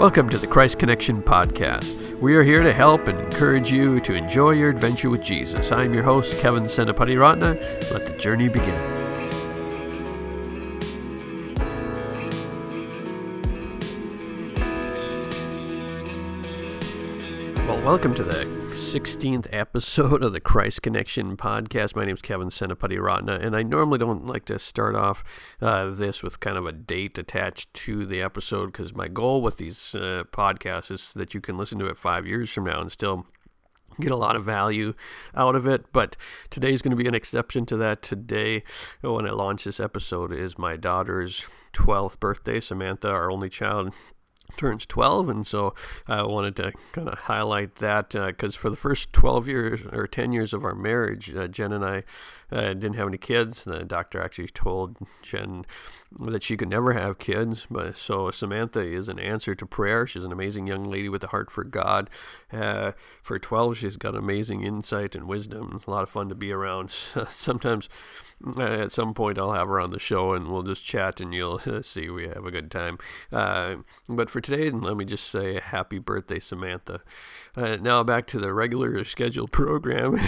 Welcome 0.00 0.30
to 0.30 0.38
the 0.38 0.46
Christ 0.46 0.78
Connection 0.78 1.22
Podcast. 1.22 2.18
We 2.20 2.34
are 2.34 2.42
here 2.42 2.62
to 2.62 2.72
help 2.72 3.06
and 3.06 3.20
encourage 3.20 3.70
you 3.70 4.00
to 4.00 4.14
enjoy 4.14 4.52
your 4.52 4.70
adventure 4.70 5.10
with 5.10 5.22
Jesus. 5.22 5.70
I'm 5.72 5.92
your 5.92 6.04
host, 6.04 6.40
Kevin 6.40 6.62
Senapatiratne. 6.62 7.60
Let 7.92 8.06
the 8.06 8.16
journey 8.18 8.48
begin. 8.48 8.80
Well, 17.68 17.82
welcome 17.82 18.14
to 18.14 18.24
the 18.24 18.59
16th 18.90 19.46
episode 19.52 20.24
of 20.24 20.32
the 20.32 20.40
Christ 20.40 20.82
Connection 20.82 21.36
podcast. 21.36 21.94
My 21.94 22.04
name 22.04 22.16
is 22.16 22.22
Kevin 22.22 22.48
Senapatiratne, 22.48 23.40
and 23.40 23.54
I 23.54 23.62
normally 23.62 23.98
don't 23.98 24.26
like 24.26 24.46
to 24.46 24.58
start 24.58 24.96
off 24.96 25.22
uh, 25.62 25.90
this 25.90 26.24
with 26.24 26.40
kind 26.40 26.56
of 26.56 26.66
a 26.66 26.72
date 26.72 27.16
attached 27.16 27.72
to 27.72 28.04
the 28.04 28.20
episode 28.20 28.72
because 28.72 28.92
my 28.92 29.06
goal 29.06 29.42
with 29.42 29.58
these 29.58 29.94
uh, 29.94 30.24
podcasts 30.32 30.90
is 30.90 31.14
that 31.14 31.34
you 31.34 31.40
can 31.40 31.56
listen 31.56 31.78
to 31.78 31.86
it 31.86 31.96
five 31.96 32.26
years 32.26 32.50
from 32.50 32.64
now 32.64 32.80
and 32.80 32.90
still 32.90 33.26
get 34.00 34.10
a 34.10 34.16
lot 34.16 34.34
of 34.34 34.44
value 34.44 34.94
out 35.36 35.54
of 35.54 35.68
it. 35.68 35.92
But 35.92 36.16
today's 36.50 36.82
going 36.82 36.90
to 36.90 37.00
be 37.00 37.06
an 37.06 37.14
exception 37.14 37.66
to 37.66 37.76
that. 37.76 38.02
Today, 38.02 38.64
when 39.02 39.24
I 39.24 39.30
launch 39.30 39.62
this 39.62 39.78
episode, 39.78 40.32
is 40.32 40.58
my 40.58 40.76
daughter's 40.76 41.46
12th 41.74 42.18
birthday. 42.18 42.58
Samantha, 42.58 43.08
our 43.08 43.30
only 43.30 43.50
child, 43.50 43.94
turns 44.56 44.86
12 44.86 45.28
and 45.28 45.46
so 45.46 45.74
i 46.06 46.22
wanted 46.22 46.56
to 46.56 46.72
kind 46.92 47.08
of 47.08 47.18
highlight 47.20 47.76
that 47.76 48.10
because 48.10 48.56
uh, 48.56 48.58
for 48.58 48.70
the 48.70 48.76
first 48.76 49.12
12 49.12 49.48
years 49.48 49.80
or 49.92 50.06
10 50.06 50.32
years 50.32 50.52
of 50.52 50.64
our 50.64 50.74
marriage 50.74 51.34
uh, 51.34 51.46
jen 51.46 51.72
and 51.72 51.84
i 51.84 52.02
uh, 52.52 52.72
didn't 52.74 52.94
have 52.94 53.08
any 53.08 53.18
kids 53.18 53.64
the 53.64 53.84
doctor 53.84 54.20
actually 54.22 54.48
told 54.48 54.96
jen 55.22 55.64
that 56.20 56.42
she 56.42 56.56
could 56.56 56.68
never 56.68 56.92
have 56.92 57.18
kids 57.18 57.66
but 57.70 57.96
so 57.96 58.30
samantha 58.30 58.80
is 58.80 59.08
an 59.08 59.18
answer 59.18 59.54
to 59.54 59.66
prayer 59.66 60.06
she's 60.06 60.24
an 60.24 60.32
amazing 60.32 60.66
young 60.66 60.84
lady 60.84 61.08
with 61.08 61.22
a 61.24 61.28
heart 61.28 61.50
for 61.50 61.64
god 61.64 62.10
uh, 62.52 62.92
for 63.22 63.38
12 63.38 63.76
she's 63.78 63.96
got 63.96 64.16
amazing 64.16 64.62
insight 64.62 65.14
and 65.14 65.28
wisdom 65.28 65.80
a 65.86 65.90
lot 65.90 66.02
of 66.02 66.08
fun 66.08 66.28
to 66.28 66.34
be 66.34 66.52
around 66.52 66.90
sometimes 67.28 67.88
uh, 68.58 68.62
at 68.62 68.92
some 68.92 69.12
point 69.12 69.38
I'll 69.38 69.52
have 69.52 69.68
her 69.68 69.80
on 69.80 69.90
the 69.90 69.98
show 69.98 70.32
and 70.32 70.48
we'll 70.48 70.62
just 70.62 70.82
chat 70.82 71.20
and 71.20 71.34
you'll 71.34 71.58
see 71.82 72.08
we 72.08 72.28
have 72.28 72.44
a 72.44 72.50
good 72.50 72.70
time. 72.70 72.98
Uh, 73.32 73.76
but 74.08 74.30
for 74.30 74.40
today, 74.40 74.70
let 74.70 74.96
me 74.96 75.04
just 75.04 75.28
say 75.28 75.60
happy 75.60 75.98
birthday, 75.98 76.40
Samantha. 76.40 77.02
Uh, 77.54 77.76
now 77.76 78.02
back 78.02 78.26
to 78.28 78.38
the 78.38 78.52
regular 78.52 79.04
scheduled 79.04 79.52
program. 79.52 80.18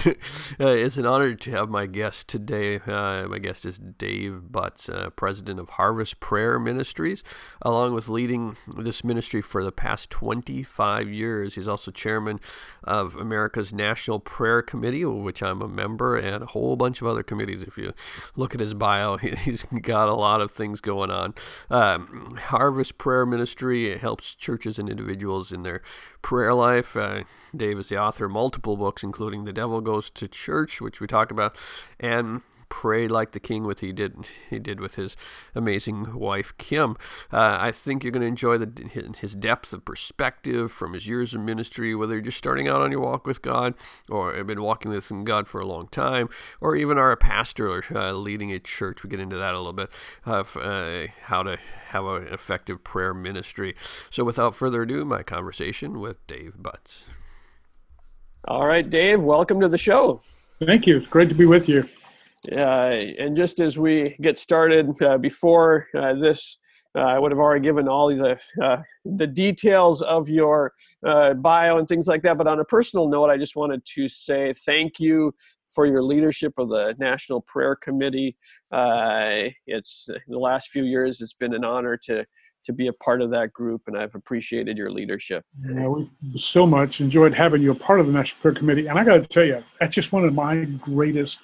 Uh, 0.61 0.69
it's 0.69 0.97
an 0.97 1.07
honor 1.07 1.35
to 1.35 1.51
have 1.53 1.71
my 1.71 1.87
guest 1.87 2.12
today. 2.21 2.77
Uh, 2.87 3.27
my 3.27 3.39
guest 3.39 3.65
is 3.65 3.79
Dave 3.79 4.53
Butts, 4.53 4.89
uh, 4.89 5.11
president 5.17 5.59
of 5.59 5.71
Harvest 5.71 6.21
Prayer 6.21 6.59
Ministries, 6.59 7.25
along 7.63 7.95
with 7.95 8.09
leading 8.09 8.57
this 8.77 9.03
ministry 9.03 9.41
for 9.41 9.65
the 9.65 9.73
past 9.73 10.11
25 10.11 11.09
years. 11.09 11.55
He's 11.55 11.67
also 11.67 11.91
chairman 11.91 12.41
of 12.85 13.17
America's 13.17 13.73
National 13.73 14.21
Prayer 14.21 14.61
Committee, 14.61 15.05
which 15.05 15.43
I'm 15.43 15.63
a 15.63 15.69
member, 15.69 16.17
and 16.17 16.43
a 16.43 16.47
whole 16.47 16.77
bunch 16.77 17.01
of 17.01 17.07
other 17.07 17.23
committees. 17.23 17.63
If 17.63 17.79
you 17.79 17.95
look 18.37 18.55
at 18.55 18.61
his 18.61 18.75
bio, 18.75 19.17
he's 19.19 19.63
got 19.63 20.09
a 20.09 20.15
lot 20.15 20.41
of 20.41 20.51
things 20.51 20.81
going 20.81 21.11
on. 21.11 21.35
Um, 21.71 22.37
Harvest 22.49 22.99
Prayer 22.99 23.25
Ministry 23.25 23.97
helps 23.97 24.35
churches 24.35 24.79
and 24.79 24.91
individuals 24.91 25.53
in 25.53 25.63
their 25.63 25.81
prayer 26.23 26.55
life. 26.55 26.97
Uh, 26.97 27.25
Dave 27.55 27.79
is 27.79 27.89
the 27.89 27.99
author 27.99 28.27
of 28.27 28.33
multiple 28.33 28.77
books, 28.77 29.03
including 29.03 29.45
The 29.45 29.53
Devil 29.53 29.81
Goes 29.81 30.11
to 30.11 30.29
Church, 30.29 30.81
which 30.81 31.01
we 31.01 31.07
talk 31.07 31.31
about, 31.31 31.57
and 32.03 32.43
pray 32.73 33.07
like 33.07 33.33
the 33.33 33.39
king 33.39 33.65
with 33.65 33.81
he 33.81 33.93
did 33.93 34.17
he 34.49 34.59
did 34.59 34.81
with 34.81 34.95
his 34.95 35.15
amazing 35.55 36.15
wife 36.15 36.57
Kim. 36.57 36.97
Uh, 37.31 37.59
I 37.61 37.71
think 37.71 38.03
you're 38.03 38.11
going 38.11 38.23
to 38.23 38.27
enjoy 38.27 38.57
the, 38.57 39.13
his 39.21 39.35
depth 39.35 39.75
of 39.75 39.85
perspective 39.85 40.73
from 40.73 40.95
his 40.95 41.07
years 41.07 41.35
of 41.35 41.43
ministry, 41.43 41.95
whether 41.95 42.15
you're 42.15 42.23
just 42.23 42.39
starting 42.39 42.69
out 42.69 42.81
on 42.81 42.91
your 42.91 43.01
walk 43.03 43.27
with 43.27 43.43
God, 43.43 43.75
or 44.09 44.35
have 44.35 44.47
been 44.47 44.63
walking 44.63 44.91
with 44.91 45.13
God 45.25 45.49
for 45.49 45.61
a 45.61 45.67
long 45.67 45.89
time, 45.89 46.31
or 46.63 46.75
even 46.75 46.97
are 46.97 47.13
a 47.13 47.17
pastor 47.17 47.71
or 47.71 47.85
uh, 47.95 48.13
leading 48.13 48.51
a 48.51 48.59
church. 48.59 49.03
We 49.03 49.11
get 49.11 49.21
into 49.21 49.37
that 49.37 49.53
a 49.53 49.59
little 49.59 49.75
bit 49.75 49.91
of 50.25 50.57
uh, 50.57 51.09
how 51.25 51.43
to 51.43 51.59
have 51.89 52.07
an 52.07 52.29
effective 52.29 52.83
prayer 52.83 53.13
ministry. 53.13 53.77
So, 54.09 54.25
without 54.25 54.55
further 54.55 54.83
ado, 54.83 55.05
my 55.05 55.23
conversation 55.23 56.01
with 56.01 56.27
Dave 56.27 56.55
Butts. 56.57 57.05
All 58.49 58.67
right, 58.67 58.89
Dave, 58.89 59.23
welcome 59.23 59.61
to 59.61 59.69
the 59.69 59.77
show. 59.77 60.23
Thank 60.67 60.87
you. 60.87 60.99
It's 60.99 61.09
great 61.09 61.29
to 61.29 61.35
be 61.35 61.47
with 61.47 61.69
you. 61.69 61.89
Uh, 62.53 62.95
and 63.19 63.37
just 63.37 63.61
as 63.61 63.81
we 63.81 64.17
get 64.21 64.39
started, 64.39 64.91
uh, 65.03 65.19
before 65.19 65.89
uh, 65.97 66.15
this, 66.15 66.59
uh, 66.97 67.01
I 67.01 67.19
would 67.19 67.33
have 67.33 67.41
already 67.41 67.63
given 67.63 67.89
all 67.89 68.15
the 68.15 68.41
uh, 68.63 68.77
the 69.05 69.27
details 69.27 70.03
of 70.03 70.29
your 70.29 70.73
uh, 71.05 71.35
bio 71.35 71.79
and 71.79 71.89
things 71.89 72.07
like 72.07 72.23
that. 72.23 72.39
But 72.39 72.47
on 72.47 72.61
a 72.61 72.65
personal 72.65 73.09
note, 73.09 73.29
I 73.29 73.39
just 73.39 73.57
wanted 73.57 73.85
to 73.95 74.07
say 74.07 74.53
thank 74.65 75.01
you 75.01 75.35
for 75.67 75.85
your 75.85 76.03
leadership 76.03 76.53
of 76.59 76.69
the 76.69 76.95
National 76.99 77.41
Prayer 77.41 77.75
Committee. 77.75 78.37
it's 78.71 80.09
the 80.29 80.39
last 80.39 80.69
few 80.69 80.85
years. 80.85 81.21
It's 81.21 81.35
been 81.35 81.55
an 81.55 81.65
honor 81.65 81.99
to 82.05 82.25
to 82.65 82.73
be 82.73 82.89
a 82.89 82.93
part 82.93 83.21
of 83.21 83.31
that 83.31 83.53
group, 83.53 83.83
and 83.87 83.97
I've 83.97 84.15
appreciated 84.15 84.77
your 84.77 84.91
leadership. 84.91 85.45
Yeah, 85.61 85.89
we 85.89 86.09
so 86.37 86.67
much 86.67 87.01
enjoyed 87.01 87.35
having 87.35 87.63
you 87.63 87.73
a 87.73 87.75
part 87.75 88.01
of 88.01 88.07
the 88.07 88.13
National 88.13 88.41
Prayer 88.41 88.55
Committee, 88.55 88.87
and 88.87 88.99
I 88.99 89.05
got 89.05 89.19
to 89.19 89.27
tell 89.27 89.45
you, 89.45 89.63
that's 89.81 89.95
just 89.95 90.13
one 90.13 90.25
of 90.25 90.35
my 90.35 90.65
greatest 90.65 91.41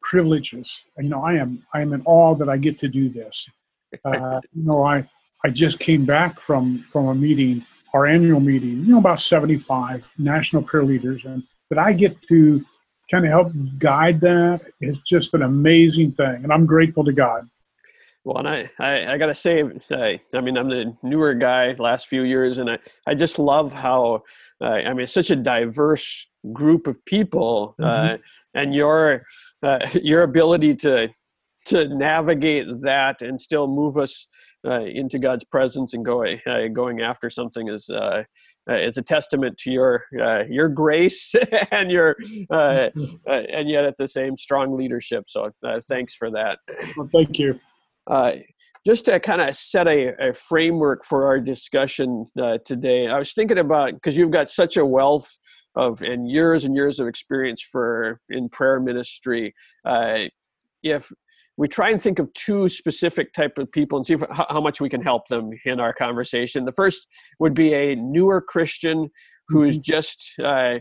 privileges. 0.00 0.82
You 0.98 1.08
know, 1.08 1.22
I 1.22 1.34
am 1.34 1.64
I 1.74 1.80
am 1.80 1.92
in 1.92 2.02
awe 2.04 2.34
that 2.36 2.48
I 2.48 2.56
get 2.56 2.78
to 2.80 2.88
do 2.88 3.08
this. 3.08 3.48
Uh, 4.04 4.40
you 4.52 4.64
know, 4.64 4.82
I 4.82 5.08
I 5.44 5.50
just 5.50 5.78
came 5.78 6.04
back 6.04 6.40
from 6.40 6.84
from 6.90 7.06
a 7.06 7.14
meeting, 7.14 7.64
our 7.92 8.06
annual 8.06 8.40
meeting. 8.40 8.78
You 8.84 8.94
know, 8.94 8.98
about 8.98 9.20
seventy 9.20 9.56
five 9.56 10.10
national 10.18 10.64
prayer 10.64 10.82
leaders, 10.82 11.24
and 11.24 11.44
that 11.70 11.78
I 11.78 11.92
get 11.92 12.20
to 12.22 12.64
kind 13.08 13.24
of 13.24 13.30
help 13.30 13.52
guide 13.78 14.20
that 14.20 14.62
is 14.80 14.98
just 15.06 15.32
an 15.34 15.42
amazing 15.42 16.10
thing, 16.10 16.40
and 16.42 16.52
I'm 16.52 16.66
grateful 16.66 17.04
to 17.04 17.12
God. 17.12 17.48
Well, 18.24 18.38
and 18.38 18.48
I, 18.48 18.70
I, 18.78 19.14
I 19.14 19.18
got 19.18 19.26
to 19.26 19.34
say, 19.34 19.62
I, 19.90 20.18
I 20.32 20.40
mean, 20.40 20.56
I'm 20.56 20.70
the 20.70 20.96
newer 21.02 21.34
guy 21.34 21.74
last 21.78 22.08
few 22.08 22.22
years, 22.22 22.56
and 22.56 22.70
I, 22.70 22.78
I 23.06 23.14
just 23.14 23.38
love 23.38 23.72
how, 23.72 24.22
uh, 24.62 24.68
I 24.68 24.88
mean, 24.94 25.02
it's 25.02 25.12
such 25.12 25.30
a 25.30 25.36
diverse 25.36 26.26
group 26.52 26.86
of 26.86 27.04
people, 27.04 27.74
uh, 27.82 27.84
mm-hmm. 27.84 28.14
uh, 28.14 28.16
and 28.54 28.74
your, 28.74 29.24
uh, 29.62 29.86
your 30.02 30.22
ability 30.22 30.74
to, 30.76 31.10
to 31.66 31.88
navigate 31.88 32.66
that 32.82 33.20
and 33.20 33.38
still 33.38 33.66
move 33.66 33.98
us 33.98 34.26
uh, 34.66 34.80
into 34.80 35.18
God's 35.18 35.44
presence 35.44 35.92
and 35.92 36.04
going 36.04 36.40
uh, 36.46 36.68
going 36.72 37.00
after 37.00 37.28
something 37.30 37.68
is 37.68 37.90
is 38.68 38.98
a 38.98 39.02
testament 39.02 39.56
to 39.58 39.70
your 39.70 40.04
uh, 40.22 40.44
your 40.48 40.68
grace 40.68 41.34
and 41.70 41.90
your 41.90 42.16
mm-hmm. 42.50 43.30
and 43.30 43.70
yet 43.70 43.86
at 43.86 43.96
the 43.96 44.08
same 44.08 44.36
strong 44.36 44.76
leadership. 44.76 45.24
So 45.26 45.50
thanks 45.88 46.14
for 46.14 46.30
that. 46.32 46.58
Well, 46.96 47.08
thank 47.10 47.38
you. 47.38 47.58
Uh, 48.10 48.32
just 48.86 49.06
to 49.06 49.18
kind 49.18 49.40
of 49.40 49.56
set 49.56 49.88
a, 49.88 50.12
a, 50.20 50.32
framework 50.34 51.04
for 51.04 51.26
our 51.26 51.40
discussion 51.40 52.26
uh, 52.40 52.58
today, 52.66 53.08
I 53.08 53.18
was 53.18 53.32
thinking 53.32 53.58
about 53.58 53.94
because 53.94 54.16
you've 54.16 54.30
got 54.30 54.50
such 54.50 54.76
a 54.76 54.84
wealth 54.84 55.38
of 55.74 56.02
and 56.02 56.30
years 56.30 56.64
and 56.64 56.74
years 56.74 57.00
of 57.00 57.08
experience 57.08 57.62
for 57.62 58.20
in 58.28 58.48
prayer 58.50 58.80
ministry. 58.80 59.54
Uh, 59.86 60.24
if 60.82 61.10
we 61.56 61.68
try 61.68 61.90
and 61.90 62.02
think 62.02 62.18
of 62.18 62.32
two 62.34 62.68
specific 62.68 63.32
type 63.32 63.58
of 63.58 63.70
people 63.72 63.96
and 63.96 64.06
see 64.06 64.14
if, 64.14 64.22
how, 64.30 64.46
how, 64.50 64.60
much 64.60 64.80
we 64.80 64.88
can 64.88 65.00
help 65.00 65.26
them 65.28 65.50
in 65.64 65.78
our 65.78 65.92
conversation. 65.92 66.64
The 66.64 66.72
first 66.72 67.06
would 67.38 67.54
be 67.54 67.72
a 67.72 67.94
newer 67.94 68.40
Christian 68.40 69.08
who 69.48 69.64
is 69.64 69.78
mm-hmm. 69.78 69.92
just, 69.92 70.34
uh, 70.42 70.78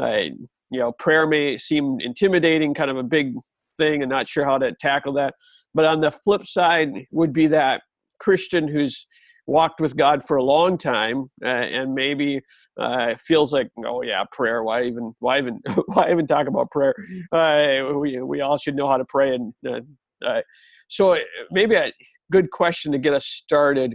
uh, 0.00 0.22
you 0.70 0.80
know, 0.80 0.92
prayer 0.92 1.26
may 1.26 1.58
seem 1.58 1.98
intimidating, 2.00 2.74
kind 2.74 2.90
of 2.90 2.96
a 2.96 3.02
big 3.02 3.34
thing, 3.76 4.02
and 4.02 4.10
not 4.10 4.28
sure 4.28 4.44
how 4.44 4.58
to 4.58 4.72
tackle 4.80 5.12
that. 5.14 5.34
But 5.74 5.84
on 5.84 6.00
the 6.00 6.10
flip 6.10 6.46
side 6.46 6.90
would 7.10 7.32
be 7.32 7.46
that 7.48 7.82
Christian 8.18 8.68
who's 8.68 9.06
walked 9.46 9.80
with 9.80 9.96
God 9.96 10.22
for 10.22 10.38
a 10.38 10.42
long 10.42 10.78
time 10.78 11.26
uh, 11.44 11.48
and 11.48 11.94
maybe 11.94 12.40
uh, 12.80 13.14
feels 13.18 13.52
like, 13.52 13.68
oh 13.84 14.02
yeah, 14.02 14.24
prayer. 14.32 14.62
Why 14.62 14.84
even 14.84 15.14
why 15.18 15.38
even 15.38 15.60
why 15.86 16.10
even 16.10 16.26
talk 16.26 16.46
about 16.46 16.70
prayer? 16.70 16.94
Uh, 17.32 17.94
we 17.98 18.20
we 18.22 18.40
all 18.40 18.58
should 18.58 18.76
know 18.76 18.88
how 18.88 18.96
to 18.96 19.04
pray. 19.04 19.34
And 19.34 19.54
uh, 19.66 20.26
uh, 20.26 20.40
so 20.88 21.12
uh, 21.12 21.18
maybe 21.50 21.74
a 21.74 21.92
good 22.32 22.50
question 22.50 22.92
to 22.92 22.98
get 22.98 23.14
us 23.14 23.26
started. 23.26 23.94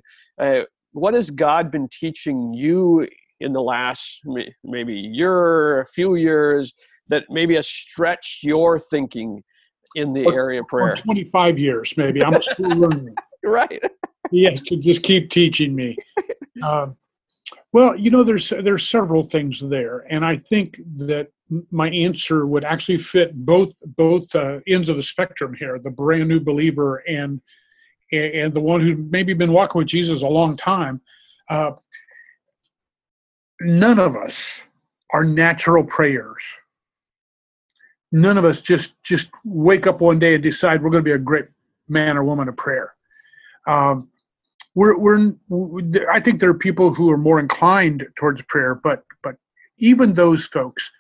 what 0.92 1.14
has 1.14 1.30
God 1.30 1.72
been 1.72 1.88
teaching 1.92 2.54
you 2.54 3.08
in 3.40 3.54
the 3.54 3.62
last 3.62 4.22
maybe 4.64 4.94
year, 4.94 5.80
a 5.80 5.86
few 5.86 6.16
years 6.16 6.74
that 7.08 7.24
maybe 7.30 7.56
has 7.56 7.68
stretched 7.68 8.44
your 8.44 8.80
thinking 8.80 9.44
in 9.96 10.14
the 10.14 10.26
or, 10.26 10.34
area 10.34 10.62
of 10.62 10.68
prayer. 10.68 10.96
25 10.96 11.58
years, 11.58 11.94
maybe. 11.98 12.24
I'm 12.24 12.42
still 12.42 12.70
learning. 12.76 13.16
right. 13.44 13.82
he 14.32 14.44
has 14.46 14.62
to 14.64 14.78
just 14.78 15.04
keep 15.04 15.30
teaching 15.30 15.76
me. 15.76 15.98
Um, 16.62 16.98
well, 17.72 17.96
you 17.96 18.12
know, 18.12 18.24
there's 18.24 18.50
there's 18.50 18.90
several 18.90 19.24
things 19.24 19.62
there, 19.62 20.00
and 20.10 20.26
I 20.26 20.38
think 20.50 20.78
that 20.98 21.28
my 21.72 21.90
answer 21.90 22.46
would 22.46 22.66
actually 22.66 22.98
fit 22.98 23.34
both 23.46 23.70
both 23.96 24.36
uh, 24.36 24.60
ends 24.68 24.90
of 24.90 24.98
the 24.98 25.04
spectrum 25.04 25.54
here: 25.54 25.80
the 25.80 25.90
brand 25.90 26.28
new 26.28 26.40
believer 26.40 26.98
and 27.08 27.40
and 28.12 28.54
the 28.54 28.60
one 28.60 28.82
who 28.82 28.98
maybe 28.98 29.34
been 29.34 29.54
walking 29.54 29.80
with 29.80 29.88
Jesus 29.88 30.22
a 30.22 30.28
long 30.28 30.58
time. 30.58 31.00
Uh, 31.50 31.72
none 33.62 34.00
of 34.00 34.16
us 34.16 34.64
are 35.12 35.24
natural 35.24 35.84
prayers. 35.84 36.44
None 38.12 38.38
of 38.38 38.46
us 38.46 38.62
just 38.62 39.02
just 39.04 39.30
wake 39.44 39.86
up 39.88 40.02
one 40.02 40.20
day 40.20 40.34
and 40.34 40.44
decide 40.44 40.82
we're 40.82 40.90
going 40.90 41.04
to 41.04 41.10
be 41.10 41.14
a 41.14 41.18
great 41.18 41.46
man 41.88 42.18
or 42.18 42.24
woman 42.24 42.48
of 42.48 42.58
prayer. 42.58 42.96
Um, 43.68 44.10
we're, 44.76 44.98
we're 44.98 45.34
I 46.12 46.20
think 46.20 46.40
there 46.40 46.50
are 46.50 46.56
people 46.56 46.94
who 46.94 47.12
are 47.12 47.18
more 47.18 47.40
inclined 47.40 48.08
towards 48.16 48.42
prayer, 48.44 48.76
but 48.76 49.04
but 49.24 49.36
even 49.78 50.14
those 50.14 50.46
folks, 50.46 50.92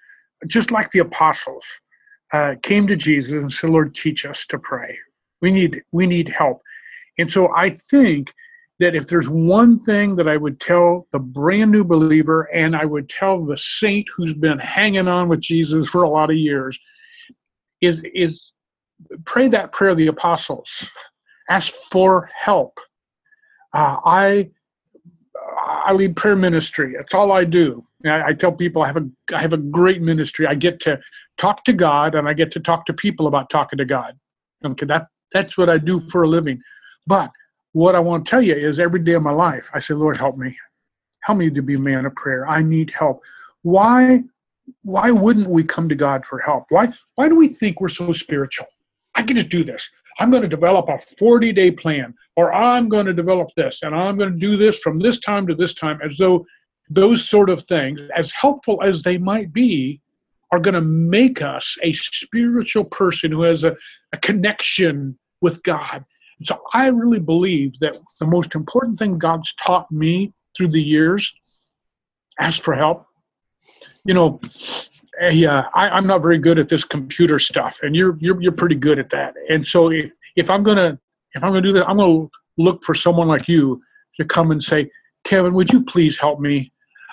just 0.47 0.71
like 0.71 0.91
the 0.91 0.99
apostles, 0.99 1.65
uh, 2.33 2.55
came 2.61 2.87
to 2.87 2.95
Jesus 2.95 3.33
and 3.33 3.51
said, 3.51 3.69
"Lord, 3.69 3.95
teach 3.95 4.25
us 4.25 4.45
to 4.47 4.59
pray. 4.59 4.97
We 5.41 5.51
need 5.51 5.83
we 5.91 6.07
need 6.07 6.29
help." 6.29 6.61
And 7.17 7.31
so 7.31 7.53
I 7.55 7.77
think 7.89 8.33
that 8.79 8.95
if 8.95 9.07
there's 9.07 9.27
one 9.27 9.83
thing 9.83 10.15
that 10.15 10.27
I 10.27 10.37
would 10.37 10.59
tell 10.59 11.07
the 11.11 11.19
brand 11.19 11.71
new 11.71 11.83
believer, 11.83 12.43
and 12.53 12.75
I 12.75 12.85
would 12.85 13.09
tell 13.09 13.45
the 13.45 13.57
saint 13.57 14.07
who's 14.15 14.33
been 14.33 14.59
hanging 14.59 15.07
on 15.07 15.27
with 15.27 15.41
Jesus 15.41 15.89
for 15.89 16.03
a 16.03 16.09
lot 16.09 16.29
of 16.29 16.37
years, 16.37 16.79
is 17.81 18.01
is 18.13 18.53
pray 19.25 19.47
that 19.47 19.71
prayer 19.71 19.91
of 19.91 19.97
the 19.97 20.07
apostles. 20.07 20.89
Ask 21.49 21.73
for 21.91 22.29
help. 22.35 22.79
Uh, 23.73 23.97
I 24.05 24.49
I 25.67 25.93
lead 25.93 26.15
prayer 26.15 26.35
ministry. 26.35 26.95
That's 26.97 27.13
all 27.13 27.31
I 27.31 27.43
do. 27.43 27.85
I, 28.05 28.27
I, 28.27 28.33
tell 28.33 28.51
people 28.51 28.81
I 28.81 28.87
have 28.87 28.97
a 28.97 29.09
I 29.33 29.41
have 29.41 29.53
a 29.53 29.57
great 29.57 30.01
ministry. 30.01 30.47
I 30.47 30.55
get 30.55 30.79
to 30.81 30.99
talk 31.37 31.63
to 31.65 31.73
God 31.73 32.15
and 32.15 32.27
I 32.27 32.33
get 32.33 32.51
to 32.53 32.59
talk 32.59 32.85
to 32.85 32.93
people 32.93 33.27
about 33.27 33.49
talking 33.49 33.77
to 33.77 33.85
God. 33.85 34.17
Okay, 34.65 34.85
that 34.85 35.07
that's 35.31 35.57
what 35.57 35.69
I 35.69 35.77
do 35.77 35.99
for 35.99 36.23
a 36.23 36.27
living. 36.27 36.61
But 37.07 37.31
what 37.73 37.95
I 37.95 37.99
want 37.99 38.25
to 38.25 38.29
tell 38.29 38.41
you 38.41 38.55
is 38.55 38.79
every 38.79 38.99
day 38.99 39.13
of 39.13 39.23
my 39.23 39.31
life, 39.31 39.69
I 39.73 39.79
say, 39.79 39.93
Lord, 39.93 40.17
help 40.17 40.37
me. 40.37 40.57
Help 41.21 41.37
me 41.37 41.49
to 41.49 41.61
be 41.61 41.75
a 41.75 41.79
man 41.79 42.05
of 42.05 42.15
prayer. 42.15 42.47
I 42.47 42.63
need 42.63 42.91
help. 42.97 43.21
Why 43.63 44.23
why 44.83 45.11
wouldn't 45.11 45.47
we 45.47 45.63
come 45.63 45.89
to 45.89 45.95
God 45.95 46.25
for 46.25 46.39
help? 46.39 46.65
Why 46.69 46.89
why 47.15 47.29
do 47.29 47.35
we 47.35 47.49
think 47.49 47.79
we're 47.79 47.89
so 47.89 48.13
spiritual? 48.13 48.67
I 49.15 49.23
can 49.23 49.37
just 49.37 49.49
do 49.49 49.63
this. 49.63 49.89
I'm 50.19 50.31
going 50.31 50.43
to 50.43 50.49
develop 50.49 50.89
a 50.89 50.99
40 51.17 51.53
day 51.53 51.71
plan, 51.71 52.13
or 52.35 52.53
I'm 52.53 52.89
going 52.89 53.05
to 53.05 53.13
develop 53.13 53.49
this, 53.55 53.79
and 53.81 53.95
I'm 53.95 54.17
going 54.17 54.33
to 54.33 54.39
do 54.39 54.57
this 54.57 54.79
from 54.79 54.99
this 54.99 55.19
time 55.19 55.47
to 55.47 55.55
this 55.55 55.73
time, 55.73 55.99
as 56.03 56.17
though 56.17 56.45
those 56.89 57.27
sort 57.27 57.49
of 57.49 57.63
things, 57.65 58.01
as 58.15 58.31
helpful 58.31 58.81
as 58.83 59.03
they 59.03 59.17
might 59.17 59.53
be, 59.53 60.01
are 60.51 60.59
going 60.59 60.73
to 60.73 60.81
make 60.81 61.41
us 61.41 61.77
a 61.83 61.93
spiritual 61.93 62.83
person 62.83 63.31
who 63.31 63.43
has 63.43 63.63
a, 63.63 63.75
a 64.13 64.17
connection 64.17 65.17
with 65.41 65.61
God. 65.63 66.03
So 66.43 66.59
I 66.73 66.87
really 66.87 67.19
believe 67.19 67.73
that 67.79 67.97
the 68.19 68.25
most 68.25 68.55
important 68.55 68.97
thing 68.97 69.17
God's 69.17 69.53
taught 69.53 69.91
me 69.91 70.33
through 70.55 70.69
the 70.69 70.81
years, 70.81 71.33
ask 72.39 72.63
for 72.63 72.73
help. 72.73 73.05
You 74.05 74.13
know, 74.13 74.39
eh, 75.21 75.29
yeah, 75.31 75.65
I, 75.73 75.97
am 75.97 76.07
not 76.07 76.21
very 76.21 76.37
good 76.37 76.59
at 76.59 76.69
this 76.69 76.83
computer 76.83 77.39
stuff, 77.39 77.79
and 77.83 77.95
you're 77.95 78.17
you're 78.19 78.41
you're 78.41 78.51
pretty 78.51 78.75
good 78.75 78.99
at 78.99 79.09
that. 79.11 79.35
And 79.49 79.65
so 79.65 79.91
if 79.91 80.11
if 80.35 80.49
I'm 80.49 80.63
gonna 80.63 80.99
if 81.33 81.43
I'm 81.43 81.51
gonna 81.51 81.61
do 81.61 81.73
that, 81.73 81.87
I'm 81.87 81.97
gonna 81.97 82.27
look 82.57 82.83
for 82.83 82.95
someone 82.95 83.27
like 83.27 83.47
you 83.47 83.81
to 84.19 84.25
come 84.25 84.51
and 84.51 84.63
say, 84.63 84.89
Kevin, 85.23 85.53
would 85.53 85.71
you 85.71 85.83
please 85.83 86.17
help 86.17 86.39
me? 86.39 86.71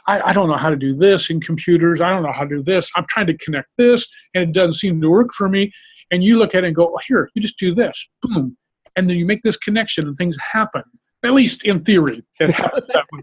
I, 0.08 0.30
I 0.30 0.32
don't 0.32 0.48
know 0.48 0.56
how 0.56 0.70
to 0.70 0.76
do 0.76 0.94
this 0.94 1.30
in 1.30 1.40
computers. 1.40 2.00
I 2.00 2.10
don't 2.10 2.22
know 2.22 2.32
how 2.32 2.44
to 2.44 2.56
do 2.56 2.62
this. 2.62 2.90
I'm 2.94 3.06
trying 3.08 3.26
to 3.26 3.36
connect 3.38 3.68
this, 3.76 4.06
and 4.34 4.44
it 4.44 4.52
doesn't 4.52 4.74
seem 4.74 5.00
to 5.00 5.10
work 5.10 5.32
for 5.32 5.48
me. 5.48 5.72
And 6.10 6.22
you 6.22 6.38
look 6.38 6.54
at 6.54 6.62
it 6.62 6.68
and 6.68 6.76
go, 6.76 6.86
well, 6.86 7.00
here, 7.08 7.28
you 7.34 7.42
just 7.42 7.58
do 7.58 7.74
this, 7.74 8.06
boom, 8.22 8.56
and 8.94 9.08
then 9.08 9.16
you 9.16 9.26
make 9.26 9.42
this 9.42 9.56
connection, 9.56 10.06
and 10.06 10.16
things 10.16 10.36
happen. 10.52 10.82
At 11.24 11.32
least 11.32 11.64
in 11.64 11.82
theory, 11.82 12.22
it 12.40 12.50
happens 12.50 12.86
that 12.92 13.04
way. 13.12 13.20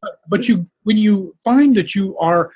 But, 0.00 0.20
but 0.28 0.48
you, 0.48 0.66
when 0.84 0.96
you 0.96 1.34
find 1.44 1.76
that 1.76 1.94
you 1.94 2.16
are 2.18 2.52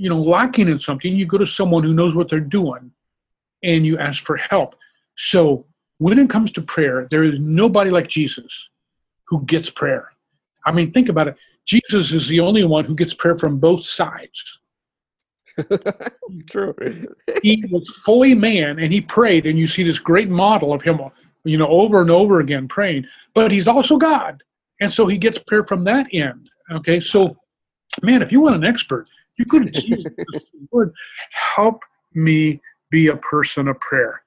you 0.00 0.08
know 0.08 0.20
lacking 0.20 0.68
in 0.68 0.80
something 0.80 1.14
you 1.14 1.26
go 1.26 1.36
to 1.36 1.46
someone 1.46 1.82
who 1.82 1.92
knows 1.92 2.14
what 2.14 2.30
they're 2.30 2.40
doing 2.40 2.90
and 3.62 3.84
you 3.84 3.98
ask 3.98 4.24
for 4.24 4.38
help. 4.38 4.74
So 5.16 5.66
when 5.98 6.18
it 6.18 6.30
comes 6.30 6.50
to 6.52 6.62
prayer 6.62 7.06
there 7.10 7.22
is 7.22 7.34
nobody 7.38 7.90
like 7.90 8.08
jesus 8.08 8.68
who 9.28 9.44
gets 9.44 9.68
prayer. 9.70 10.08
I 10.64 10.72
mean 10.72 10.90
think 10.92 11.10
about 11.10 11.28
it. 11.28 11.36
Jesus 11.66 12.12
is 12.12 12.26
the 12.28 12.40
only 12.40 12.64
one 12.64 12.84
who 12.86 12.96
gets 12.96 13.12
prayer 13.12 13.38
from 13.38 13.58
both 13.58 13.84
sides. 13.84 14.58
True. 16.48 16.74
He 17.42 17.62
was 17.70 17.86
fully 18.04 18.34
man 18.34 18.78
and 18.78 18.90
he 18.90 19.02
prayed 19.02 19.44
and 19.44 19.58
you 19.58 19.66
see 19.66 19.82
this 19.82 19.98
great 19.98 20.30
model 20.30 20.72
of 20.72 20.80
him 20.80 20.98
you 21.44 21.58
know 21.58 21.68
over 21.68 22.00
and 22.00 22.10
over 22.10 22.40
again 22.40 22.68
praying. 22.68 23.04
But 23.34 23.52
he's 23.52 23.68
also 23.68 23.98
god 23.98 24.42
and 24.80 24.92
so 24.92 25.06
he 25.06 25.18
gets 25.18 25.38
prayer 25.38 25.64
from 25.64 25.84
that 25.84 26.06
end 26.12 26.48
okay 26.72 27.00
so 27.00 27.36
man 28.02 28.22
if 28.22 28.32
you 28.32 28.40
want 28.40 28.54
an 28.54 28.64
expert 28.64 29.06
you 29.40 29.46
couldn't 29.46 29.72
Jesus, 29.72 30.12
Lord, 30.70 30.92
help 31.54 31.82
me 32.12 32.60
be 32.90 33.08
a 33.08 33.16
person 33.16 33.68
of 33.68 33.80
prayer. 33.80 34.22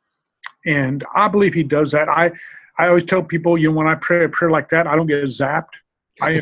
And 0.66 1.06
I 1.14 1.28
believe 1.28 1.54
he 1.54 1.62
does 1.62 1.92
that. 1.92 2.10
I, 2.10 2.32
I 2.80 2.88
always 2.88 3.04
tell 3.04 3.22
people, 3.22 3.56
you 3.56 3.70
know, 3.70 3.78
when 3.78 3.88
I 3.88 3.94
pray 3.94 4.26
a 4.26 4.30
prayer 4.30 4.50
like 4.50 4.70
that, 4.70 4.88
I 4.88 4.96
don't 4.96 5.06
get 5.06 5.24
zapped. 5.26 5.76
I, 6.20 6.42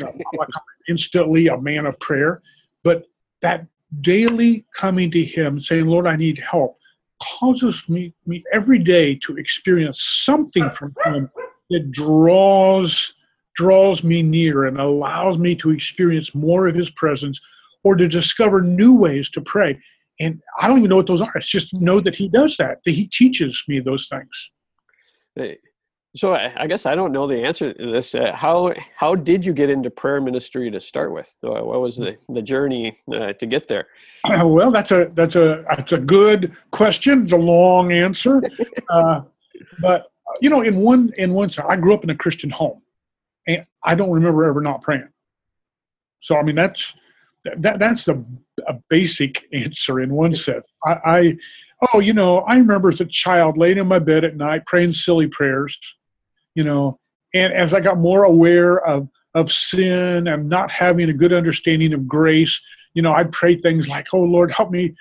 instantly 0.88 1.48
a 1.48 1.60
man 1.60 1.86
of 1.86 2.00
prayer. 2.00 2.42
But 2.86 3.04
that 3.42 3.68
daily 4.00 4.66
coming 4.74 5.12
to 5.12 5.26
him, 5.26 5.60
saying, 5.60 5.86
Lord, 5.86 6.08
I 6.08 6.16
need 6.16 6.40
help, 6.40 6.78
causes 7.22 7.84
me, 7.90 8.14
me 8.26 8.42
every 8.54 8.80
day 8.80 9.16
to 9.16 9.36
experience 9.36 10.02
something 10.24 10.70
from 10.72 10.96
him 11.04 11.30
that 11.72 11.92
draws 11.92 13.14
draws 13.56 14.04
me 14.04 14.22
near 14.22 14.66
and 14.66 14.80
allows 14.80 15.38
me 15.38 15.56
to 15.56 15.72
experience 15.72 16.34
more 16.34 16.68
of 16.68 16.76
his 16.76 16.90
presence 16.92 17.40
or 17.84 17.96
to 17.96 18.08
discover 18.08 18.62
new 18.62 18.96
ways 18.96 19.30
to 19.32 19.42
pray. 19.42 19.80
And 20.20 20.40
I 20.60 20.68
don't 20.68 20.80
even 20.80 20.90
know 20.90 20.98
what 20.98 21.08
those 21.08 21.22
are. 21.22 21.32
It's 21.36 21.50
just 21.50 21.74
know 21.74 22.00
that 22.02 22.16
he 22.16 22.28
does 22.30 22.56
that, 22.58 22.80
that 22.86 22.92
he 22.92 23.08
teaches 23.08 23.64
me 23.68 23.80
those 23.80 24.08
things. 24.08 24.52
So 26.14 26.34
I 26.34 26.68
guess 26.68 26.86
I 26.86 26.94
don't 26.94 27.14
know 27.14 27.26
the 27.26 27.42
answer 27.42 27.72
to 27.72 27.92
this. 27.92 28.14
Uh, 28.14 28.34
how 28.36 28.74
how 28.98 29.16
did 29.16 29.46
you 29.46 29.54
get 29.54 29.70
into 29.70 29.90
prayer 29.90 30.20
ministry 30.20 30.70
to 30.70 30.80
start 30.80 31.14
with? 31.14 31.34
What 31.40 31.80
was 31.80 31.96
the, 31.96 32.18
the 32.28 32.42
journey 32.42 32.98
uh, 33.14 33.32
to 33.32 33.46
get 33.46 33.68
there? 33.68 33.88
Uh, 34.26 34.42
well, 34.46 34.72
that's 34.72 34.92
a 34.92 35.10
that's 35.14 35.36
a 35.36 35.64
that's 35.70 35.94
a 35.94 35.98
good 35.98 36.56
question. 36.72 37.24
It's 37.24 37.32
a 37.32 37.38
long 37.38 37.94
answer, 37.94 38.42
uh, 38.90 39.22
but 39.80 40.12
you 40.42 40.50
know, 40.50 40.64
in 40.64 40.76
one 40.76 41.14
in 41.18 41.34
one 41.34 41.50
sense, 41.50 41.66
I 41.70 41.78
grew 41.78 41.94
up 41.94 42.04
in 42.04 42.10
a 42.10 42.16
Christian 42.16 42.50
home, 42.50 42.82
and 43.48 43.66
I 43.84 43.96
don't 43.96 44.12
remember 44.12 44.46
ever 44.46 44.62
not 44.62 44.82
praying. 44.82 45.10
So 46.20 46.38
I 46.38 46.44
mean, 46.44 46.56
that's 46.56 46.94
that, 47.58 47.80
that's 47.80 48.04
the 48.04 48.24
a 48.68 48.76
basic 48.90 49.48
answer 49.54 50.00
in 50.02 50.14
one 50.14 50.34
sense. 50.34 50.66
I, 50.86 50.92
I, 51.06 51.38
oh, 51.94 52.00
you 52.00 52.14
know, 52.14 52.40
I 52.40 52.58
remember 52.58 52.90
as 52.90 53.02
a 53.02 53.06
child 53.06 53.58
laying 53.58 53.80
in 53.80 53.88
my 53.88 54.00
bed 54.00 54.24
at 54.24 54.36
night 54.36 54.66
praying 54.68 54.94
silly 54.94 55.28
prayers, 55.28 55.78
you 56.54 56.64
know, 56.64 57.00
and 57.34 57.54
as 57.54 57.74
I 57.74 57.80
got 57.80 57.98
more 57.98 58.24
aware 58.24 58.86
of 58.86 59.08
of 59.34 59.50
sin 59.52 60.28
and 60.28 60.50
not 60.50 60.70
having 60.70 61.10
a 61.10 61.14
good 61.14 61.32
understanding 61.32 61.94
of 61.94 62.06
grace, 62.06 62.60
you 62.94 63.02
know, 63.02 63.14
I'd 63.14 63.32
pray 63.32 63.56
things 63.56 63.88
like, 63.88 64.08
"Oh 64.14 64.22
Lord, 64.22 64.52
help 64.52 64.72
me 64.72 64.94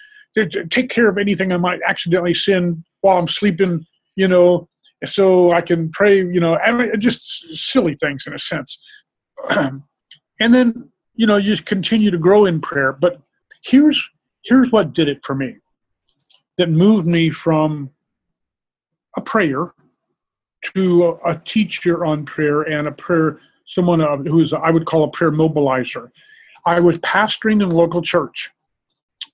take 0.71 0.89
care 0.89 1.09
of 1.09 1.19
anything 1.19 1.53
I 1.53 1.57
might 1.57 1.81
accidentally 1.87 2.35
sin 2.35 2.85
while 3.01 3.19
I'm 3.19 3.29
sleeping," 3.29 3.85
you 4.17 4.29
know, 4.29 4.69
so 5.07 5.53
I 5.53 5.61
can 5.61 5.91
pray, 5.91 6.19
you 6.19 6.41
know, 6.41 6.57
I 6.57 6.73
mean, 6.73 7.01
just 7.01 7.57
silly 7.57 7.97
things 7.97 8.25
in 8.27 8.35
a 8.35 8.39
sense. 8.39 8.79
and 9.51 9.83
then 10.41 10.91
you 11.21 11.27
know, 11.27 11.37
you 11.37 11.51
just 11.51 11.67
continue 11.67 12.11
to 12.11 12.17
grow 12.17 12.47
in 12.47 12.63
prayer. 12.63 12.95
But 12.95 13.21
here's 13.63 14.09
here's 14.43 14.73
what 14.73 14.95
did 14.95 15.07
it 15.07 15.21
for 15.23 15.35
me. 15.35 15.57
That 16.57 16.71
moved 16.71 17.07
me 17.07 17.29
from 17.29 17.91
a 19.19 19.21
prayer 19.21 19.75
to 20.75 21.19
a, 21.27 21.39
teacher 21.45 22.07
on 22.07 22.25
prayer 22.25 22.63
and 22.63 22.89
a 22.89 22.93
prayer 22.93 23.39
someone 23.67 24.01
who's 24.27 24.55
I 24.55 24.71
would 24.71 24.87
call 24.87 25.05
a 25.05 25.11
prayer 25.11 25.31
mobilizer. 25.31 26.11
I 26.65 26.81
was 26.81 26.97
pastoring 26.99 27.63
in 27.63 27.71
a 27.71 27.75
local 27.75 28.01
church, 28.01 28.51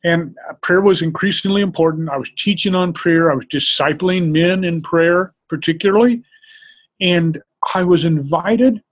and 0.03 0.35
prayer 0.63 0.81
was 0.81 1.03
increasingly 1.03 1.63
important. 1.63 2.09
I 2.09 2.17
was 2.17 2.33
teaching 2.37 2.75
on 2.75 2.95
prayer. 2.95 3.31
I 3.31 3.37
was 3.37 3.47
discipling 3.47 4.33
men 4.33 4.65
in 4.65 4.83
prayer, 4.83 5.35
particularly, 5.49 6.23
and 7.01 7.41
I 7.75 7.83
was 7.83 8.05
invited 8.05 8.83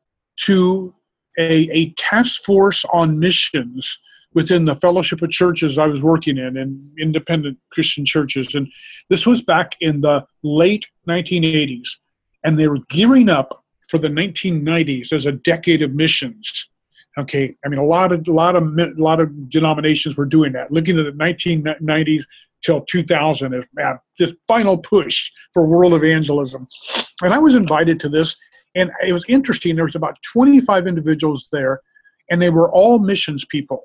to 0.46 0.94
a, 1.38 1.68
a 1.70 1.90
task 1.92 2.44
force 2.44 2.84
on 2.92 3.18
missions 3.18 3.98
within 4.34 4.64
the 4.64 4.74
fellowship 4.74 5.22
of 5.22 5.30
churches 5.30 5.78
I 5.78 5.86
was 5.86 6.02
working 6.02 6.38
in, 6.38 6.56
in 6.56 6.90
independent 6.98 7.56
Christian 7.70 8.04
churches. 8.04 8.54
And 8.54 8.70
this 9.08 9.26
was 9.26 9.42
back 9.42 9.76
in 9.80 10.00
the 10.00 10.26
late 10.42 10.86
1980s. 11.08 11.88
And 12.44 12.58
they 12.58 12.68
were 12.68 12.80
gearing 12.90 13.28
up 13.28 13.64
for 13.88 13.98
the 13.98 14.08
1990s 14.08 15.12
as 15.12 15.26
a 15.26 15.32
decade 15.32 15.82
of 15.82 15.94
missions. 15.94 16.68
Okay, 17.16 17.54
I 17.64 17.68
mean 17.68 17.78
a 17.78 17.84
lot 17.84 18.10
of 18.10 18.26
a 18.26 18.32
lot 18.32 18.56
of 18.56 18.64
a 18.76 18.92
lot 18.96 19.20
of 19.20 19.48
denominations 19.48 20.16
were 20.16 20.24
doing 20.24 20.52
that. 20.54 20.72
Looking 20.72 20.98
at 20.98 21.04
the 21.04 21.12
1990s 21.12 22.24
till 22.64 22.82
2000 22.82 23.54
as 23.54 23.64
man, 23.74 23.98
this 24.18 24.32
final 24.48 24.78
push 24.78 25.30
for 25.52 25.66
world 25.66 25.94
evangelism. 25.94 26.66
And 27.22 27.34
I 27.34 27.38
was 27.38 27.54
invited 27.54 28.00
to 28.00 28.08
this, 28.08 28.36
and 28.74 28.90
it 29.06 29.12
was 29.12 29.24
interesting. 29.28 29.76
There 29.76 29.84
was 29.84 29.94
about 29.94 30.16
25 30.32 30.86
individuals 30.86 31.48
there, 31.52 31.80
and 32.30 32.40
they 32.40 32.50
were 32.50 32.70
all 32.72 32.98
missions 32.98 33.44
people. 33.44 33.84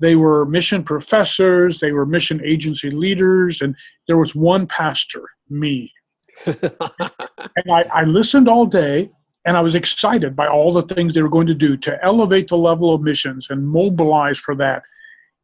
they 0.00 0.14
were 0.14 0.46
mission 0.46 0.84
professors, 0.84 1.80
they 1.80 1.90
were 1.90 2.06
mission 2.06 2.40
agency 2.44 2.88
leaders, 2.90 3.60
and 3.60 3.74
there 4.06 4.16
was 4.16 4.32
one 4.34 4.64
pastor, 4.66 5.22
me. 5.50 5.92
and 6.46 7.72
I, 7.72 7.82
I 7.92 8.04
listened 8.04 8.48
all 8.48 8.64
day 8.64 9.10
and 9.44 9.56
I 9.56 9.60
was 9.60 9.74
excited 9.74 10.36
by 10.36 10.46
all 10.46 10.72
the 10.72 10.82
things 10.82 11.14
they 11.14 11.22
were 11.22 11.28
going 11.28 11.46
to 11.46 11.54
do 11.54 11.76
to 11.78 12.04
elevate 12.04 12.48
the 12.48 12.56
level 12.56 12.94
of 12.94 13.00
missions 13.00 13.48
and 13.50 13.66
mobilize 13.66 14.38
for 14.38 14.54
that. 14.56 14.82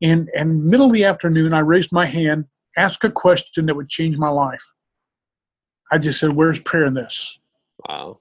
And, 0.02 0.28
and 0.36 0.64
middle 0.64 0.86
of 0.86 0.92
the 0.92 1.04
afternoon, 1.04 1.54
I 1.54 1.60
raised 1.60 1.90
my 1.90 2.06
hand, 2.06 2.44
asked 2.76 3.04
a 3.04 3.10
question 3.10 3.66
that 3.66 3.74
would 3.74 3.88
change 3.88 4.16
my 4.16 4.28
life. 4.28 4.64
I 5.90 5.98
just 5.98 6.20
said, 6.20 6.34
Where's 6.34 6.58
prayer 6.60 6.86
in 6.86 6.94
this? 6.94 7.38
Wow. 7.88 8.18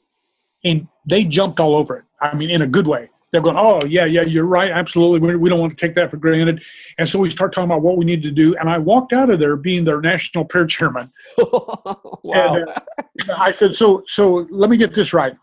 And 0.64 0.88
they 1.08 1.24
jumped 1.24 1.60
all 1.60 1.76
over 1.76 1.98
it. 1.98 2.04
I 2.22 2.36
mean, 2.36 2.50
in 2.50 2.62
a 2.62 2.68
good 2.68 2.88
way. 2.88 3.10
They're 3.32 3.42
going, 3.42 3.58
Oh, 3.58 3.84
yeah, 3.86 4.06
yeah, 4.06 4.22
you're 4.22 4.46
right. 4.46 4.72
Absolutely. 4.72 5.20
We, 5.20 5.36
we 5.36 5.50
don't 5.50 5.60
want 5.60 5.78
to 5.78 5.88
take 5.88 5.96
that 5.96 6.12
for 6.12 6.18
granted. 6.18 6.62
And 7.00 7.10
so 7.10 7.18
we 7.18 7.30
start 7.30 7.54
talking 7.54 7.70
about 7.70 7.82
what 7.82 7.98
we 7.98 8.06
need 8.06 8.22
to 8.24 8.32
do. 8.32 8.56
And 8.58 8.70
I 8.70 8.78
walked 8.78 9.12
out 9.12 9.30
of 9.30 9.40
there 9.40 9.56
being 9.56 9.84
their 9.84 10.02
national 10.02 10.46
prayer 10.46 10.68
chairman. 10.68 11.12
wow. 11.38 12.22
And, 12.26 12.70
uh, 12.70 13.36
I 13.38 13.52
said, 13.52 13.74
So, 13.74 14.04
so 14.08 14.48
let 14.52 14.70
me 14.70 14.78
get 14.78 14.94
this 14.94 15.14
right. 15.14 15.34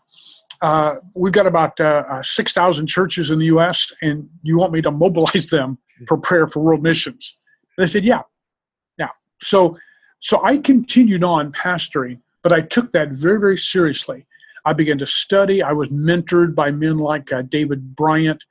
Uh, 0.61 0.95
we've 1.15 1.33
got 1.33 1.47
about 1.47 1.79
uh, 1.79 2.03
uh 2.07 2.23
6,000 2.23 2.85
churches 2.85 3.31
in 3.31 3.39
the 3.39 3.47
U.S., 3.47 3.91
and 4.03 4.29
you 4.43 4.57
want 4.57 4.71
me 4.71 4.81
to 4.83 4.91
mobilize 4.91 5.49
them 5.49 5.79
for 6.07 6.17
prayer 6.17 6.47
for 6.47 6.59
world 6.61 6.83
missions? 6.83 7.37
And 7.77 7.87
they 7.87 7.91
said, 7.91 8.03
Yeah. 8.03 8.21
So, 9.43 9.77
so 10.19 10.43
I 10.43 10.57
continued 10.57 11.23
on 11.23 11.51
pastoring, 11.51 12.19
but 12.43 12.53
I 12.53 12.61
took 12.61 12.91
that 12.93 13.09
very, 13.09 13.39
very 13.39 13.57
seriously. 13.57 14.25
I 14.65 14.73
began 14.73 14.97
to 14.99 15.07
study. 15.07 15.63
I 15.63 15.71
was 15.71 15.89
mentored 15.89 16.53
by 16.53 16.71
men 16.71 16.97
like 16.97 17.31
uh, 17.33 17.41
David 17.43 17.95
Bryant 17.95 18.43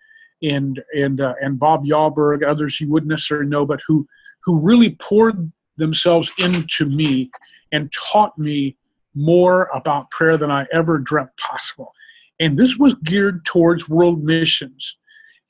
and 0.43 0.83
and 0.95 1.21
uh, 1.21 1.35
and 1.41 1.59
Bob 1.59 1.85
Yalberg, 1.85 2.45
others 2.45 2.81
you 2.81 2.91
wouldn't 2.91 3.11
necessarily 3.11 3.49
know, 3.49 3.65
but 3.65 3.81
who 3.87 4.07
who 4.45 4.59
really 4.59 4.97
poured 5.01 5.53
themselves 5.77 6.31
into 6.39 6.87
me 6.87 7.31
and 7.73 7.93
taught 7.93 8.37
me 8.39 8.77
more 9.15 9.71
about 9.75 10.11
prayer 10.11 10.37
than 10.37 10.51
I 10.51 10.67
ever 10.73 10.99
dreamt 10.99 11.31
possible. 11.37 11.93
And 12.39 12.59
this 12.59 12.77
was 12.77 12.95
geared 13.05 13.45
towards 13.45 13.89
world 13.89 14.23
missions. 14.25 14.97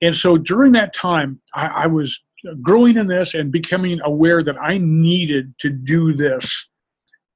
And 0.03 0.17
so 0.17 0.37
during 0.37 0.73
that 0.73 0.95
time, 0.95 1.41
I, 1.55 1.67
I 1.67 1.87
was 1.87 2.21
growing 2.63 2.97
in 2.97 3.07
this 3.07 3.35
and 3.35 3.53
becoming 3.53 4.01
aware 4.05 4.43
that 4.43 4.57
I 4.61 4.79
needed 4.79 5.55
to 5.59 5.71
do 5.71 6.13
this 6.15 6.67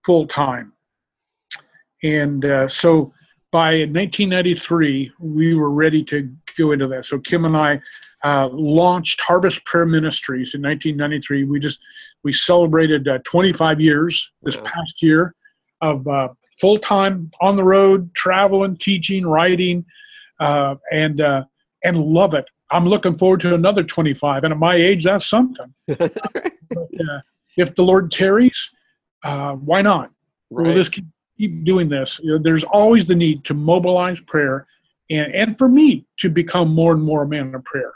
full 0.04 0.26
time. 0.26 0.72
And 2.02 2.44
uh, 2.44 2.68
so 2.68 3.12
by 3.50 3.80
1993, 3.80 5.12
we 5.18 5.54
were 5.54 5.70
ready 5.70 6.02
to 6.04 6.30
go 6.58 6.72
into 6.72 6.86
that. 6.88 7.06
So 7.06 7.18
Kim 7.18 7.44
and 7.44 7.56
I 7.56 7.80
uh, 8.24 8.48
launched 8.48 9.20
Harvest 9.20 9.64
Prayer 9.64 9.86
Ministries 9.86 10.54
in 10.54 10.62
1993. 10.62 11.44
We 11.44 11.60
just 11.60 11.78
we 12.24 12.32
celebrated 12.32 13.06
uh, 13.06 13.18
25 13.24 13.80
years 13.80 14.30
this 14.42 14.56
past 14.56 15.02
year 15.02 15.34
of 15.82 16.06
uh, 16.08 16.28
full 16.60 16.78
time 16.78 17.30
on 17.40 17.56
the 17.56 17.64
road, 17.64 18.12
traveling, 18.14 18.76
teaching, 18.76 19.26
writing, 19.26 19.84
uh, 20.40 20.74
and 20.90 21.20
uh, 21.20 21.44
and 21.84 21.98
love 21.98 22.34
it. 22.34 22.46
I'm 22.74 22.86
looking 22.86 23.16
forward 23.16 23.40
to 23.42 23.54
another 23.54 23.84
25, 23.84 24.42
and 24.42 24.52
at 24.52 24.58
my 24.58 24.74
age, 24.74 25.04
that's 25.04 25.26
something. 25.26 25.72
but, 25.86 26.10
uh, 26.10 27.20
if 27.56 27.72
the 27.76 27.82
Lord 27.82 28.10
tarries, 28.10 28.70
uh, 29.22 29.52
why 29.52 29.80
not? 29.80 30.10
Right. 30.50 30.66
We'll 30.66 30.76
just 30.76 30.90
keep, 30.90 31.04
keep 31.38 31.64
doing 31.64 31.88
this. 31.88 32.18
You 32.20 32.32
know, 32.32 32.38
there's 32.42 32.64
always 32.64 33.04
the 33.04 33.14
need 33.14 33.44
to 33.44 33.54
mobilize 33.54 34.20
prayer, 34.20 34.66
and 35.08 35.32
and 35.32 35.56
for 35.56 35.68
me 35.68 36.04
to 36.18 36.28
become 36.28 36.74
more 36.74 36.92
and 36.92 37.02
more 37.02 37.22
a 37.22 37.28
man 37.28 37.54
of 37.54 37.64
prayer. 37.64 37.92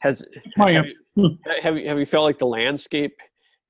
Has 0.00 0.22
have 0.56 0.86
you, 1.16 1.38
have 1.62 1.78
you 1.78 1.88
have 1.88 1.98
you 1.98 2.06
felt 2.06 2.24
like 2.24 2.38
the 2.38 2.46
landscape 2.46 3.16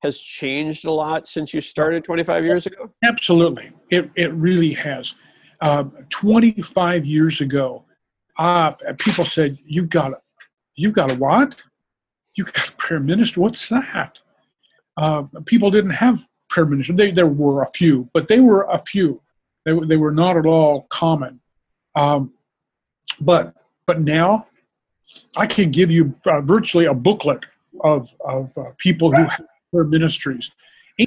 has 0.03 0.19
changed 0.19 0.87
a 0.87 0.93
lot 0.93 1.27
since 1.27 1.55
you 1.55 1.61
started 1.61 2.05
25 2.05 2.45
years 2.45 2.67
ago? 2.67 2.91
Absolutely. 3.05 3.71
It, 3.91 4.11
it 4.17 4.33
really 4.35 4.73
has. 4.75 5.15
Uh, 5.61 5.85
25 6.11 7.05
years 7.05 7.41
ago, 7.41 7.85
uh, 8.39 8.73
people 8.99 9.25
said, 9.25 9.59
You've 9.65 9.91
got 9.91 10.13
a, 10.13 10.19
you've 10.77 10.95
got 10.95 11.13
a 11.13 11.15
what? 11.17 11.57
You've 12.37 12.53
got 12.53 12.69
a 12.69 12.73
prayer 12.73 13.01
minister. 13.01 13.41
What's 13.41 13.69
that? 13.69 14.19
Uh, 14.97 15.25
people 15.47 15.71
didn't 15.71 15.91
have 15.91 16.25
prayer 16.49 16.67
ministers. 16.67 16.97
They, 16.97 17.11
there 17.11 17.27
were 17.27 17.63
a 17.63 17.69
few, 17.75 18.09
but 18.15 18.29
they 18.29 18.41
were 18.41 18.63
a 18.65 18.79
few. 18.87 19.21
They, 19.65 19.73
they 19.87 19.97
were 19.97 20.13
not 20.13 20.37
at 20.37 20.47
all 20.47 20.87
common. 20.91 21.41
Um, 21.97 22.33
but 23.21 23.55
but 23.87 24.01
now 24.01 24.47
I 25.37 25.47
can 25.47 25.71
give 25.71 25.91
you 25.91 26.15
uh, 26.27 26.43
virtually 26.43 26.85
a 26.85 26.95
booklet 26.95 27.41
of, 27.83 28.09
of 28.21 28.57
uh, 28.59 28.65
people 28.79 29.11
who 29.15 29.25
have 29.25 29.47
for 29.71 29.85
ministries. 29.85 30.51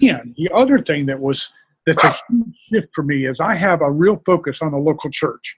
And 0.02 0.34
the 0.38 0.50
other 0.54 0.80
thing 0.80 1.06
that 1.08 1.20
was 1.20 1.50
that's 1.86 2.04
a 2.04 2.16
huge 2.30 2.56
shift 2.72 2.90
for 2.94 3.04
me 3.04 3.26
is 3.26 3.40
I 3.40 3.56
have 3.56 3.82
a 3.82 3.92
real 3.92 4.22
focus 4.26 4.62
on 4.62 4.72
the 4.72 4.78
local 4.78 5.10
church. 5.10 5.58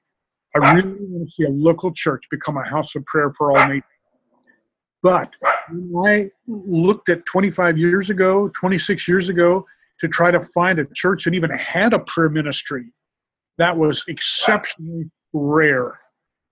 I 0.55 0.73
really 0.73 0.97
want 0.99 1.27
to 1.27 1.33
see 1.33 1.43
a 1.43 1.49
local 1.49 1.91
church 1.93 2.23
become 2.29 2.57
a 2.57 2.63
house 2.63 2.95
of 2.95 3.05
prayer 3.05 3.33
for 3.37 3.51
all 3.51 3.67
nations. 3.67 3.83
But 5.01 5.31
when 5.71 6.11
I 6.11 6.31
looked 6.47 7.09
at 7.09 7.25
25 7.25 7.77
years 7.77 8.09
ago, 8.09 8.49
26 8.57 9.07
years 9.07 9.29
ago, 9.29 9.65
to 9.99 10.07
try 10.07 10.31
to 10.31 10.39
find 10.39 10.79
a 10.79 10.85
church 10.93 11.25
that 11.25 11.33
even 11.33 11.49
had 11.51 11.93
a 11.93 11.99
prayer 11.99 12.29
ministry, 12.29 12.85
that 13.57 13.75
was 13.75 14.03
exceptionally 14.07 15.09
rare. 15.33 15.99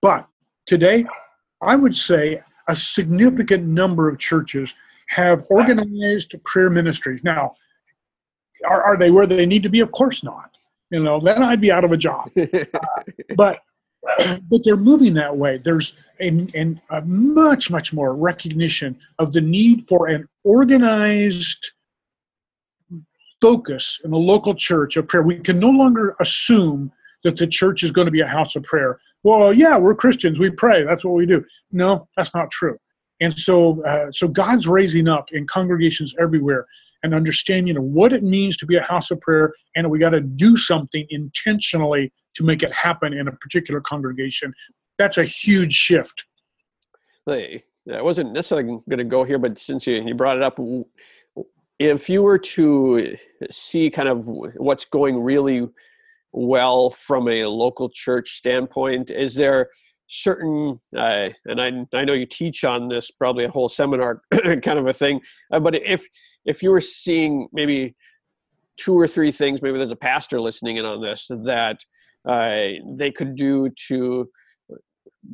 But 0.02 0.28
today, 0.66 1.06
I 1.62 1.76
would 1.76 1.96
say 1.96 2.42
a 2.68 2.76
significant 2.76 3.66
number 3.68 4.10
of 4.10 4.18
churches 4.18 4.74
have 5.10 5.46
organized 5.50 6.36
prayer 6.44 6.70
ministries. 6.70 7.24
Now, 7.24 7.54
are, 8.66 8.82
are 8.82 8.98
they 8.98 9.12
where 9.12 9.28
they 9.28 9.46
need 9.46 9.64
to 9.64 9.70
be? 9.70 9.80
Of 9.80 9.92
course 9.92 10.24
not. 10.24 10.50
You 10.90 11.02
know, 11.02 11.20
then 11.20 11.42
I'd 11.42 11.62
be 11.62 11.72
out 11.72 11.84
of 11.84 11.92
a 11.92 11.98
job. 11.98 12.30
uh, 12.38 12.48
but 13.36 13.60
but 14.50 14.62
they're 14.64 14.78
moving 14.78 15.14
that 15.16 15.36
way. 15.36 15.60
There's 15.64 15.96
a, 16.22 16.76
a 16.90 17.02
much 17.02 17.70
much 17.70 17.94
more 17.94 18.16
recognition 18.16 18.98
of 19.20 19.34
the 19.34 19.42
need 19.42 19.86
for 19.88 20.08
an 20.08 20.28
organized 20.44 21.72
focus 23.42 24.00
in 24.04 24.12
the 24.12 24.18
local 24.18 24.54
church 24.54 24.98
of 24.98 25.08
prayer. 25.08 25.24
We 25.24 25.40
can 25.40 25.60
no 25.60 25.70
longer 25.70 26.16
assume 26.20 26.92
that 27.24 27.38
the 27.38 27.48
church 27.48 27.84
is 27.84 27.92
going 27.92 28.06
to 28.06 28.12
be 28.12 28.22
a 28.22 28.28
house 28.28 28.56
of 28.56 28.64
prayer. 28.64 29.00
Well, 29.24 29.54
yeah, 29.54 29.78
we're 29.78 29.96
Christians. 29.96 30.40
We 30.40 30.50
pray. 30.50 30.84
That's 30.84 31.04
what 31.04 31.14
we 31.14 31.26
do. 31.26 31.44
No, 31.72 32.08
that's 32.18 32.34
not 32.34 32.50
true. 32.52 32.78
And 33.20 33.38
so, 33.38 33.84
uh, 33.84 34.12
so 34.12 34.28
God's 34.28 34.68
raising 34.68 35.08
up 35.08 35.26
in 35.32 35.46
congregations 35.46 36.16
everywhere 36.20 36.66
and 37.04 37.14
understanding 37.14 37.78
of 37.78 37.84
what 37.84 38.14
it 38.14 38.24
means 38.24 38.58
to 38.58 38.66
be 38.66 38.78
a 38.78 38.84
house 38.84 39.12
of 39.12 39.22
prayer, 39.22 39.54
and 39.76 39.90
we 39.90 40.00
got 40.00 40.12
to 40.12 40.22
do 40.22 40.58
something 40.58 41.06
intentionally 41.10 42.12
to 42.36 42.44
make 42.44 42.64
it 42.64 42.72
happen 42.74 43.14
in 43.14 43.28
a 43.28 43.32
particular 43.34 43.82
congregation. 43.82 44.54
That's 44.98 45.18
a 45.18 45.24
huge 45.24 45.74
shift. 45.74 46.24
Hey, 47.26 47.64
I 47.94 48.02
wasn't 48.02 48.34
necessarily 48.34 48.80
going 48.90 48.98
to 48.98 49.04
go 49.04 49.24
here, 49.24 49.40
but 49.40 49.58
since 49.60 49.88
you, 49.88 50.02
you 50.06 50.16
brought 50.16 50.38
it 50.38 50.44
up, 50.44 50.60
if 51.80 52.10
you 52.10 52.22
were 52.22 52.38
to 52.38 53.16
see 53.50 53.90
kind 53.90 54.08
of 54.08 54.28
what's 54.28 54.86
going 54.86 55.22
really 55.22 55.68
well 56.32 56.90
from 56.90 57.28
a 57.28 57.46
local 57.46 57.90
church 57.90 58.34
standpoint, 58.38 59.12
is 59.12 59.36
there 59.36 59.70
certain 60.14 60.78
uh, 60.98 61.30
and 61.46 61.62
I, 61.62 61.98
I 61.98 62.04
know 62.04 62.12
you 62.12 62.26
teach 62.26 62.66
on 62.66 62.90
this 62.90 63.12
probably 63.12 63.46
a 63.46 63.50
whole 63.50 63.70
seminar 63.70 64.22
kind 64.44 64.78
of 64.78 64.86
a 64.86 64.92
thing 64.92 65.22
uh, 65.54 65.60
but 65.62 65.74
if 65.74 66.06
if 66.44 66.62
you 66.62 66.72
were 66.72 66.82
seeing 66.82 67.48
maybe 67.54 67.96
two 68.76 68.94
or 68.94 69.08
three 69.08 69.32
things 69.32 69.62
maybe 69.62 69.78
there's 69.78 69.94
a 69.94 69.96
pastor 69.96 70.42
listening 70.42 70.76
in 70.76 70.84
on 70.84 71.02
this 71.02 71.28
that 71.46 71.80
they 72.26 73.12
could 73.16 73.36
do 73.36 73.70
to 73.88 74.30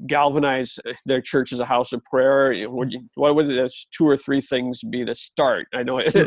galvanize 0.06 0.80
their 1.06 1.22
church 1.22 1.54
as 1.54 1.60
a 1.60 1.66
house 1.66 1.94
of 1.94 2.04
prayer? 2.04 2.70
Would 2.70 2.92
you, 2.92 3.08
what 3.16 3.36
would 3.36 3.48
those 3.48 3.88
two 3.92 4.08
or 4.08 4.18
three 4.18 4.42
things 4.42 4.82
be 4.84 5.06
to 5.06 5.16
start? 5.16 5.68
I 5.74 5.84
know 5.84 6.02
yeah. 6.16 6.24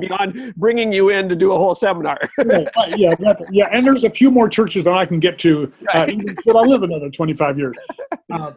beyond 0.00 0.54
bringing 0.56 0.92
you 0.92 1.10
in 1.10 1.28
to 1.28 1.36
do 1.36 1.52
a 1.52 1.56
whole 1.56 1.74
seminar. 1.74 2.18
yeah, 2.46 2.64
yeah, 2.96 3.34
yeah, 3.50 3.68
and 3.72 3.86
there's 3.86 4.04
a 4.04 4.10
few 4.10 4.30
more 4.30 4.48
churches 4.48 4.84
that 4.84 4.94
I 4.94 5.06
can 5.06 5.20
get 5.20 5.38
to. 5.40 5.72
Uh, 5.92 6.06
even 6.08 6.26
I 6.48 6.60
live 6.60 6.82
another 6.82 7.10
25 7.10 7.58
years. 7.58 7.76
Uh, 8.30 8.52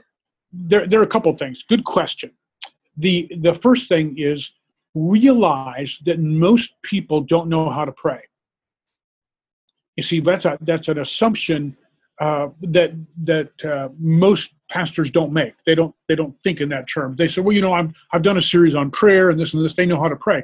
there, 0.54 0.88
there 0.88 1.00
are 1.00 1.04
a 1.04 1.08
couple 1.08 1.32
of 1.32 1.38
things. 1.38 1.64
Good 1.70 1.84
question. 1.84 2.32
The 2.98 3.30
the 3.42 3.54
first 3.54 3.90
thing 3.90 4.16
is 4.18 4.52
realize 4.96 6.00
that 6.06 6.20
most 6.20 6.74
people 6.82 7.22
don't 7.22 7.48
know 7.48 7.70
how 7.70 7.86
to 7.86 7.92
pray. 7.92 8.22
You 9.98 10.04
see, 10.04 10.20
that's 10.20 10.46
a, 10.46 10.58
that's 10.62 10.88
an 10.88 11.00
assumption 11.00 11.76
uh, 12.20 12.50
that 12.62 12.94
that 13.24 13.50
uh, 13.66 13.90
most 14.00 14.52
pastors 14.70 15.12
don't 15.12 15.34
make. 15.34 15.54
They 15.66 15.76
don't 15.76 15.94
they 16.08 16.16
don't 16.16 16.36
think 16.44 16.62
in 16.62 16.70
that 16.70 16.88
term. 16.88 17.16
They 17.16 17.28
say, 17.28 17.42
well, 17.42 17.56
you 17.56 17.62
know, 17.62 17.74
I'm 17.74 17.94
I've 18.12 18.24
done 18.24 18.38
a 18.38 18.42
series 18.42 18.76
on 18.76 18.92
prayer 18.92 19.30
and 19.30 19.40
this 19.40 19.54
and 19.54 19.64
this. 19.64 19.74
They 19.74 19.86
know 19.86 20.00
how 20.00 20.08
to 20.08 20.16
pray. 20.16 20.44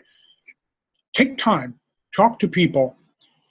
Take 1.13 1.37
time, 1.37 1.79
talk 2.15 2.39
to 2.39 2.47
people, 2.47 2.95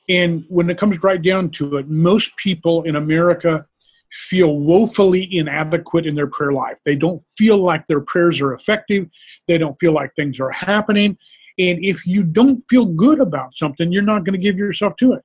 and 0.09 0.45
when 0.49 0.69
it 0.69 0.79
comes 0.79 1.03
right 1.03 1.23
down 1.23 1.51
to 1.51 1.79
it, 1.79 1.89
most 1.89 2.37
people 2.37 2.83
in 2.83 2.97
America 2.97 3.67
feel 4.13 4.59
woefully 4.59 5.29
inadequate 5.37 6.07
in 6.07 6.15
their 6.15 6.27
prayer 6.27 6.53
life. 6.53 6.77
They 6.85 6.97
don't 6.97 7.23
feel 7.39 7.57
like 7.57 7.87
their 7.87 8.01
prayers 8.01 8.41
are 8.41 8.53
effective. 8.55 9.09
They 9.49 9.57
don't 9.57 9.79
feel 9.81 9.93
like 9.93 10.15
things 10.15 10.39
are 10.39 10.51
happening. 10.51 11.17
And 11.59 11.85
if 11.85 12.07
you 12.07 12.23
don't 12.23 12.63
feel 12.69 12.85
good 12.85 13.21
about 13.21 13.57
something, 13.57 13.91
you're 13.91 14.03
not 14.03 14.25
going 14.25 14.35
to 14.35 14.39
give 14.39 14.59
yourself 14.59 14.97
to 14.97 15.15
it. 15.15 15.23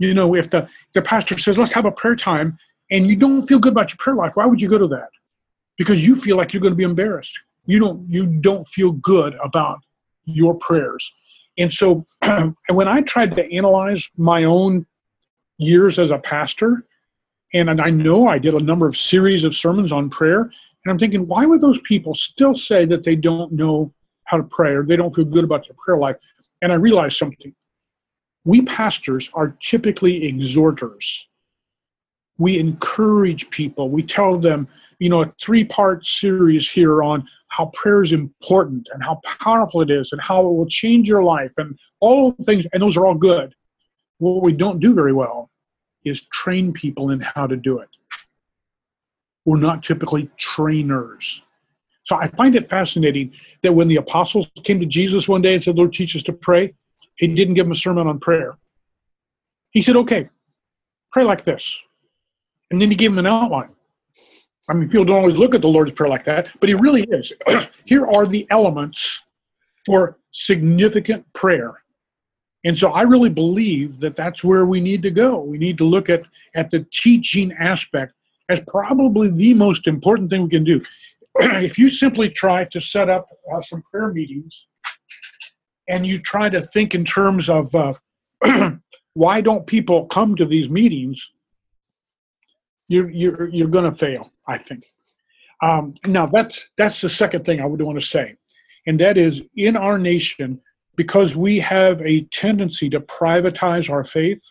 You 0.00 0.14
know, 0.14 0.34
if 0.34 0.48
the, 0.48 0.66
the 0.94 1.02
pastor 1.02 1.38
says, 1.38 1.58
let's 1.58 1.74
have 1.74 1.84
a 1.84 1.92
prayer 1.92 2.16
time, 2.16 2.58
and 2.90 3.06
you 3.06 3.16
don't 3.16 3.46
feel 3.46 3.58
good 3.58 3.72
about 3.72 3.90
your 3.90 3.98
prayer 3.98 4.16
life, 4.16 4.32
why 4.34 4.46
would 4.46 4.60
you 4.60 4.68
go 4.68 4.78
to 4.78 4.88
that? 4.88 5.10
Because 5.76 6.04
you 6.04 6.16
feel 6.16 6.36
like 6.36 6.52
you're 6.52 6.62
going 6.62 6.72
to 6.72 6.76
be 6.76 6.84
embarrassed. 6.84 7.38
You 7.66 7.78
don't 7.78 8.08
you 8.08 8.26
don't 8.26 8.66
feel 8.66 8.92
good 8.92 9.36
about 9.44 9.78
your 10.24 10.54
prayers. 10.54 11.12
And 11.58 11.72
so 11.72 12.04
when 12.70 12.88
I 12.88 13.02
tried 13.02 13.34
to 13.34 13.54
analyze 13.54 14.08
my 14.16 14.44
own 14.44 14.86
years 15.58 15.98
as 15.98 16.10
a 16.10 16.18
pastor, 16.18 16.86
and 17.52 17.80
I 17.80 17.90
know 17.90 18.26
I 18.26 18.38
did 18.38 18.54
a 18.54 18.60
number 18.60 18.88
of 18.88 18.96
series 18.96 19.44
of 19.44 19.54
sermons 19.54 19.92
on 19.92 20.08
prayer, 20.08 20.40
and 20.40 20.90
I'm 20.90 20.98
thinking, 20.98 21.26
why 21.26 21.44
would 21.44 21.60
those 21.60 21.78
people 21.84 22.14
still 22.14 22.56
say 22.56 22.86
that 22.86 23.04
they 23.04 23.16
don't 23.16 23.52
know 23.52 23.92
how 24.24 24.38
to 24.38 24.44
pray 24.44 24.72
or 24.72 24.84
they 24.84 24.96
don't 24.96 25.14
feel 25.14 25.26
good 25.26 25.44
about 25.44 25.66
their 25.66 25.76
prayer 25.84 25.98
life? 25.98 26.16
And 26.62 26.72
I 26.72 26.76
realized 26.76 27.18
something. 27.18 27.54
We 28.44 28.62
pastors 28.62 29.30
are 29.34 29.56
typically 29.62 30.24
exhorters. 30.24 31.26
We 32.38 32.58
encourage 32.58 33.50
people. 33.50 33.90
We 33.90 34.02
tell 34.02 34.38
them, 34.38 34.66
you 34.98 35.10
know, 35.10 35.22
a 35.22 35.32
three 35.42 35.64
part 35.64 36.06
series 36.06 36.70
here 36.70 37.02
on 37.02 37.26
how 37.48 37.66
prayer 37.74 38.02
is 38.02 38.12
important 38.12 38.88
and 38.92 39.02
how 39.02 39.20
powerful 39.40 39.82
it 39.82 39.90
is 39.90 40.12
and 40.12 40.20
how 40.20 40.40
it 40.40 40.50
will 40.50 40.68
change 40.68 41.08
your 41.08 41.22
life 41.22 41.50
and 41.58 41.76
all 42.00 42.32
things, 42.46 42.64
and 42.72 42.82
those 42.82 42.96
are 42.96 43.06
all 43.06 43.14
good. 43.14 43.54
What 44.18 44.42
we 44.42 44.52
don't 44.52 44.80
do 44.80 44.94
very 44.94 45.12
well 45.12 45.50
is 46.04 46.22
train 46.32 46.72
people 46.72 47.10
in 47.10 47.20
how 47.20 47.46
to 47.46 47.56
do 47.56 47.78
it. 47.78 47.88
We're 49.44 49.58
not 49.58 49.82
typically 49.82 50.30
trainers. 50.36 51.42
So 52.04 52.16
I 52.16 52.26
find 52.28 52.54
it 52.54 52.68
fascinating 52.68 53.32
that 53.62 53.72
when 53.72 53.88
the 53.88 53.96
apostles 53.96 54.46
came 54.64 54.80
to 54.80 54.86
Jesus 54.86 55.28
one 55.28 55.42
day 55.42 55.54
and 55.54 55.62
said, 55.62 55.76
Lord, 55.76 55.92
teach 55.92 56.16
us 56.16 56.22
to 56.24 56.32
pray, 56.32 56.74
he 57.20 57.26
didn't 57.26 57.54
give 57.54 57.66
him 57.66 57.72
a 57.72 57.76
sermon 57.76 58.06
on 58.06 58.18
prayer. 58.18 58.56
He 59.72 59.82
said, 59.82 59.94
okay, 59.96 60.30
pray 61.12 61.22
like 61.22 61.44
this. 61.44 61.78
And 62.70 62.80
then 62.80 62.90
he 62.90 62.96
gave 62.96 63.12
him 63.12 63.18
an 63.18 63.26
outline. 63.26 63.70
I 64.68 64.72
mean, 64.72 64.88
people 64.88 65.04
don't 65.04 65.18
always 65.18 65.36
look 65.36 65.54
at 65.54 65.60
the 65.60 65.68
Lord's 65.68 65.92
Prayer 65.92 66.08
like 66.08 66.24
that, 66.24 66.48
but 66.60 66.68
he 66.68 66.74
really 66.74 67.02
is. 67.10 67.30
Here 67.84 68.06
are 68.06 68.26
the 68.26 68.46
elements 68.50 69.22
for 69.84 70.16
significant 70.30 71.30
prayer. 71.34 71.82
And 72.64 72.78
so 72.78 72.90
I 72.92 73.02
really 73.02 73.28
believe 73.28 74.00
that 74.00 74.16
that's 74.16 74.42
where 74.42 74.64
we 74.64 74.80
need 74.80 75.02
to 75.02 75.10
go. 75.10 75.40
We 75.40 75.58
need 75.58 75.76
to 75.78 75.84
look 75.84 76.08
at, 76.08 76.22
at 76.54 76.70
the 76.70 76.86
teaching 76.90 77.52
aspect 77.58 78.14
as 78.48 78.62
probably 78.66 79.28
the 79.30 79.52
most 79.52 79.86
important 79.86 80.30
thing 80.30 80.44
we 80.44 80.50
can 80.50 80.64
do. 80.64 80.80
if 81.36 81.78
you 81.78 81.90
simply 81.90 82.30
try 82.30 82.64
to 82.64 82.80
set 82.80 83.10
up 83.10 83.28
uh, 83.52 83.60
some 83.60 83.82
prayer 83.90 84.08
meetings 84.08 84.66
and 85.90 86.06
you 86.06 86.18
try 86.18 86.48
to 86.48 86.62
think 86.62 86.94
in 86.94 87.04
terms 87.04 87.48
of 87.48 87.74
uh, 87.74 87.94
why 89.14 89.40
don't 89.40 89.66
people 89.66 90.06
come 90.06 90.36
to 90.36 90.46
these 90.46 90.70
meetings, 90.70 91.20
you're 92.88 93.10
you're 93.10 93.48
you're 93.48 93.68
going 93.68 93.90
to 93.90 93.96
fail. 93.96 94.32
I 94.46 94.58
think. 94.58 94.84
Um, 95.62 95.94
now 96.06 96.26
that's 96.26 96.68
that's 96.78 97.00
the 97.00 97.08
second 97.08 97.44
thing 97.44 97.60
I 97.60 97.66
would 97.66 97.82
want 97.82 98.00
to 98.00 98.06
say, 98.06 98.36
and 98.86 98.98
that 99.00 99.18
is 99.18 99.42
in 99.56 99.76
our 99.76 99.98
nation 99.98 100.60
because 100.96 101.34
we 101.36 101.58
have 101.58 102.00
a 102.02 102.22
tendency 102.32 102.88
to 102.90 103.00
privatize 103.00 103.90
our 103.90 104.04
faith. 104.04 104.42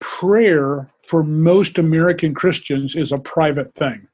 Prayer 0.00 0.90
for 1.08 1.22
most 1.22 1.78
American 1.78 2.34
Christians 2.34 2.96
is 2.96 3.12
a 3.12 3.18
private 3.18 3.74
thing. 3.74 4.06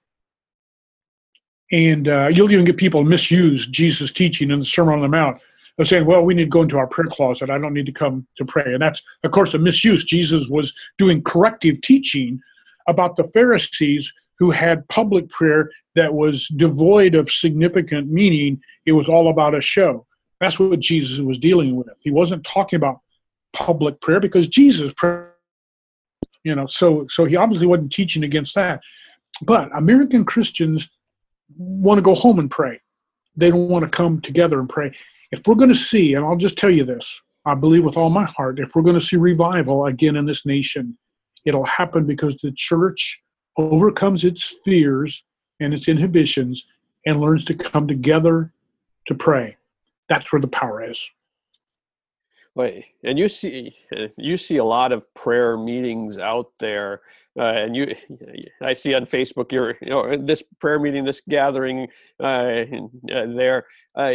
And 1.73 2.07
uh, 2.07 2.29
you'll 2.31 2.53
even 2.53 2.67
get 2.67 2.77
people 2.77 3.03
misuse 3.03 3.67
Jesus' 3.67 4.13
teaching 4.13 4.51
in 4.51 4.61
the 4.61 4.65
Sermon 4.65 4.95
on 4.95 5.01
the 5.01 5.09
Mount 5.09 5.41
of 5.79 5.89
saying, 5.89 6.05
well, 6.05 6.23
we 6.23 6.35
need 6.35 6.45
to 6.45 6.51
go 6.51 6.63
into 6.63 6.77
our 6.77 6.87
prayer 6.87 7.09
closet. 7.09 7.49
I 7.49 7.59
don't 7.59 7.73
need 7.73 7.87
to 7.87 7.93
come 7.93 8.27
to 8.37 8.45
pray. 8.45 8.75
And 8.75 8.83
that's, 8.83 9.03
of 9.25 9.31
course, 9.31 9.55
a 9.55 9.59
misuse. 9.59 10.05
Jesus 10.05 10.47
was 10.49 10.75
doing 10.99 11.23
corrective 11.23 11.81
teaching 11.81 12.41
about 12.87 13.17
the 13.17 13.25
Pharisees 13.25 14.13
who 14.39 14.51
had 14.51 14.87
public 14.89 15.29
prayer 15.31 15.71
that 15.95 16.13
was 16.13 16.49
devoid 16.49 17.15
of 17.15 17.31
significant 17.31 18.11
meaning. 18.11 18.61
It 18.85 18.93
was 18.93 19.09
all 19.09 19.31
about 19.31 19.55
a 19.55 19.61
show. 19.63 20.07
That's 20.41 20.59
what 20.59 20.81
Jesus 20.81 21.21
was 21.21 21.39
dealing 21.39 21.77
with. 21.77 21.89
He 22.01 22.11
wasn't 22.11 22.45
talking 22.45 22.77
about 22.77 23.01
public 23.53 24.01
prayer 24.01 24.21
because 24.21 24.49
Jesus 24.49 24.93
prayed. 24.97 25.29
You 26.45 26.57
know, 26.57 26.67
so 26.67 27.07
so 27.09 27.25
he 27.25 27.37
obviously 27.37 27.69
wasn't 27.69 27.93
teaching 27.93 28.25
against 28.25 28.57
that. 28.57 28.81
But 29.43 29.71
American 29.77 30.25
Christians 30.25 30.89
want 31.57 31.99
to 31.99 32.03
go 32.03 32.15
home 32.15 32.39
and 32.39 32.51
pray. 32.51 32.81
They 33.37 33.51
don't 33.51 33.69
want 33.69 33.85
to 33.85 33.91
come 33.91 34.21
together 34.21 34.61
and 34.61 34.69
pray. 34.69 34.93
If 35.31 35.41
we're 35.47 35.55
going 35.55 35.71
to 35.71 35.75
see, 35.75 36.15
and 36.15 36.25
I'll 36.25 36.37
just 36.37 36.59
tell 36.59 36.71
you 36.71 36.85
this, 36.85 37.21
I 37.47 37.55
believe 37.55 37.85
with 37.85 37.97
all 37.97 38.11
my 38.11 38.25
heart, 38.25 38.61
if 38.61 38.75
we're 38.75 38.83
going 38.83 38.99
to 38.99 39.05
see 39.05 39.17
revival 39.17 39.87
again 39.87 40.17
in 40.17 40.27
this 40.27 40.47
nation, 40.47 40.97
it'll 41.45 41.65
happen 41.65 42.07
because 42.07 42.37
the 42.43 42.53
church 42.53 43.21
overcomes 43.57 44.25
its 44.25 44.55
fears 44.65 45.25
and 45.61 45.75
its 45.75 45.89
inhibitions 45.89 46.65
and 47.07 47.21
learns 47.21 47.45
to 47.47 47.55
come 47.55 47.89
together 47.89 48.53
to 49.09 49.15
pray. 49.15 49.57
That's 50.09 50.33
where 50.33 50.41
the 50.41 50.49
power 50.49 50.89
is. 50.89 51.03
Right, 52.55 52.85
and 53.03 53.19
you 53.19 53.29
see 53.29 53.75
you 54.19 54.37
see 54.37 54.59
a 54.59 54.65
lot 54.65 54.93
of 54.93 55.07
prayer 55.15 55.57
meetings 55.57 56.19
out 56.19 56.49
there, 56.61 57.01
uh, 57.39 57.45
and 57.45 57.75
you 57.75 57.95
I 58.63 58.75
see 58.75 58.93
on 58.93 59.07
Facebook 59.07 59.51
your 59.53 59.77
you 59.81 59.89
know 59.89 60.19
this 60.19 60.43
prayer 60.61 60.79
meeting, 60.79 61.07
this 61.07 61.23
gathering 61.27 61.89
uh, 62.23 62.65
uh, 63.11 63.27
there. 63.35 63.65
Uh, 63.97 64.15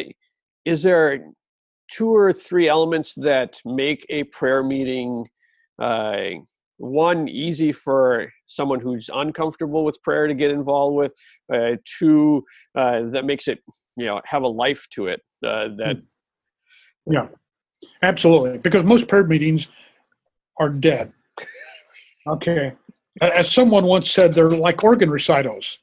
is 0.65 0.83
there 0.83 1.31
two 1.91 2.13
or 2.13 2.31
three 2.31 2.69
elements 2.69 3.15
that 3.15 3.59
make 3.65 4.05
a 4.09 4.25
prayer 4.25 4.61
meeting 4.61 5.25
uh, 5.81 6.17
one 6.77 7.27
easy 7.27 7.71
for 7.71 8.31
someone 8.45 8.79
who's 8.79 9.09
uncomfortable 9.15 9.83
with 9.83 9.99
prayer 10.03 10.27
to 10.27 10.35
get 10.35 10.51
involved 10.51 10.95
with 10.95 11.13
uh, 11.51 11.75
two 11.97 12.43
that 12.75 13.25
makes 13.25 13.47
it 13.47 13.63
you 13.95 14.05
know 14.05 14.21
have 14.25 14.43
a 14.43 14.47
life 14.47 14.85
to 14.91 15.07
it 15.07 15.21
that 15.41 15.99
yeah 17.07 17.25
Absolutely, 18.01 18.57
because 18.59 18.83
most 18.83 19.07
prayer 19.07 19.23
meetings 19.23 19.67
are 20.57 20.69
dead. 20.69 21.11
Okay. 22.27 22.73
As 23.21 23.51
someone 23.51 23.85
once 23.85 24.11
said, 24.11 24.33
they're 24.33 24.47
like 24.47 24.83
organ 24.83 25.09
recitals. 25.09 25.79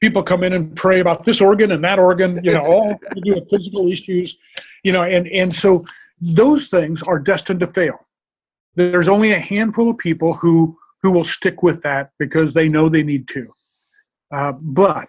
People 0.00 0.22
come 0.22 0.44
in 0.44 0.52
and 0.52 0.74
pray 0.76 1.00
about 1.00 1.24
this 1.24 1.40
organ 1.40 1.72
and 1.72 1.82
that 1.84 1.98
organ, 1.98 2.40
you 2.42 2.52
know, 2.52 2.64
all 2.64 2.98
to 3.14 3.20
do 3.22 3.34
with 3.34 3.50
physical 3.50 3.88
issues, 3.90 4.38
you 4.84 4.92
know, 4.92 5.02
and, 5.02 5.26
and 5.28 5.54
so 5.54 5.84
those 6.20 6.68
things 6.68 7.02
are 7.02 7.18
destined 7.18 7.60
to 7.60 7.66
fail. 7.66 7.98
There's 8.74 9.08
only 9.08 9.32
a 9.32 9.38
handful 9.38 9.90
of 9.90 9.98
people 9.98 10.34
who 10.34 10.78
who 11.02 11.10
will 11.12 11.24
stick 11.24 11.62
with 11.62 11.82
that 11.82 12.10
because 12.18 12.52
they 12.52 12.68
know 12.68 12.88
they 12.88 13.02
need 13.02 13.28
to. 13.28 13.52
Uh, 14.32 14.52
but 14.52 15.08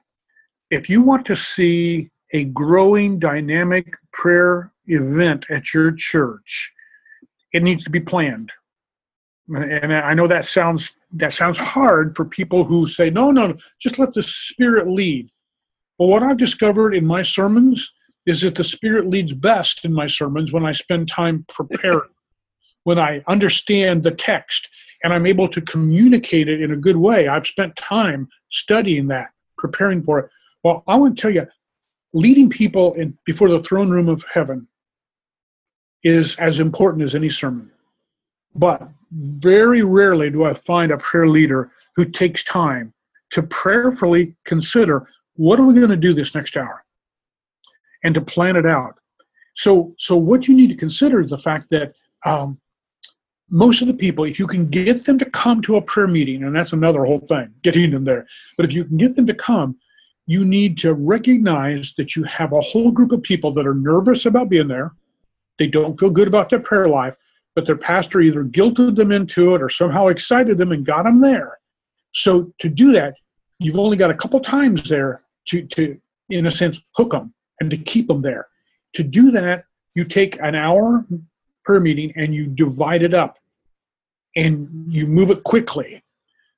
if 0.69 0.89
you 0.89 1.01
want 1.01 1.25
to 1.25 1.35
see 1.35 2.09
a 2.33 2.43
growing 2.45 3.19
dynamic 3.19 3.93
prayer 4.11 4.71
event 4.87 5.45
at 5.49 5.73
your 5.73 5.91
church, 5.91 6.71
it 7.53 7.63
needs 7.63 7.83
to 7.83 7.89
be 7.89 7.99
planned. 7.99 8.51
And 9.55 9.93
I 9.93 10.13
know 10.13 10.27
that 10.27 10.45
sounds 10.45 10.91
that 11.13 11.33
sounds 11.33 11.57
hard 11.57 12.15
for 12.15 12.25
people 12.25 12.65
who 12.65 12.87
say, 12.87 13.09
no, 13.09 13.31
no, 13.31 13.55
just 13.81 13.97
let 13.97 14.13
the 14.13 14.23
Spirit 14.23 14.87
lead. 14.87 15.29
Well, 15.97 16.09
what 16.09 16.23
I've 16.23 16.37
discovered 16.37 16.93
in 16.93 17.05
my 17.05 17.23
sermons 17.23 17.91
is 18.25 18.41
that 18.41 18.55
the 18.55 18.63
Spirit 18.63 19.07
leads 19.07 19.33
best 19.33 19.85
in 19.85 19.93
my 19.93 20.07
sermons 20.07 20.51
when 20.51 20.65
I 20.65 20.73
spend 20.73 21.07
time 21.07 21.45
preparing, 21.47 22.09
when 22.83 22.99
I 22.99 23.23
understand 23.27 24.03
the 24.03 24.11
text 24.11 24.67
and 25.03 25.13
I'm 25.13 25.25
able 25.25 25.47
to 25.47 25.61
communicate 25.61 26.49
it 26.49 26.61
in 26.61 26.73
a 26.73 26.77
good 26.77 26.97
way. 26.97 27.27
I've 27.27 27.47
spent 27.47 27.75
time 27.77 28.27
studying 28.49 29.07
that, 29.07 29.29
preparing 29.57 30.03
for 30.03 30.19
it. 30.19 30.29
Well, 30.63 30.83
I 30.87 30.97
want 30.97 31.15
to 31.15 31.21
tell 31.21 31.31
you, 31.31 31.47
leading 32.13 32.49
people 32.49 32.93
in 32.95 33.17
before 33.25 33.49
the 33.49 33.63
throne 33.63 33.89
room 33.89 34.09
of 34.09 34.23
heaven 34.33 34.67
is 36.03 36.35
as 36.37 36.59
important 36.59 37.03
as 37.03 37.15
any 37.15 37.29
sermon. 37.29 37.71
But 38.55 38.87
very 39.11 39.83
rarely 39.83 40.29
do 40.29 40.45
I 40.45 40.53
find 40.53 40.91
a 40.91 40.97
prayer 40.97 41.27
leader 41.27 41.71
who 41.95 42.05
takes 42.05 42.43
time 42.43 42.93
to 43.31 43.43
prayerfully 43.43 44.35
consider 44.45 45.07
what 45.35 45.59
are 45.59 45.65
we 45.65 45.73
going 45.73 45.89
to 45.89 45.95
do 45.95 46.13
this 46.13 46.33
next 46.33 46.57
hour 46.57 46.83
and 48.03 48.13
to 48.15 48.21
plan 48.21 48.55
it 48.55 48.65
out. 48.65 48.95
So, 49.55 49.95
so 49.97 50.15
what 50.15 50.47
you 50.47 50.55
need 50.55 50.67
to 50.67 50.75
consider 50.75 51.21
is 51.21 51.29
the 51.29 51.37
fact 51.37 51.69
that 51.71 51.93
um, 52.25 52.59
most 53.49 53.81
of 53.81 53.87
the 53.87 53.93
people, 53.93 54.25
if 54.25 54.39
you 54.39 54.47
can 54.47 54.67
get 54.67 55.05
them 55.05 55.17
to 55.19 55.25
come 55.25 55.61
to 55.63 55.77
a 55.77 55.81
prayer 55.81 56.07
meeting, 56.07 56.43
and 56.43 56.55
that's 56.55 56.73
another 56.73 57.05
whole 57.05 57.19
thing, 57.19 57.53
getting 57.63 57.91
them 57.91 58.03
there, 58.03 58.27
but 58.55 58.65
if 58.65 58.73
you 58.73 58.85
can 58.85 58.97
get 58.97 59.15
them 59.15 59.25
to 59.27 59.33
come, 59.33 59.77
you 60.25 60.43
need 60.43 60.77
to 60.79 60.93
recognize 60.93 61.93
that 61.97 62.15
you 62.15 62.23
have 62.23 62.51
a 62.51 62.61
whole 62.61 62.91
group 62.91 63.11
of 63.11 63.23
people 63.23 63.51
that 63.53 63.65
are 63.65 63.73
nervous 63.73 64.25
about 64.25 64.49
being 64.49 64.67
there 64.67 64.91
they 65.57 65.67
don't 65.67 65.99
feel 65.99 66.09
good 66.09 66.27
about 66.27 66.49
their 66.49 66.59
prayer 66.59 66.87
life, 66.87 67.15
but 67.55 67.65
their 67.65 67.77
pastor 67.77 68.21
either 68.21 68.43
guilted 68.43 68.95
them 68.95 69.11
into 69.11 69.55
it 69.55 69.61
or 69.61 69.69
somehow 69.69 70.07
excited 70.07 70.57
them 70.57 70.71
and 70.71 70.85
got 70.85 71.03
them 71.03 71.21
there. 71.21 71.57
So 72.13 72.53
to 72.59 72.69
do 72.69 72.91
that, 72.93 73.15
you've 73.59 73.79
only 73.79 73.97
got 73.97 74.11
a 74.11 74.15
couple 74.15 74.39
times 74.39 74.87
there 74.87 75.21
to, 75.47 75.63
to 75.67 75.99
in 76.29 76.45
a 76.47 76.51
sense, 76.51 76.79
hook 76.95 77.11
them 77.11 77.33
and 77.59 77.69
to 77.71 77.77
keep 77.77 78.07
them 78.07 78.21
there. 78.21 78.47
To 78.95 79.03
do 79.03 79.31
that, 79.31 79.65
you 79.95 80.03
take 80.03 80.39
an 80.41 80.55
hour 80.55 81.05
per 81.65 81.79
meeting 81.79 82.13
and 82.15 82.33
you 82.33 82.47
divide 82.47 83.03
it 83.03 83.13
up 83.13 83.37
and 84.35 84.85
you 84.87 85.07
move 85.07 85.31
it 85.31 85.43
quickly 85.43 86.03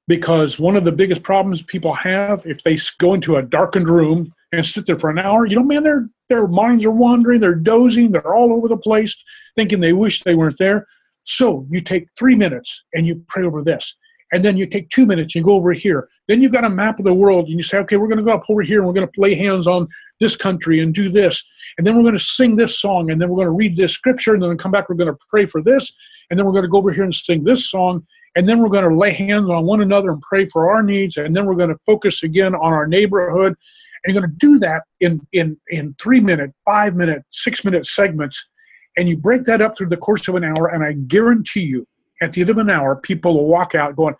because 0.07 0.59
one 0.59 0.75
of 0.75 0.83
the 0.83 0.91
biggest 0.91 1.23
problems 1.23 1.61
people 1.61 1.93
have 1.93 2.45
if 2.45 2.63
they 2.63 2.77
go 2.97 3.13
into 3.13 3.37
a 3.37 3.41
darkened 3.41 3.87
room 3.87 4.33
and 4.51 4.65
sit 4.65 4.85
there 4.85 4.99
for 4.99 5.09
an 5.09 5.19
hour. 5.19 5.45
You 5.45 5.57
know 5.57 5.63
man 5.63 5.83
their 5.83 6.09
their 6.29 6.47
minds 6.47 6.85
are 6.85 6.91
wandering 6.91 7.39
they're 7.39 7.55
dozing 7.55 8.11
they're 8.11 8.35
all 8.35 8.53
over 8.53 8.67
the 8.67 8.77
place 8.77 9.15
thinking 9.55 9.79
they 9.79 9.93
wish 9.93 10.23
they 10.23 10.35
weren't 10.35 10.57
there. 10.57 10.87
So 11.25 11.65
you 11.69 11.81
take 11.81 12.07
three 12.17 12.35
minutes 12.35 12.83
and 12.93 13.05
you 13.05 13.23
pray 13.27 13.43
over 13.43 13.63
this. 13.63 13.95
And 14.31 14.45
then 14.45 14.57
you 14.57 14.67
take 14.67 14.89
two 14.89 15.07
minutes 15.07 15.35
and 15.35 15.41
you 15.41 15.45
go 15.45 15.55
over 15.55 15.73
here. 15.73 16.07
Then 16.27 16.41
you've 16.41 16.51
got 16.51 16.63
a 16.63 16.69
map 16.69 16.99
of 16.99 17.05
the 17.05 17.13
world 17.13 17.47
and 17.47 17.57
you 17.57 17.63
say 17.63 17.77
okay 17.79 17.97
we're 17.97 18.07
going 18.07 18.19
to 18.19 18.23
go 18.23 18.33
up 18.33 18.49
over 18.49 18.61
here 18.61 18.79
and 18.79 18.87
we're 18.87 18.93
going 18.93 19.07
to 19.07 19.21
lay 19.21 19.35
hands 19.35 19.67
on 19.67 19.87
this 20.19 20.35
country 20.35 20.81
and 20.81 20.93
do 20.93 21.09
this. 21.09 21.43
And 21.77 21.85
then 21.85 21.95
we're 21.95 22.03
going 22.03 22.17
to 22.17 22.23
sing 22.23 22.55
this 22.55 22.79
song 22.79 23.11
and 23.11 23.21
then 23.21 23.29
we're 23.29 23.37
going 23.37 23.47
to 23.47 23.51
read 23.51 23.77
this 23.77 23.93
scripture 23.93 24.33
and 24.33 24.43
then 24.43 24.57
come 24.57 24.71
back 24.71 24.89
we're 24.89 24.95
going 24.95 25.11
to 25.13 25.19
pray 25.29 25.45
for 25.45 25.61
this. 25.61 25.91
And 26.29 26.37
then 26.37 26.45
we're 26.45 26.51
going 26.51 26.63
to 26.63 26.69
go 26.69 26.77
over 26.77 26.91
here 26.91 27.03
and 27.03 27.15
sing 27.15 27.43
this 27.43 27.69
song. 27.69 28.05
And 28.35 28.47
then 28.47 28.59
we're 28.59 28.69
going 28.69 28.87
to 28.87 28.95
lay 28.95 29.11
hands 29.11 29.49
on 29.49 29.65
one 29.65 29.81
another 29.81 30.11
and 30.11 30.21
pray 30.21 30.45
for 30.45 30.69
our 30.69 30.83
needs. 30.83 31.17
And 31.17 31.35
then 31.35 31.45
we're 31.45 31.55
going 31.55 31.71
to 31.71 31.79
focus 31.85 32.21
again 32.23 32.53
on 32.53 32.73
our 32.73 32.85
neighborhood 32.85 33.55
and 34.03 34.13
you're 34.13 34.21
going 34.21 34.31
to 34.31 34.37
do 34.37 34.59
that 34.59 34.83
in 34.99 35.25
in 35.33 35.57
in 35.69 35.95
three 36.01 36.19
minute 36.19 36.51
five 36.65 36.95
minute 36.95 37.23
six 37.31 37.63
minute 37.63 37.85
segments 37.85 38.49
and 38.97 39.07
you 39.07 39.17
break 39.17 39.43
that 39.43 39.61
up 39.61 39.77
through 39.77 39.89
the 39.89 39.97
course 39.97 40.27
of 40.27 40.35
an 40.35 40.43
hour 40.43 40.67
and 40.67 40.83
i 40.83 40.93
guarantee 40.93 41.61
you 41.61 41.87
at 42.21 42.33
the 42.33 42.41
end 42.41 42.49
of 42.49 42.57
an 42.57 42.69
hour 42.69 42.95
people 42.95 43.33
will 43.33 43.47
walk 43.47 43.75
out 43.75 43.95
going 43.95 44.15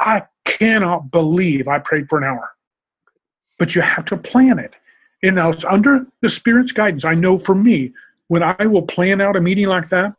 i 0.00 0.22
cannot 0.44 1.10
believe 1.10 1.68
i 1.68 1.78
prayed 1.78 2.08
for 2.08 2.18
an 2.18 2.24
hour 2.24 2.50
but 3.58 3.74
you 3.74 3.82
have 3.82 4.04
to 4.04 4.16
plan 4.16 4.58
it 4.58 4.74
and 5.22 5.36
now 5.36 5.50
it's 5.50 5.64
under 5.64 6.06
the 6.20 6.30
spirit's 6.30 6.72
guidance 6.72 7.04
i 7.04 7.14
know 7.14 7.38
for 7.38 7.54
me 7.54 7.92
when 8.28 8.42
i 8.42 8.66
will 8.66 8.82
plan 8.82 9.20
out 9.20 9.36
a 9.36 9.40
meeting 9.40 9.66
like 9.66 9.88
that 9.88 10.14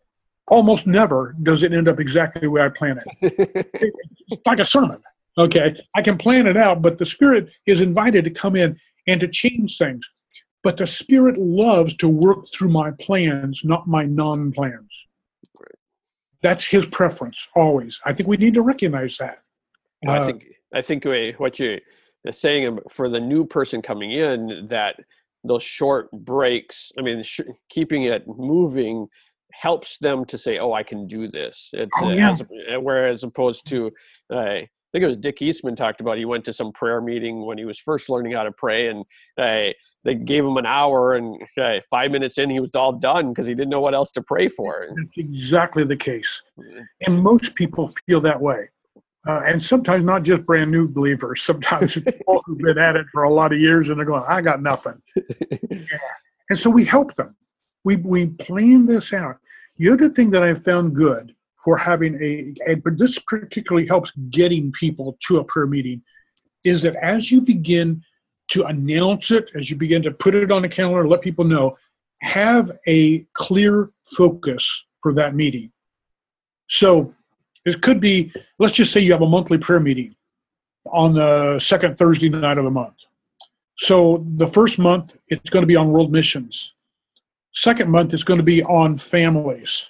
almost 0.48 0.86
never 0.88 1.36
does 1.44 1.64
it 1.64 1.74
end 1.74 1.88
up 1.88 2.00
exactly 2.00 2.42
the 2.42 2.50
way 2.50 2.62
I 2.62 2.70
plan 2.70 3.00
it. 3.22 3.36
it's 4.30 4.42
like 4.46 4.60
a 4.60 4.66
sermon. 4.66 5.02
Okay. 5.38 5.76
I 5.96 6.02
can 6.02 6.18
plan 6.18 6.48
it 6.48 6.58
out, 6.58 6.82
but 6.82 6.98
the 6.98 7.06
Spirit 7.06 7.50
is 7.66 7.82
invited 7.82 8.24
to 8.26 8.30
come 8.30 8.56
in 8.56 8.80
and 9.08 9.20
to 9.20 9.28
change 9.28 9.78
things. 9.78 10.08
But 10.64 10.78
the 10.78 10.88
Spirit 10.88 11.38
loves 11.38 11.94
to 11.96 12.08
work 12.08 12.46
through 12.54 12.70
my 12.70 12.92
plans, 12.92 13.62
not 13.64 13.88
my 13.88 14.06
non 14.06 14.52
plans. 14.52 15.08
That's 16.42 16.66
His 16.66 16.86
preference 16.86 17.48
always. 17.56 18.00
I 18.06 18.14
think 18.14 18.30
we 18.30 18.38
need 18.38 18.54
to 18.54 18.62
recognize 18.62 19.18
that. 19.18 19.40
Uh, 20.08 20.12
I 20.12 20.26
think 20.26 20.46
I 20.74 20.82
think 20.82 21.06
what 21.38 21.60
you're 21.60 21.80
saying 22.32 22.80
for 22.90 23.10
the 23.10 23.20
new 23.20 23.46
person 23.46 23.82
coming 23.82 24.12
in 24.12 24.68
that 24.70 24.96
those 25.44 25.64
short 25.64 26.10
breaks. 26.12 26.92
I 26.98 27.02
mean, 27.02 27.22
sh- 27.24 27.42
keeping 27.70 28.04
it 28.04 28.24
moving 28.28 29.08
helps 29.52 29.98
them 30.00 30.26
to 30.26 30.38
say, 30.38 30.58
"Oh, 30.58 30.74
I 30.74 30.84
can 30.84 31.08
do 31.08 31.28
this." 31.28 31.70
It's 31.74 31.92
oh, 32.02 32.10
yeah. 32.10 32.32
as, 32.32 32.42
uh, 32.42 32.80
whereas 32.80 33.24
opposed 33.24 33.68
to, 33.68 33.92
uh, 34.34 34.62
think 34.94 35.04
it 35.04 35.08
was 35.08 35.18
Dick 35.18 35.42
Eastman 35.42 35.76
talked 35.76 36.00
about. 36.00 36.18
He 36.18 36.26
went 36.26 36.46
to 36.46 36.54
some 36.54 36.72
prayer 36.72 37.02
meeting 37.02 37.46
when 37.46 37.58
he 37.58 37.66
was 37.66 37.80
first 37.80 38.10
learning 38.10 38.32
how 38.32 38.44
to 38.44 38.52
pray, 38.52 38.88
and 38.88 39.04
uh, 39.38 39.74
they 40.06 40.16
gave 40.16 40.46
him 40.46 40.56
an 40.56 40.66
hour, 40.66 41.16
and 41.16 41.42
uh, 41.60 41.82
five 41.90 42.12
minutes 42.12 42.38
in, 42.38 42.50
he 42.50 42.60
was 42.60 42.76
all 42.76 42.94
done 42.94 43.30
because 43.30 43.46
he 43.46 43.54
didn't 43.54 43.70
know 43.70 43.82
what 43.82 43.94
else 43.94 44.12
to 44.14 44.22
pray 44.22 44.48
for. 44.48 44.88
That's 44.96 45.18
exactly 45.18 45.84
the 45.84 45.98
case, 45.98 46.42
and 47.06 47.22
most 47.22 47.56
people 47.56 47.92
feel 48.08 48.22
that 48.22 48.40
way. 48.40 48.70
Uh, 49.26 49.42
and 49.48 49.64
sometimes 49.64 50.04
not 50.04 50.22
just 50.24 50.46
brand 50.46 50.70
new 50.70 50.86
believers. 50.88 51.42
Sometimes 51.42 51.94
people 52.06 52.42
who've 52.46 52.58
been 52.58 52.78
at 52.78 52.96
it 52.96 53.06
for 53.12 53.24
a 53.24 53.34
lot 53.34 53.54
of 53.54 53.60
years 53.60 53.90
and 53.90 53.98
they're 53.98 54.06
going, 54.06 54.24
"I 54.28 54.42
got 54.42 54.62
nothing," 54.62 55.02
yeah. 55.52 55.86
and 56.50 56.60
so 56.60 56.70
we 56.70 56.86
help 56.86 57.16
them 57.16 57.36
we 57.84 57.98
we 57.98 58.28
plan 58.28 58.86
this 58.86 59.14
out. 59.14 59.38
The 59.78 59.90
other 59.90 60.10
thing 60.10 60.30
that 60.32 60.44
I've 60.44 60.64
found 60.64 60.96
good 60.96 61.36
for 61.64 61.78
having 61.78 62.16
a, 62.22 62.54
and 62.70 62.84
but 62.84 62.98
this 62.98 63.18
particularly 63.20 63.88
helps 63.88 64.12
getting 64.30 64.72
people 64.74 65.18
to 65.28 65.38
a 65.38 65.44
prayer 65.44 65.68
meeting, 65.68 66.02
is 66.66 66.82
that 66.82 66.96
as 66.98 67.32
you 67.32 67.42
begin 67.42 68.02
to 68.52 68.64
announce 68.66 69.32
it, 69.32 69.50
as 69.56 69.70
you 69.70 69.76
begin 69.76 70.02
to 70.04 70.12
put 70.12 70.36
it 70.36 70.52
on 70.52 70.62
the 70.62 70.70
calendar, 70.70 71.08
let 71.08 71.22
people 71.22 71.46
know, 71.46 71.78
have 72.22 72.72
a 72.88 73.20
clear 73.34 73.92
focus 74.16 74.86
for 75.02 75.14
that 75.14 75.36
meeting. 75.36 75.72
So 76.70 77.14
it 77.66 77.82
could 77.82 78.00
be, 78.00 78.32
let's 78.60 78.74
just 78.74 78.92
say 78.92 79.00
you 79.00 79.12
have 79.12 79.22
a 79.22 79.28
monthly 79.28 79.58
prayer 79.58 79.80
meeting 79.80 80.16
on 80.92 81.14
the 81.14 81.60
second 81.60 81.98
Thursday 81.98 82.30
night 82.30 82.58
of 82.58 82.66
the 82.66 82.72
month. 82.72 82.96
So 83.78 84.26
the 84.36 84.48
first 84.48 84.78
month, 84.78 85.16
it's 85.30 85.50
going 85.50 85.64
to 85.64 85.68
be 85.68 85.76
on 85.76 85.92
world 85.92 86.12
missions. 86.12 86.74
Second 87.54 87.90
month 87.90 88.14
is 88.14 88.24
going 88.24 88.40
to 88.40 88.44
be 88.44 88.64
on 88.64 88.98
families. 88.98 89.90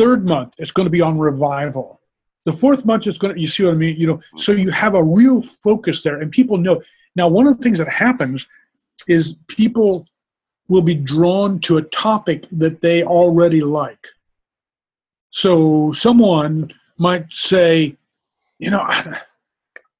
Third 0.00 0.24
month 0.24 0.54
it's 0.56 0.72
going 0.72 0.86
to 0.86 0.90
be 0.90 1.02
on 1.02 1.18
revival. 1.18 2.00
The 2.46 2.54
fourth 2.54 2.86
month 2.86 3.06
is 3.06 3.18
going 3.18 3.34
to, 3.34 3.40
you 3.40 3.46
see 3.46 3.64
what 3.64 3.74
I 3.74 3.76
mean? 3.76 3.96
You 3.96 4.06
know, 4.06 4.14
mm-hmm. 4.14 4.38
so 4.38 4.52
you 4.52 4.70
have 4.70 4.94
a 4.94 5.02
real 5.02 5.42
focus 5.42 6.02
there 6.02 6.20
and 6.20 6.32
people 6.32 6.56
know. 6.56 6.80
Now, 7.16 7.28
one 7.28 7.46
of 7.46 7.56
the 7.56 7.62
things 7.62 7.76
that 7.78 7.88
happens 7.88 8.46
is 9.08 9.34
people 9.48 10.06
will 10.68 10.80
be 10.80 10.94
drawn 10.94 11.60
to 11.60 11.76
a 11.76 11.82
topic 11.82 12.46
that 12.52 12.80
they 12.80 13.02
already 13.02 13.60
like. 13.60 14.06
So 15.32 15.92
someone 15.92 16.72
might 16.96 17.26
say, 17.30 17.96
you 18.58 18.70
know, 18.70 18.80
I, 18.80 19.20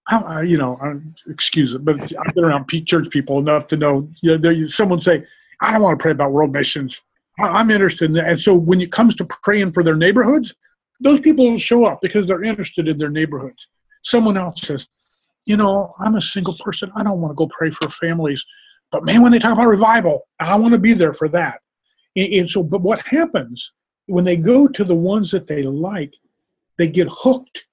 I, 0.09 0.43
you 0.43 0.57
know, 0.57 0.79
I, 0.83 0.95
excuse 1.31 1.75
it, 1.75 1.85
but 1.85 2.01
I've 2.01 2.35
been 2.35 2.45
around 2.45 2.71
church 2.87 3.11
people 3.11 3.39
enough 3.39 3.67
to 3.69 3.77
know. 3.77 4.09
You 4.23 4.39
know, 4.39 4.67
someone 4.69 5.01
say, 5.01 5.27
I 5.61 5.73
don't 5.73 5.83
want 5.83 5.99
to 5.99 6.03
pray 6.03 6.13
about 6.13 6.33
world 6.33 6.53
missions. 6.53 7.01
I'm 7.43 7.71
interested 7.71 8.07
in 8.07 8.13
that. 8.15 8.29
And 8.29 8.41
so 8.41 8.55
when 8.55 8.81
it 8.81 8.93
comes 8.93 9.15
to 9.17 9.27
praying 9.43 9.73
for 9.73 9.83
their 9.83 9.97
neighborhoods, 9.97 10.55
those 11.01 11.21
people 11.21 11.59
show 11.59 11.85
up 11.85 12.01
because 12.03 12.27
they're 12.27 12.45
interested 12.45 12.89
in 12.89 12.99
their 12.99 13.11
neighborhoods. 13.11 13.67
Someone 14.03 14.37
else 14.37 14.63
says, 14.63 14.87
you 15.47 15.57
know, 15.57 15.95
I'm 15.99 16.17
a 16.17 16.23
single 16.23 16.57
person. 16.59 16.91
I 16.95 17.03
don't 17.03 17.21
want 17.21 17.33
to 17.33 17.37
go 17.37 17.49
pray 17.49 17.71
for 17.71 17.89
families. 17.89 18.45
But 18.93 19.05
man, 19.05 19.23
when 19.23 19.33
they 19.33 19.39
talk 19.39 19.53
about 19.53 19.69
revival, 19.69 20.27
I 20.39 20.57
want 20.57 20.73
to 20.73 20.79
be 20.79 20.95
there 20.95 21.13
for 21.13 21.29
that. 21.29 21.61
And, 22.17 22.33
and 22.33 22.51
so, 22.51 22.63
but 22.63 22.83
what 22.83 23.01
happens 23.07 23.73
when 24.07 24.25
they 24.25 24.37
go 24.37 24.67
to 24.67 24.85
the 24.85 24.95
ones 24.95 25.31
that 25.31 25.47
they 25.47 25.63
like, 25.63 26.13
they 26.79 26.89
get 26.89 27.09
hooked 27.11 27.65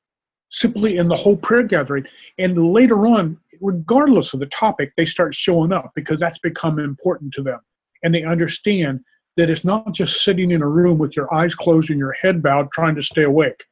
simply 0.51 0.97
in 0.97 1.07
the 1.07 1.15
whole 1.15 1.37
prayer 1.37 1.63
gathering. 1.63 2.05
And 2.37 2.71
later 2.71 3.07
on, 3.07 3.37
regardless 3.61 4.33
of 4.33 4.39
the 4.39 4.45
topic, 4.47 4.93
they 4.95 5.05
start 5.05 5.35
showing 5.35 5.73
up 5.73 5.91
because 5.95 6.19
that's 6.19 6.39
become 6.39 6.79
important 6.79 7.33
to 7.33 7.43
them 7.43 7.59
and 8.03 8.13
they 8.13 8.23
understand 8.23 8.99
that 9.37 9.49
it's 9.49 9.63
not 9.63 9.93
just 9.93 10.23
sitting 10.23 10.51
in 10.51 10.61
a 10.61 10.67
room 10.67 10.97
with 10.97 11.15
your 11.15 11.33
eyes 11.33 11.55
closed 11.55 11.89
and 11.89 11.99
your 11.99 12.11
head 12.13 12.41
bowed 12.41 12.71
trying 12.71 12.95
to 12.95 13.01
stay 13.01 13.23
awake. 13.23 13.63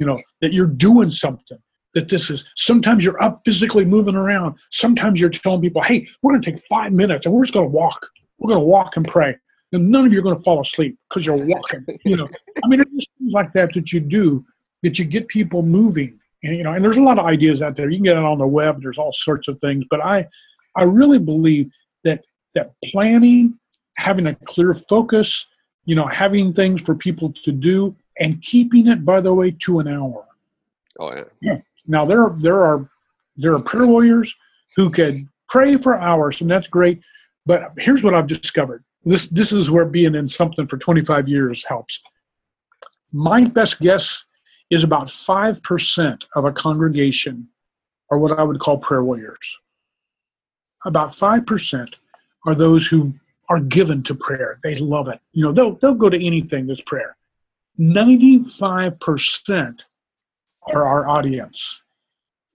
You 0.00 0.06
know, 0.06 0.20
that 0.40 0.52
you're 0.52 0.66
doing 0.66 1.10
something. 1.10 1.58
That 1.94 2.08
this 2.08 2.30
is 2.30 2.44
sometimes 2.56 3.04
you're 3.04 3.22
up 3.22 3.42
physically 3.44 3.84
moving 3.84 4.16
around. 4.16 4.56
Sometimes 4.72 5.20
you're 5.20 5.30
telling 5.30 5.60
people, 5.60 5.82
hey, 5.82 6.08
we're 6.22 6.32
going 6.32 6.42
to 6.42 6.50
take 6.52 6.62
five 6.68 6.92
minutes 6.92 7.26
and 7.26 7.34
we're 7.34 7.44
just 7.44 7.54
going 7.54 7.66
to 7.66 7.70
walk. 7.70 8.04
We're 8.38 8.48
going 8.48 8.60
to 8.60 8.66
walk 8.66 8.96
and 8.96 9.06
pray. 9.06 9.36
And 9.72 9.90
none 9.90 10.06
of 10.06 10.12
you 10.12 10.18
are 10.20 10.22
going 10.22 10.36
to 10.36 10.42
fall 10.42 10.60
asleep 10.60 10.96
because 11.08 11.26
you're 11.26 11.36
walking. 11.36 11.84
You 12.04 12.16
know, 12.16 12.28
I 12.64 12.68
mean, 12.68 12.80
it's 12.80 12.90
things 12.90 13.32
like 13.32 13.52
that 13.52 13.74
that 13.74 13.92
you 13.92 14.00
do 14.00 14.44
that 14.82 14.98
you 14.98 15.04
get 15.04 15.28
people 15.28 15.62
moving. 15.62 16.18
And, 16.42 16.56
you 16.56 16.62
know, 16.62 16.72
and 16.72 16.84
there's 16.84 16.96
a 16.96 17.02
lot 17.02 17.18
of 17.18 17.26
ideas 17.26 17.62
out 17.62 17.76
there. 17.76 17.88
You 17.90 17.98
can 17.98 18.04
get 18.04 18.16
it 18.16 18.24
on 18.24 18.38
the 18.38 18.46
web. 18.46 18.82
There's 18.82 18.98
all 18.98 19.12
sorts 19.12 19.48
of 19.48 19.58
things. 19.60 19.84
But 19.90 20.04
I, 20.04 20.26
I 20.76 20.82
really 20.82 21.18
believe 21.18 21.70
that 22.04 22.24
that 22.54 22.72
planning, 22.92 23.58
having 23.96 24.26
a 24.26 24.34
clear 24.46 24.74
focus, 24.88 25.46
you 25.84 25.94
know, 25.94 26.06
having 26.06 26.52
things 26.52 26.82
for 26.82 26.94
people 26.94 27.32
to 27.44 27.52
do, 27.52 27.94
and 28.18 28.40
keeping 28.42 28.86
it, 28.88 29.04
by 29.04 29.20
the 29.20 29.32
way, 29.32 29.50
to 29.50 29.80
an 29.80 29.88
hour. 29.88 30.24
Oh 30.98 31.12
yeah. 31.40 31.58
Now 31.86 32.04
there 32.04 32.22
are 32.22 32.36
there 32.38 32.62
are 32.64 32.88
there 33.36 33.54
are 33.54 33.60
prayer 33.60 33.86
warriors 33.86 34.34
who 34.76 34.90
can 34.90 35.28
pray 35.48 35.76
for 35.76 36.00
hours, 36.00 36.40
and 36.40 36.50
that's 36.50 36.68
great. 36.68 37.00
But 37.46 37.72
here's 37.78 38.02
what 38.02 38.14
I've 38.14 38.26
discovered. 38.26 38.84
This 39.04 39.28
this 39.28 39.52
is 39.52 39.70
where 39.70 39.84
being 39.84 40.14
in 40.14 40.28
something 40.28 40.66
for 40.66 40.78
25 40.78 41.28
years 41.28 41.64
helps. 41.66 42.00
My 43.12 43.44
best 43.44 43.80
guess 43.80 44.24
is 44.70 44.84
about 44.84 45.10
five 45.10 45.62
percent 45.62 46.24
of 46.36 46.44
a 46.44 46.52
congregation 46.52 47.48
are 48.10 48.18
what 48.18 48.38
I 48.38 48.42
would 48.42 48.60
call 48.60 48.78
prayer 48.78 49.02
warriors. 49.02 49.58
About 50.86 51.16
five 51.18 51.46
percent 51.46 51.96
are 52.46 52.54
those 52.54 52.86
who 52.86 53.12
are 53.48 53.60
given 53.60 54.02
to 54.04 54.14
prayer. 54.14 54.58
They 54.62 54.74
love 54.76 55.08
it. 55.08 55.20
You 55.32 55.44
know, 55.44 55.52
they'll 55.52 55.74
they'll 55.76 55.94
go 55.94 56.08
to 56.08 56.26
anything 56.26 56.66
that's 56.66 56.80
prayer. 56.82 57.16
95% 57.78 59.78
are 60.72 60.86
our 60.86 61.08
audience. 61.08 61.80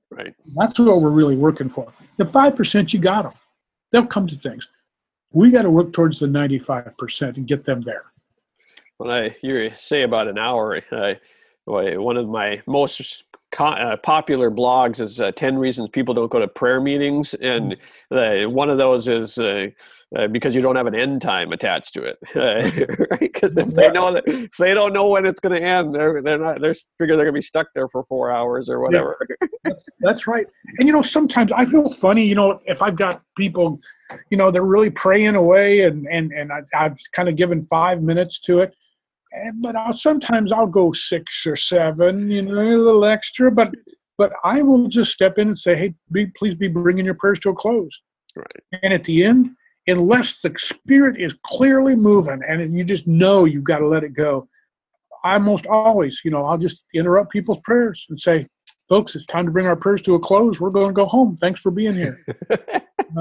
Right. 0.09 0.33
That's 0.55 0.79
what 0.79 1.01
we're 1.01 1.09
really 1.09 1.35
working 1.35 1.69
for. 1.69 1.91
The 2.17 2.25
5% 2.25 2.93
you 2.93 2.99
got 2.99 3.23
them. 3.23 3.33
They'll 3.91 4.07
come 4.07 4.27
to 4.27 4.37
things. 4.37 4.67
We 5.31 5.51
got 5.51 5.63
to 5.63 5.69
work 5.69 5.93
towards 5.93 6.19
the 6.19 6.25
95% 6.25 7.37
and 7.37 7.47
get 7.47 7.65
them 7.65 7.81
there. 7.81 8.05
when 8.97 9.11
I 9.11 9.35
you 9.43 9.69
say 9.71 10.03
about 10.03 10.27
an 10.27 10.37
hour, 10.37 10.81
I, 10.91 11.19
one 11.65 12.17
of 12.17 12.27
my 12.27 12.61
most 12.65 13.23
uh, 13.57 13.97
popular 13.97 14.51
blogs 14.51 14.99
is 14.99 15.19
uh, 15.19 15.31
10 15.31 15.57
reasons 15.57 15.89
people 15.91 16.13
don't 16.13 16.31
go 16.31 16.39
to 16.39 16.47
prayer 16.47 16.79
meetings 16.79 17.33
and 17.35 17.75
uh, 18.11 18.49
one 18.49 18.69
of 18.69 18.77
those 18.77 19.07
is 19.07 19.37
uh, 19.37 19.67
uh, 20.17 20.27
because 20.27 20.55
you 20.55 20.61
don't 20.61 20.75
have 20.75 20.87
an 20.87 20.95
end 20.95 21.21
time 21.21 21.51
attached 21.51 21.93
to 21.93 22.03
it 22.03 22.17
right? 22.35 23.19
Because 23.19 23.55
if 23.57 23.73
they 23.73 23.89
know 23.89 24.13
that 24.13 24.23
if 24.27 24.57
they 24.57 24.73
don't 24.73 24.93
know 24.93 25.07
when 25.07 25.25
it's 25.25 25.39
going 25.39 25.59
to 25.59 25.65
end 25.65 25.95
they're 25.95 26.21
they're 26.21 26.37
not 26.37 26.61
they're 26.61 26.73
figure 26.97 27.15
they're 27.15 27.25
going 27.25 27.33
to 27.33 27.39
be 27.39 27.41
stuck 27.41 27.67
there 27.73 27.87
for 27.87 28.03
four 28.03 28.31
hours 28.31 28.69
or 28.69 28.79
whatever. 28.79 29.17
Yeah, 29.65 29.73
that's 29.99 30.25
right. 30.25 30.47
And 30.77 30.87
you 30.87 30.93
know 30.93 31.01
sometimes 31.01 31.51
i 31.51 31.65
feel 31.65 31.93
funny 31.95 32.25
you 32.25 32.35
know 32.35 32.61
if 32.65 32.81
i've 32.81 32.95
got 32.95 33.21
people 33.37 33.79
you 34.29 34.37
know 34.37 34.51
they're 34.51 34.63
really 34.63 34.89
praying 34.89 35.35
away 35.35 35.81
and 35.81 36.07
and 36.07 36.31
and 36.31 36.51
I, 36.51 36.61
i've 36.77 36.97
kind 37.11 37.29
of 37.29 37.35
given 37.35 37.67
five 37.69 38.01
minutes 38.01 38.39
to 38.41 38.61
it 38.61 38.73
but 39.55 39.75
I'll, 39.75 39.95
sometimes 39.95 40.51
I'll 40.51 40.67
go 40.67 40.91
six 40.91 41.45
or 41.45 41.55
seven, 41.55 42.29
you 42.29 42.41
know, 42.41 42.59
a 42.59 42.77
little 42.77 43.05
extra. 43.05 43.51
But 43.51 43.73
but 44.17 44.33
I 44.43 44.61
will 44.61 44.89
just 44.89 45.13
step 45.13 45.37
in 45.37 45.47
and 45.47 45.57
say, 45.57 45.77
hey, 45.77 45.93
be, 46.11 46.25
please 46.37 46.53
be 46.53 46.67
bringing 46.67 47.05
your 47.05 47.13
prayers 47.13 47.39
to 47.39 47.51
a 47.51 47.55
close. 47.55 48.01
Right. 48.35 48.81
And 48.83 48.93
at 48.93 49.05
the 49.05 49.23
end, 49.23 49.51
unless 49.87 50.41
the 50.41 50.53
spirit 50.57 51.19
is 51.19 51.33
clearly 51.45 51.95
moving 51.95 52.41
and 52.45 52.77
you 52.77 52.83
just 52.83 53.07
know 53.07 53.45
you've 53.45 53.63
got 53.63 53.79
to 53.79 53.87
let 53.87 54.03
it 54.03 54.13
go, 54.13 54.49
I 55.23 55.37
most 55.37 55.67
always, 55.67 56.19
you 56.25 56.31
know, 56.31 56.45
I'll 56.45 56.57
just 56.57 56.83
interrupt 56.93 57.31
people's 57.31 57.59
prayers 57.63 58.05
and 58.09 58.19
say, 58.19 58.47
folks, 58.89 59.15
it's 59.15 59.25
time 59.27 59.45
to 59.45 59.51
bring 59.51 59.67
our 59.67 59.75
prayers 59.75 60.01
to 60.01 60.15
a 60.15 60.19
close. 60.19 60.59
We're 60.59 60.69
going 60.69 60.89
to 60.89 60.93
go 60.93 61.05
home. 61.05 61.37
Thanks 61.37 61.61
for 61.61 61.71
being 61.71 61.93
here. 61.93 62.25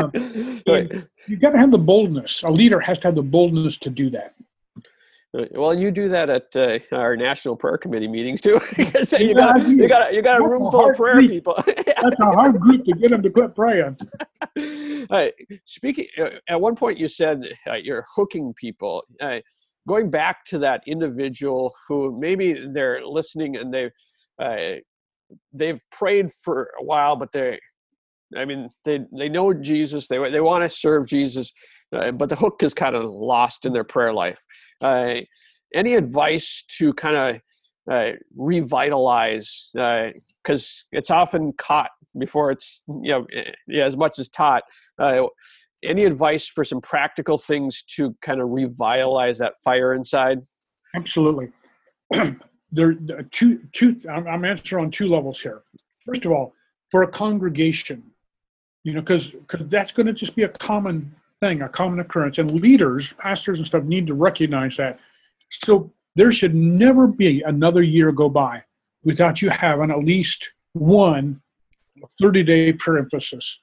um, 0.01 0.11
you've 0.15 1.41
got 1.41 1.51
to 1.51 1.59
have 1.59 1.71
the 1.71 1.79
boldness. 1.79 2.43
A 2.43 2.51
leader 2.51 2.81
has 2.81 2.99
to 3.01 3.09
have 3.09 3.15
the 3.15 3.23
boldness 3.23 3.77
to 3.79 3.91
do 3.91 4.11
that. 4.11 4.35
Uh, 5.39 5.45
well, 5.53 5.79
you 5.79 5.91
do 5.91 6.09
that 6.09 6.29
at 6.29 6.57
uh, 6.57 6.79
our 6.93 7.17
national 7.17 7.57
prayer 7.57 7.79
committee 7.79 8.09
meetings 8.09 8.41
too. 8.41 8.61
you 9.19 9.35
got 9.35 9.69
you 9.69 9.89
got 9.89 10.15
you 10.15 10.23
got 10.23 10.41
a 10.41 10.43
room 10.43 10.71
full 10.71 10.91
of 10.91 10.97
prayer 10.97 11.15
group. 11.15 11.31
people. 11.31 11.55
That's 11.67 12.21
a 12.21 12.25
hard 12.25 12.59
group 12.61 12.85
to 12.85 12.93
get 12.93 13.11
them 13.11 13.23
to 13.23 13.31
quit 13.31 13.55
praying. 13.55 13.97
Uh, 15.11 15.29
speaking 15.65 16.07
uh, 16.21 16.31
at 16.49 16.61
one 16.61 16.75
point, 16.75 16.99
you 16.99 17.09
said 17.09 17.41
uh, 17.67 17.75
you're 17.75 18.05
hooking 18.15 18.53
people. 18.55 19.05
Uh, 19.21 19.39
going 19.87 20.11
back 20.11 20.45
to 20.45 20.59
that 20.59 20.83
individual 20.87 21.73
who 21.87 22.19
maybe 22.19 22.67
they're 22.73 23.07
listening 23.07 23.57
and 23.57 23.73
they 23.73 23.91
they've 25.53 25.83
prayed 25.91 26.31
for 26.33 26.71
a 26.81 26.85
while, 26.85 27.17
but 27.17 27.33
they 27.33 27.59
I 28.37 28.45
mean, 28.45 28.69
they 28.85 29.01
they 29.17 29.29
know 29.29 29.55
Jesus. 29.55 30.09
They 30.09 30.19
they 30.31 30.41
want 30.41 30.65
to 30.65 30.69
serve 30.69 31.07
Jesus, 31.07 31.53
uh, 31.95 32.11
but 32.13 32.29
the 32.29 32.37
hook 32.37 32.63
is 32.63 32.75
kind 32.75 32.95
of 32.95 33.05
lost 33.05 33.65
in 33.65 33.73
their 33.73 33.85
prayer 33.85 34.13
life. 34.13 34.45
Uh, 34.81 35.15
any 35.75 35.95
advice 35.95 36.65
to 36.79 36.93
kind 36.95 37.17
of 37.17 37.95
uh, 37.95 38.17
revitalize? 38.37 39.71
Because 39.73 40.85
uh, 40.93 40.99
it's 40.99 41.11
often 41.11 41.53
caught 41.55 41.91
before 42.19 42.51
it's 42.51 42.83
you 43.03 43.11
know 43.11 43.27
eh, 43.35 43.51
yeah, 43.67 43.85
as 43.85 43.97
much 43.97 44.19
as 44.19 44.29
taught. 44.29 44.65
Uh, 44.99 45.25
any 45.85 46.05
advice 46.05 46.49
for 46.49 46.65
some 46.65 46.81
practical 46.81 47.39
things 47.39 47.83
to 47.83 48.15
kind 48.21 48.41
of 48.41 48.51
revitalize 48.51 49.39
that 49.39 49.55
fire 49.65 49.95
inside? 49.95 50.41
Absolutely. 50.97 51.49
there, 52.73 52.95
two 53.31 53.61
two. 53.73 54.01
I'm 54.11 54.45
answering 54.45 54.87
on 54.87 54.91
two 54.91 55.09
levels 55.09 55.41
here. 55.41 55.63
First 56.05 56.25
of 56.25 56.33
all, 56.33 56.53
for 56.91 57.03
a 57.03 57.09
congregation 57.09 58.03
you 58.89 58.95
know, 58.95 59.03
because 59.03 59.35
that's 59.69 59.93
going 59.93 60.07
to 60.07 60.15
just 60.15 60.35
be 60.35 60.45
a 60.45 60.49
common 60.49 61.15
thing, 61.43 61.61
a 61.61 61.69
common 61.69 62.01
occurrence. 62.01 62.39
And 62.39 62.63
leaders, 62.63 63.13
pastors 63.19 63.59
and 63.59 63.67
stuff 63.67 63.85
need 63.85 64.07
to 64.07 64.15
recognize 64.15 64.79
that. 64.79 64.99
So 65.51 65.91
there 66.17 66.33
should 66.33 66.55
never 66.55 67.07
be 67.07 67.43
another 67.43 67.83
year 67.83 68.13
go 68.13 68.31
by 68.31 68.63
without 69.05 69.43
you 69.43 69.51
having 69.51 69.91
at 69.91 69.99
least 69.99 70.53
one 70.73 71.39
30 72.19 72.43
day 72.45 72.73
prayer 72.73 72.97
emphasis. 72.97 73.61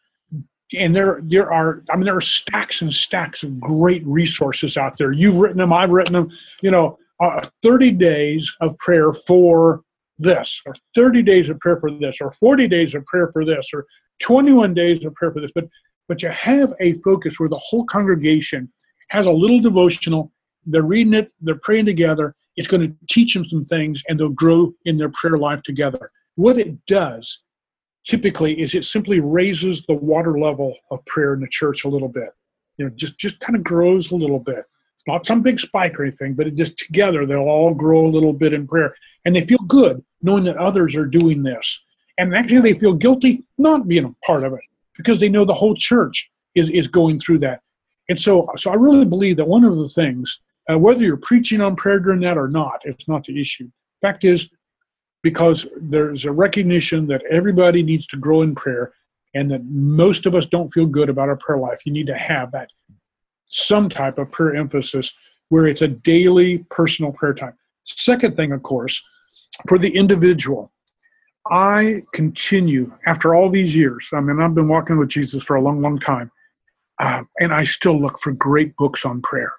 And 0.78 0.96
there, 0.96 1.22
there 1.24 1.52
are, 1.52 1.82
I 1.90 1.96
mean, 1.96 2.06
there 2.06 2.18
are 2.18 2.22
stacks 2.22 2.84
and 2.84 2.94
stacks 2.94 3.42
of 3.42 3.60
great 3.60 4.06
resources 4.06 4.78
out 4.78 4.96
there. 5.00 5.12
You've 5.12 5.38
written 5.38 5.58
them, 5.58 5.74
I've 5.74 5.90
written 5.90 6.14
them, 6.14 6.30
you 6.62 6.70
know, 6.70 7.00
uh, 7.20 7.48
30 7.64 7.94
days 7.94 8.54
of 8.62 8.78
prayer 8.78 9.12
for 9.12 9.82
this, 10.20 10.62
or 10.68 10.76
30 10.94 11.24
days 11.24 11.50
of 11.50 11.60
prayer 11.62 11.80
for 11.80 11.90
this, 11.90 12.18
or 12.22 12.30
40 12.30 12.68
days 12.68 12.94
of 12.94 13.04
prayer 13.08 13.32
for 13.34 13.44
this, 13.44 13.72
or 13.74 13.88
21 14.20 14.74
days 14.74 15.04
of 15.06 15.14
prayer 15.16 15.32
for 15.32 15.42
this, 15.42 15.52
but 15.54 15.68
but 16.08 16.22
you 16.22 16.30
have 16.30 16.74
a 16.80 16.94
focus 17.02 17.40
where 17.40 17.50
the 17.50 17.60
whole 17.64 17.86
congregation 17.86 18.72
has 19.10 19.26
a 19.26 19.32
little 19.32 19.60
devotional. 19.60 20.32
They're 20.66 20.84
reading 20.84 21.14
it, 21.14 21.32
they're 21.42 21.56
praying 21.56 21.86
together. 21.86 22.36
It's 22.56 22.68
going 22.68 22.82
to 22.88 22.96
teach 23.10 23.34
them 23.34 23.46
some 23.46 23.66
things, 23.66 24.02
and 24.08 24.20
they'll 24.20 24.30
grow 24.30 24.74
in 24.86 24.98
their 24.98 25.10
prayer 25.10 25.38
life 25.38 25.62
together. 25.64 26.12
What 26.36 26.58
it 26.58 26.86
does 26.86 27.42
typically 28.06 28.60
is 28.60 28.76
it 28.76 28.86
simply 28.86 29.20
raises 29.20 29.84
the 29.88 29.94
water 29.94 30.40
level 30.40 30.76
of 30.92 31.04
prayer 31.06 31.34
in 31.34 31.42
the 31.42 31.48
church 31.50 31.86
a 31.86 31.90
little 31.90 32.08
bit. 32.08 32.30
You 32.78 32.86
know, 32.86 32.92
just 32.96 33.18
just 33.18 33.40
kind 33.40 33.56
of 33.56 33.64
grows 33.64 34.12
a 34.12 34.16
little 34.16 34.40
bit. 34.40 34.64
Not 35.08 35.28
some 35.28 35.42
big 35.42 35.60
spike 35.60 36.00
or 36.00 36.04
anything, 36.04 36.34
but 36.34 36.48
it 36.48 36.56
just 36.56 36.78
together 36.78 37.26
they'll 37.26 37.40
all 37.40 37.74
grow 37.74 38.06
a 38.06 38.08
little 38.08 38.34
bit 38.34 38.54
in 38.54 38.68
prayer, 38.68 38.96
and 39.26 39.36
they 39.36 39.46
feel 39.46 39.60
good 39.68 40.04
knowing 40.22 40.44
that 40.46 40.58
others 40.58 40.96
are 40.96 41.06
doing 41.06 41.44
this 41.44 41.82
and 42.18 42.36
actually 42.36 42.62
they 42.62 42.80
feel 42.80 42.94
guilty 42.94 43.44
not 43.58 43.88
being 43.88 44.06
a 44.06 44.26
part 44.26 44.44
of 44.44 44.54
it 44.54 44.62
because 44.98 45.20
they 45.20 45.30
know 45.30 45.46
the 45.46 45.54
whole 45.54 45.76
church 45.76 46.32
is, 46.56 46.70
is 46.70 46.88
going 46.88 47.20
through 47.20 47.40
that. 47.40 47.62
And 48.10 48.20
so 48.20 48.48
so 48.58 48.72
i 48.72 48.76
really 48.76 49.06
believe 49.06 49.38
that 49.38 49.48
one 49.48 49.64
of 49.64 49.76
the 49.76 49.90
things 49.90 50.40
uh, 50.70 50.78
whether 50.78 51.04
you're 51.04 51.18
preaching 51.18 51.62
on 51.62 51.76
prayer 51.76 52.00
during 52.00 52.22
that 52.22 52.38
or 52.38 52.48
not 52.48 52.82
it's 52.84 53.08
not 53.08 53.24
the 53.26 53.40
issue. 53.40 53.70
Fact 54.02 54.24
is 54.24 54.50
because 55.24 55.68
there's 55.78 56.26
a 56.26 56.32
recognition 56.32 57.08
that 57.08 57.24
everybody 57.32 57.82
needs 57.82 58.06
to 58.08 58.18
grow 58.18 58.44
in 58.44 58.54
prayer 58.54 58.94
and 59.34 59.50
that 59.50 59.66
most 59.66 60.28
of 60.28 60.36
us 60.36 60.46
don't 60.46 60.72
feel 60.72 60.86
good 60.86 61.10
about 61.10 61.30
our 61.30 61.36
prayer 61.38 61.58
life 61.58 61.82
you 61.86 61.92
need 61.92 62.08
to 62.08 62.18
have 62.18 62.52
that 62.52 62.70
some 63.48 63.90
type 63.90 64.18
of 64.18 64.32
prayer 64.32 64.56
emphasis 64.56 65.14
where 65.50 65.68
it's 65.68 65.84
a 65.84 65.88
daily 65.88 66.60
personal 66.70 67.12
prayer 67.12 67.34
time. 67.34 67.54
Second 67.86 68.36
thing 68.36 68.52
of 68.52 68.62
course 68.64 69.02
for 69.68 69.78
the 69.78 69.90
individual 69.96 70.72
I 71.52 72.04
continue 72.14 72.92
after 73.06 73.36
all 73.36 73.50
these 73.50 73.76
years. 73.76 74.10
I 74.14 74.20
mean, 74.20 74.42
I've 74.42 74.56
been 74.56 74.68
walking 74.68 74.98
with 74.98 75.10
Jesus 75.10 75.44
for 75.44 75.56
a 75.56 75.62
long, 75.62 75.82
long 75.82 76.00
time, 76.00 76.32
uh, 77.00 77.24
and 77.40 77.54
I 77.54 77.64
still 77.66 78.00
look 78.00 78.20
for 78.20 78.32
great 78.32 78.76
books 78.78 79.06
on 79.06 79.22
prayer. 79.22 79.54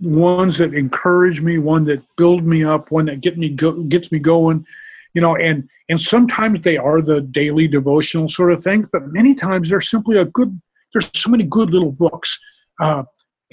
Ones 0.00 0.58
that 0.58 0.74
encourage 0.74 1.40
me, 1.40 1.58
one 1.58 1.84
that 1.84 2.02
build 2.16 2.44
me 2.44 2.64
up, 2.64 2.90
one 2.90 3.06
that 3.06 3.20
get 3.20 3.38
me 3.38 3.50
go, 3.50 3.72
gets 3.84 4.10
me 4.10 4.18
going, 4.18 4.66
you 5.14 5.20
know. 5.20 5.36
And 5.36 5.68
and 5.88 6.00
sometimes 6.00 6.62
they 6.62 6.76
are 6.76 7.00
the 7.00 7.20
daily 7.20 7.68
devotional 7.68 8.28
sort 8.28 8.52
of 8.52 8.64
thing, 8.64 8.88
but 8.92 9.12
many 9.12 9.34
times 9.34 9.68
they're 9.68 9.80
simply 9.80 10.18
a 10.18 10.24
good. 10.24 10.60
There's 10.92 11.08
so 11.14 11.30
many 11.30 11.44
good 11.44 11.70
little 11.70 11.92
books. 11.92 12.36
Uh, 12.80 13.04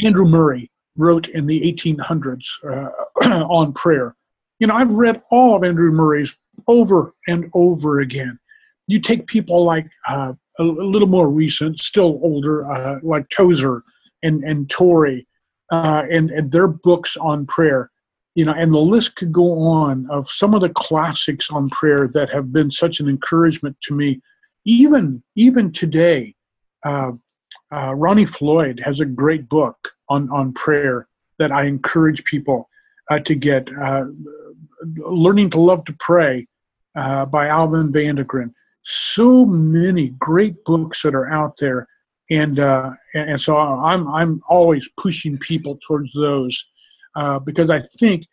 Andrew 0.03 0.25
Murray 0.25 0.71
wrote 0.97 1.27
in 1.29 1.45
the 1.45 1.61
1800s 1.61 2.45
uh, 2.69 2.89
on 3.45 3.73
prayer. 3.73 4.15
You 4.59 4.67
know, 4.67 4.73
I've 4.73 4.91
read 4.91 5.21
all 5.31 5.55
of 5.55 5.63
Andrew 5.63 5.91
Murray's 5.91 6.35
over 6.67 7.13
and 7.27 7.49
over 7.53 7.99
again. 7.99 8.39
You 8.87 8.99
take 8.99 9.27
people 9.27 9.63
like 9.63 9.87
uh, 10.07 10.33
a, 10.57 10.63
a, 10.63 10.63
little 10.63 11.07
more 11.07 11.29
recent, 11.29 11.79
still 11.79 12.19
older, 12.21 12.69
uh, 12.71 12.99
like 13.03 13.29
Tozer 13.29 13.83
and 14.23 14.43
and 14.43 14.69
Torrey, 14.69 15.27
uh, 15.71 16.03
and 16.09 16.31
and 16.31 16.51
their 16.51 16.67
books 16.67 17.15
on 17.17 17.45
prayer. 17.45 17.91
You 18.35 18.45
know, 18.45 18.53
and 18.53 18.73
the 18.73 18.79
list 18.79 19.15
could 19.15 19.31
go 19.31 19.59
on 19.59 20.07
of 20.09 20.29
some 20.29 20.53
of 20.53 20.61
the 20.61 20.69
classics 20.69 21.49
on 21.51 21.69
prayer 21.69 22.07
that 22.13 22.29
have 22.31 22.53
been 22.53 22.71
such 22.71 22.99
an 22.99 23.09
encouragement 23.09 23.77
to 23.83 23.95
me. 23.95 24.21
Even 24.65 25.23
even 25.35 25.71
today, 25.71 26.35
uh, 26.85 27.11
uh, 27.73 27.93
Ronnie 27.95 28.25
Floyd 28.25 28.81
has 28.83 28.99
a 28.99 29.05
great 29.05 29.49
book 29.49 29.77
on 30.09 30.29
on 30.31 30.53
prayer 30.53 31.07
that 31.37 31.51
I 31.51 31.65
encourage 31.65 32.23
people 32.23 32.69
uh, 33.09 33.19
to 33.19 33.35
get. 33.35 33.69
Learning 34.97 35.49
to 35.51 35.61
Love 35.61 35.83
to 35.85 35.93
Pray 35.99 36.47
uh, 36.95 37.25
by 37.25 37.47
Alvin 37.47 37.91
VanderGriend. 37.91 38.53
So 38.83 39.45
many 39.45 40.09
great 40.19 40.63
books 40.63 41.01
that 41.03 41.13
are 41.13 41.29
out 41.29 41.55
there, 41.59 41.87
and 42.29 42.59
uh, 42.59 42.91
and 43.13 43.39
so 43.39 43.57
I'm 43.57 44.07
I'm 44.07 44.41
always 44.47 44.87
pushing 44.97 45.37
people 45.37 45.77
towards 45.85 46.11
those 46.13 46.65
uh, 47.15 47.39
because 47.39 47.69
I 47.69 47.81
think, 47.99 48.25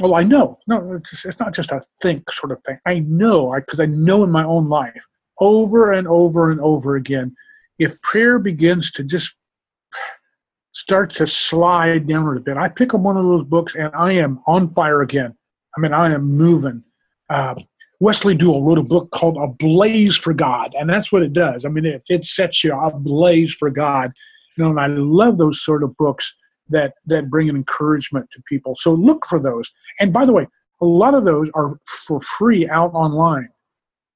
well, 0.00 0.14
I 0.14 0.22
know 0.22 0.58
no, 0.66 0.94
it's, 0.94 1.24
it's 1.24 1.40
not 1.40 1.52
just 1.52 1.72
a 1.72 1.80
think 2.00 2.30
sort 2.32 2.52
of 2.52 2.62
thing. 2.64 2.78
I 2.86 3.00
know 3.00 3.52
because 3.56 3.80
I, 3.80 3.84
I 3.84 3.86
know 3.86 4.24
in 4.24 4.30
my 4.30 4.44
own 4.44 4.68
life 4.68 5.04
over 5.40 5.92
and 5.92 6.06
over 6.06 6.50
and 6.50 6.60
over 6.60 6.96
again, 6.96 7.34
if 7.78 8.00
prayer 8.02 8.38
begins 8.38 8.92
to 8.92 9.02
just 9.02 9.34
start 10.72 11.14
to 11.16 11.26
slide 11.26 12.06
down 12.06 12.36
a 12.36 12.40
bit, 12.40 12.56
I 12.56 12.68
pick 12.68 12.94
up 12.94 13.00
one 13.00 13.16
of 13.16 13.24
those 13.24 13.42
books 13.44 13.74
and 13.74 13.90
I 13.94 14.12
am 14.12 14.40
on 14.46 14.72
fire 14.74 15.02
again. 15.02 15.34
I 15.76 15.80
mean, 15.80 15.92
I 15.92 16.12
am 16.12 16.24
moving. 16.24 16.82
Uh, 17.28 17.54
Wesley 18.00 18.34
Duewel 18.34 18.64
wrote 18.64 18.78
a 18.78 18.82
book 18.82 19.10
called 19.10 19.36
Ablaze 19.36 20.16
for 20.16 20.32
God, 20.32 20.74
and 20.78 20.88
that's 20.88 21.12
what 21.12 21.22
it 21.22 21.32
does. 21.32 21.64
I 21.64 21.68
mean, 21.68 21.84
it, 21.84 22.02
it 22.08 22.24
sets 22.24 22.64
you 22.64 22.72
ablaze 22.72 23.54
for 23.54 23.70
God. 23.70 24.12
You 24.56 24.64
know, 24.64 24.70
and 24.70 24.80
I 24.80 24.86
love 24.86 25.38
those 25.38 25.62
sort 25.62 25.82
of 25.84 25.96
books 25.96 26.34
that 26.70 26.94
that 27.06 27.28
bring 27.28 27.48
an 27.48 27.56
encouragement 27.56 28.28
to 28.32 28.42
people. 28.48 28.74
So 28.78 28.92
look 28.92 29.26
for 29.26 29.38
those. 29.38 29.70
And 30.00 30.12
by 30.12 30.24
the 30.24 30.32
way, 30.32 30.46
a 30.80 30.86
lot 30.86 31.14
of 31.14 31.24
those 31.24 31.50
are 31.54 31.78
for 32.06 32.20
free 32.20 32.68
out 32.68 32.92
online. 32.94 33.48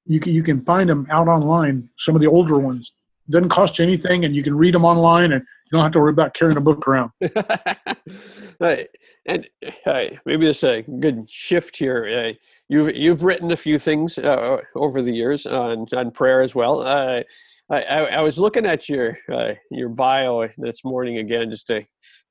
You 0.05 0.19
can 0.19 0.33
you 0.33 0.43
can 0.43 0.65
find 0.65 0.89
them 0.89 1.07
out 1.11 1.27
online. 1.27 1.87
Some 1.97 2.15
of 2.15 2.21
the 2.21 2.27
older 2.27 2.57
ones 2.57 2.91
doesn't 3.29 3.49
cost 3.49 3.79
you 3.79 3.85
anything, 3.85 4.25
and 4.25 4.35
you 4.35 4.43
can 4.43 4.55
read 4.55 4.73
them 4.73 4.85
online, 4.85 5.31
and 5.31 5.41
you 5.41 5.71
don't 5.71 5.83
have 5.83 5.91
to 5.93 5.99
worry 5.99 6.11
about 6.11 6.33
carrying 6.33 6.57
a 6.57 6.61
book 6.61 6.87
around. 6.87 7.11
right. 8.59 8.87
And 9.25 9.47
uh, 9.85 10.03
maybe 10.25 10.45
this 10.45 10.57
is 10.57 10.63
a 10.63 10.81
good 10.83 11.27
shift 11.29 11.77
here. 11.77 12.07
Uh, 12.07 12.33
you've 12.69 12.95
you've 12.95 13.23
written 13.23 13.51
a 13.51 13.57
few 13.57 13.79
things 13.79 14.17
uh, 14.17 14.57
over 14.75 15.01
the 15.01 15.13
years 15.13 15.45
on 15.45 15.87
on 15.95 16.11
prayer 16.11 16.41
as 16.41 16.53
well. 16.53 16.81
Uh, 16.81 17.23
I, 17.71 17.81
I, 17.81 18.21
was 18.21 18.37
looking 18.37 18.65
at 18.67 18.87
your 18.87 19.17
uh, 19.33 19.53
your 19.71 19.89
bio 19.89 20.47
this 20.57 20.85
morning 20.85 21.17
again 21.17 21.49
just 21.49 21.65
to 21.67 21.83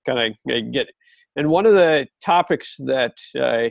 kind 0.07 0.37
of 0.47 0.73
get 0.73 0.89
and 1.37 1.49
one 1.49 1.67
of 1.67 1.75
the 1.75 2.07
topics 2.25 2.77
that 2.85 3.19
uh, 3.41 3.69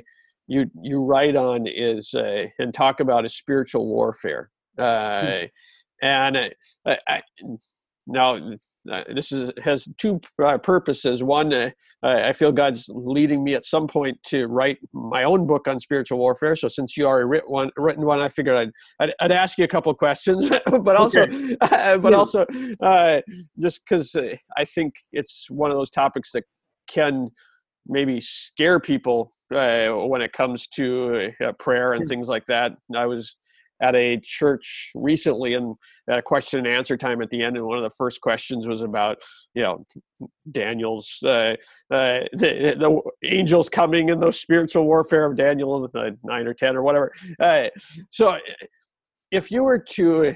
you 0.47 0.69
you 0.81 1.01
write 1.01 1.37
on 1.37 1.65
is 1.67 2.13
uh, 2.13 2.47
and 2.59 2.73
talk 2.73 2.99
about 2.99 3.25
is 3.25 3.35
spiritual 3.35 3.87
warfare 3.87 4.49
mm. 4.77 5.49
And 6.03 6.37
I, 6.85 6.97
I, 7.07 7.21
now 8.05 8.37
uh, 8.91 9.03
this 9.15 9.31
is 9.31 9.51
has 9.63 9.87
two 9.97 10.19
uh, 10.43 10.57
purposes. 10.57 11.23
One, 11.23 11.53
uh, 11.53 11.69
I 12.03 12.33
feel 12.33 12.51
God's 12.51 12.89
leading 12.89 13.43
me 13.43 13.55
at 13.55 13.63
some 13.63 13.87
point 13.87 14.17
to 14.27 14.47
write 14.47 14.77
my 14.91 15.23
own 15.23 15.47
book 15.47 15.67
on 15.67 15.79
spiritual 15.79 16.17
warfare. 16.19 16.55
So 16.55 16.67
since 16.67 16.97
you 16.97 17.05
already 17.05 17.27
written 17.27 17.49
one, 17.49 17.69
written 17.77 18.05
one 18.05 18.23
I 18.23 18.27
figured 18.27 18.57
I'd, 18.57 18.71
I'd, 18.99 19.13
I'd 19.21 19.31
ask 19.31 19.57
you 19.57 19.63
a 19.63 19.69
couple 19.69 19.93
questions, 19.93 20.49
but 20.65 20.95
also, 20.97 21.21
okay. 21.21 21.55
but 21.61 22.11
yeah. 22.11 22.17
also, 22.17 22.45
uh, 22.81 23.21
just 23.59 23.81
because 23.87 24.13
uh, 24.15 24.35
I 24.57 24.65
think 24.65 24.93
it's 25.13 25.47
one 25.49 25.71
of 25.71 25.77
those 25.77 25.91
topics 25.91 26.31
that 26.33 26.43
can 26.89 27.29
maybe 27.87 28.19
scare 28.19 28.79
people 28.81 29.33
uh, 29.55 29.89
when 29.89 30.21
it 30.21 30.33
comes 30.33 30.67
to 30.67 31.29
prayer 31.59 31.93
and 31.93 32.09
things 32.09 32.27
like 32.27 32.45
that. 32.47 32.73
I 32.95 33.05
was 33.05 33.37
at 33.83 33.95
a 33.95 34.17
church 34.23 34.91
recently 34.95 35.53
and 35.55 35.75
a 36.09 36.21
question 36.21 36.59
and 36.59 36.67
answer 36.67 36.95
time 36.95 37.21
at 37.21 37.29
the 37.29 37.43
end 37.43 37.57
and 37.57 37.65
one 37.65 37.77
of 37.77 37.83
the 37.83 37.95
first 37.97 38.21
questions 38.21 38.65
was 38.67 38.81
about 38.81 39.17
you 39.53 39.61
know 39.61 39.83
daniel's 40.51 41.19
uh, 41.23 41.53
uh, 41.91 42.23
the, 42.31 42.75
the, 42.79 43.01
angels 43.25 43.67
coming 43.67 44.09
and 44.09 44.23
the 44.23 44.31
spiritual 44.31 44.85
warfare 44.85 45.25
of 45.25 45.35
daniel 45.35 45.89
uh, 45.95 46.11
9 46.23 46.47
or 46.47 46.53
10 46.53 46.77
or 46.77 46.81
whatever. 46.81 47.11
Uh, 47.39 47.65
so 48.09 48.37
if 49.31 49.51
you 49.51 49.63
were 49.63 49.79
to 49.79 50.33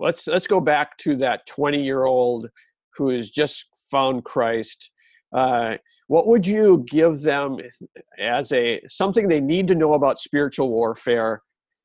let's 0.00 0.26
let's 0.26 0.46
go 0.46 0.60
back 0.60 0.96
to 0.96 1.14
that 1.16 1.46
20 1.46 1.82
year 1.82 2.04
old 2.04 2.48
who 2.96 3.10
has 3.10 3.28
just 3.28 3.66
found 3.90 4.24
christ 4.24 4.90
uh, 5.36 5.76
what 6.08 6.26
would 6.26 6.46
you 6.46 6.84
give 6.90 7.22
them 7.22 7.58
as 8.18 8.52
a 8.52 8.80
something 8.88 9.28
they 9.28 9.40
need 9.40 9.68
to 9.68 9.74
know 9.74 9.94
about 9.94 10.18
spiritual 10.18 10.68
warfare 10.68 11.42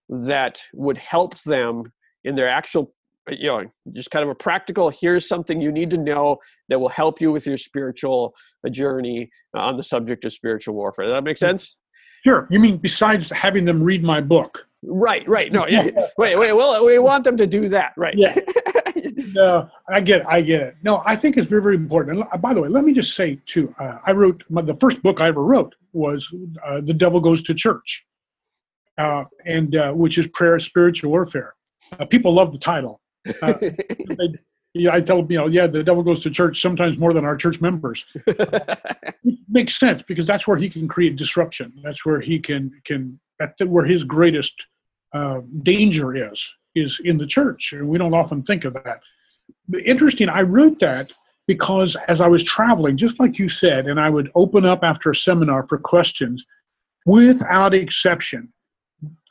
that 0.09 0.61
would 0.73 0.97
help 0.97 1.39
them 1.43 1.91
in 2.23 2.35
their 2.35 2.49
actual 2.49 2.93
you 3.29 3.47
know 3.47 3.63
just 3.93 4.11
kind 4.11 4.23
of 4.23 4.29
a 4.29 4.35
practical 4.35 4.89
here's 4.89 5.27
something 5.27 5.61
you 5.61 5.71
need 5.71 5.89
to 5.89 5.97
know 5.97 6.37
that 6.69 6.79
will 6.79 6.89
help 6.89 7.19
you 7.19 7.31
with 7.31 7.45
your 7.45 7.57
spiritual 7.57 8.33
uh, 8.65 8.69
journey 8.69 9.29
on 9.55 9.77
the 9.77 9.83
subject 9.83 10.25
of 10.25 10.33
spiritual 10.33 10.75
warfare. 10.75 11.05
Does 11.05 11.15
that 11.15 11.23
make 11.23 11.37
sense? 11.37 11.77
Sure. 12.23 12.47
You 12.49 12.59
mean 12.59 12.77
besides 12.77 13.29
having 13.31 13.65
them 13.65 13.83
read 13.83 14.03
my 14.03 14.21
book? 14.21 14.65
Right 14.83 15.27
right. 15.27 15.51
No 15.51 15.67
yeah. 15.67 15.89
Wait 16.17 16.37
wait 16.37 16.53
well 16.53 16.85
we 16.85 16.99
want 16.99 17.23
them 17.23 17.37
to 17.37 17.47
do 17.47 17.69
that 17.69 17.93
right. 17.97 18.15
Yeah. 18.17 18.37
No 19.33 19.69
i 19.89 20.01
get 20.01 20.21
it 20.21 20.25
i 20.27 20.41
get 20.41 20.61
it. 20.61 20.75
No 20.81 21.03
i 21.05 21.15
think 21.15 21.37
it's 21.37 21.49
very 21.49 21.61
very 21.61 21.75
important. 21.75 22.25
And 22.31 22.41
by 22.41 22.53
the 22.53 22.61
way 22.61 22.69
let 22.69 22.83
me 22.83 22.93
just 22.93 23.15
say 23.15 23.39
too 23.45 23.73
uh, 23.79 23.99
i 24.05 24.11
wrote 24.11 24.43
my, 24.49 24.61
the 24.61 24.75
first 24.75 25.01
book 25.03 25.21
i 25.21 25.27
ever 25.27 25.43
wrote 25.43 25.75
was 25.93 26.33
uh, 26.65 26.81
the 26.81 26.93
devil 26.93 27.19
goes 27.19 27.41
to 27.43 27.53
church 27.53 28.06
uh, 28.97 29.23
and 29.45 29.75
uh, 29.75 29.91
which 29.91 30.17
is 30.17 30.27
prayer 30.27 30.59
spiritual 30.59 31.11
warfare. 31.11 31.53
Uh, 31.99 32.05
people 32.05 32.33
love 32.33 32.51
the 32.51 32.59
title. 32.59 33.01
Uh, 33.41 33.53
they, 33.59 34.29
yeah, 34.73 34.93
I 34.93 35.01
tell 35.01 35.21
them, 35.21 35.31
you 35.31 35.37
know, 35.37 35.47
yeah, 35.47 35.67
the 35.67 35.83
devil 35.83 36.03
goes 36.03 36.21
to 36.21 36.29
church 36.29 36.61
sometimes 36.61 36.97
more 36.97 37.13
than 37.13 37.25
our 37.25 37.35
church 37.35 37.59
members. 37.59 38.05
makes 39.49 39.79
sense 39.79 40.03
because 40.07 40.25
that's 40.25 40.47
where 40.47 40.57
he 40.57 40.69
can 40.69 40.87
create 40.87 41.15
disruption. 41.15 41.73
That's 41.83 42.05
where 42.05 42.21
he 42.21 42.39
can 42.39 42.71
can 42.85 43.19
that's 43.39 43.65
where 43.65 43.85
his 43.85 44.03
greatest 44.03 44.67
uh, 45.13 45.41
danger 45.63 46.31
is 46.31 46.47
is 46.75 46.99
in 47.03 47.17
the 47.17 47.25
church, 47.25 47.73
and 47.73 47.87
we 47.87 47.97
don't 47.97 48.13
often 48.13 48.43
think 48.43 48.65
of 48.65 48.73
that. 48.73 48.99
But 49.67 49.85
interesting. 49.85 50.29
I 50.29 50.41
wrote 50.41 50.79
that 50.79 51.11
because 51.47 51.95
as 52.07 52.21
I 52.21 52.27
was 52.27 52.43
traveling, 52.43 52.97
just 52.97 53.19
like 53.19 53.39
you 53.39 53.49
said, 53.49 53.87
and 53.87 53.99
I 53.99 54.09
would 54.09 54.31
open 54.35 54.65
up 54.65 54.83
after 54.83 55.11
a 55.11 55.15
seminar 55.15 55.65
for 55.67 55.77
questions, 55.77 56.45
without 57.05 57.73
exception, 57.73 58.51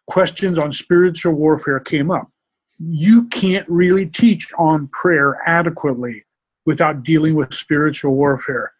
questions 0.07 0.59
on 0.59 0.73
spiritual 0.73 1.35
warfare 1.35 1.81
came 1.81 2.11
up. 2.11 2.31
You 2.79 3.25
can't 3.29 3.69
really 3.69 4.07
teach 4.07 4.49
on 4.59 4.88
prayer 4.88 5.40
adequately 5.47 6.25
without 6.64 7.03
dealing 7.03 7.35
with 7.35 7.55
spiritual 7.55 8.14
warfare. 8.14 8.73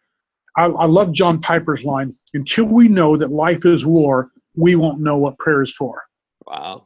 I, 0.55 0.65
I, 0.65 0.85
love 0.85 1.13
John 1.13 1.39
Piper's 1.39 1.83
line 1.83 2.15
until 2.33 2.65
we 2.65 2.87
know 2.87 3.15
that 3.17 3.31
life 3.31 3.65
is 3.65 3.85
war, 3.85 4.31
we 4.55 4.75
won't 4.75 4.99
know 4.99 5.17
what 5.17 5.37
prayer 5.37 5.63
is 5.63 5.73
for. 5.73 6.03
Wow. 6.45 6.85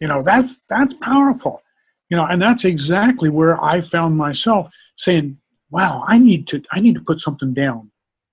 You 0.00 0.08
know, 0.08 0.22
that's 0.22 0.54
that's 0.68 0.94
powerful. 1.02 1.60
You 2.08 2.16
know, 2.16 2.26
and 2.26 2.40
that's 2.40 2.64
exactly 2.64 3.28
where 3.28 3.62
I 3.62 3.80
found 3.80 4.16
myself 4.16 4.68
saying, 4.96 5.38
Wow, 5.70 6.04
I 6.06 6.18
need 6.18 6.46
to 6.48 6.62
I 6.72 6.80
need 6.80 6.94
to 6.94 7.00
put 7.00 7.20
something 7.20 7.52
down 7.52 7.90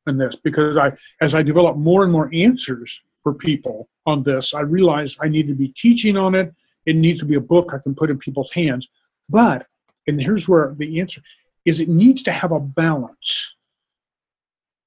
in 0.08 0.18
this 0.18 0.36
because 0.36 0.78
I 0.78 0.92
as 1.22 1.34
I 1.34 1.44
develop 1.44 1.76
more 1.76 2.04
and 2.04 2.12
more 2.12 2.30
answers 2.34 3.02
for 3.26 3.34
people 3.34 3.90
on 4.06 4.22
this. 4.22 4.54
I 4.54 4.60
realize 4.60 5.18
I 5.20 5.28
need 5.28 5.48
to 5.48 5.56
be 5.56 5.70
teaching 5.70 6.16
on 6.16 6.36
it. 6.36 6.54
It 6.86 6.96
needs 6.96 7.20
to 7.22 7.26
be 7.26 7.34
a 7.34 7.42
book 7.42 7.72
I 7.74 7.80
can 7.80 7.96
put 7.96 8.12
in 8.12 8.20
people's 8.20 8.52
hands. 8.52 8.88
But, 9.30 9.66
and 10.06 10.22
here's 10.22 10.48
where 10.48 10.76
the 10.78 11.00
answer 11.00 11.22
is 11.66 11.80
it 11.80 11.90
needs 11.90 12.22
to 12.22 12.32
have 12.32 12.52
a 12.52 12.60
balance. 12.60 13.54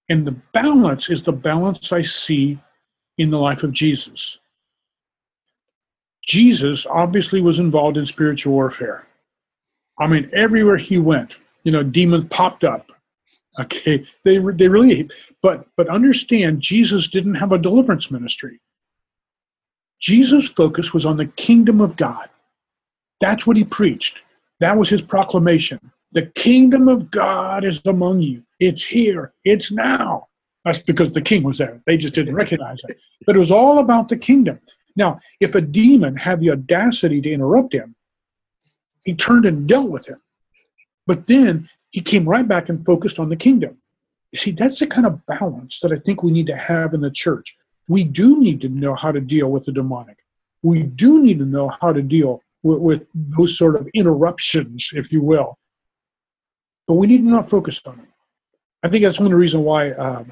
And 0.09 0.25
the 0.25 0.37
balance 0.55 1.11
is 1.11 1.25
the 1.25 1.33
balance 1.33 1.93
I 1.93 2.03
see 2.03 2.61
in 3.19 3.31
the 3.31 3.39
life 3.39 3.65
of 3.65 3.73
Jesus. 3.73 4.39
Jesus 6.25 6.87
obviously 6.89 7.41
was 7.41 7.59
involved 7.59 7.97
in 7.97 8.07
spiritual 8.07 8.53
warfare. 8.53 9.09
I 9.99 10.07
mean, 10.07 10.31
everywhere 10.33 10.77
he 10.77 10.99
went, 10.99 11.35
you 11.65 11.73
know, 11.73 11.83
demons 11.83 12.27
popped 12.31 12.63
up. 12.63 12.93
Okay, 13.61 14.07
they 14.25 14.39
they 14.39 14.69
really, 14.69 15.11
but 15.43 15.67
but 15.77 15.89
understand, 15.89 16.61
Jesus 16.61 17.09
didn't 17.09 17.35
have 17.35 17.53
a 17.53 17.59
deliverance 17.59 18.11
ministry. 18.11 18.61
Jesus' 20.01 20.51
focus 20.51 20.95
was 20.95 21.05
on 21.05 21.17
the 21.17 21.27
kingdom 21.27 21.81
of 21.81 21.97
God. 21.97 22.29
That's 23.21 23.47
what 23.47 23.57
he 23.57 23.65
preached. 23.65 24.19
That 24.61 24.77
was 24.77 24.89
his 24.89 25.03
proclamation. 25.03 25.81
The 26.13 26.27
kingdom 26.27 26.89
of 26.89 27.11
God 27.11 27.65
is 27.65 27.81
among 27.85 28.23
you. 28.23 28.43
It's 28.61 28.85
here. 28.85 29.33
It's 29.45 29.73
now. 29.73 30.29
That's 30.65 30.79
because 30.79 31.11
the 31.11 31.21
king 31.21 31.43
was 31.43 31.59
there. 31.59 31.81
They 31.87 31.97
just 31.97 32.15
didn't 32.15 32.35
recognize 32.35 32.81
it. 32.89 32.99
But 33.27 33.37
it 33.37 33.41
was 33.41 33.51
all 33.51 33.79
about 33.79 34.09
the 34.09 34.17
kingdom. 34.17 34.61
Now, 34.97 35.21
if 35.41 35.55
a 35.55 35.61
demon 35.61 36.17
had 36.17 36.41
the 36.41 36.51
audacity 36.51 37.21
to 37.21 37.33
interrupt 37.33 37.75
him, 37.75 37.95
he 39.05 39.15
turned 39.15 39.47
and 39.47 39.69
dealt 39.69 39.89
with 39.89 40.07
him. 40.07 40.21
But 41.07 41.27
then 41.27 41.69
he 41.91 42.01
came 42.01 42.29
right 42.29 42.47
back 42.47 42.69
and 42.69 42.85
focused 42.85 43.19
on 43.19 43.29
the 43.29 43.37
kingdom. 43.37 43.79
You 44.33 44.39
see, 44.39 44.51
that's 44.51 44.81
the 44.81 44.87
kind 44.87 45.07
of 45.07 45.25
balance 45.27 45.81
that 45.81 45.93
I 45.93 45.97
think 45.97 46.23
we 46.23 46.31
need 46.31 46.47
to 46.49 46.57
have 46.57 46.95
in 46.95 47.01
the 47.01 47.11
church 47.11 47.57
we 47.89 48.05
do 48.05 48.39
need 48.39 48.61
to 48.61 48.69
know 48.69 48.95
how 48.95 49.11
to 49.11 49.21
deal 49.21 49.51
with 49.51 49.65
the 49.65 49.73
demonic. 49.73 50.19
We 50.63 50.83
do 50.83 51.23
need 51.23 51.39
to 51.39 51.47
know 51.47 51.73
how 51.81 51.93
to 51.93 52.03
deal 52.03 52.43
with, 52.63 52.79
with 52.79 53.07
those 53.15 53.57
sort 53.57 53.77
of 53.77 53.89
interruptions, 53.95 54.91
if 54.93 55.11
you 55.11 55.23
will. 55.23 55.59
But 56.87 56.95
we 56.95 57.07
need 57.07 57.19
to 57.19 57.25
not 57.25 57.51
focus 57.51 57.81
on 57.87 57.99
it. 58.01 58.09
I 58.83 58.89
think 58.89 59.03
that's 59.03 59.19
one 59.19 59.27
of 59.27 59.33
the 59.33 59.37
reasons 59.37 59.65
why 59.65 59.91
uh, 59.93 60.25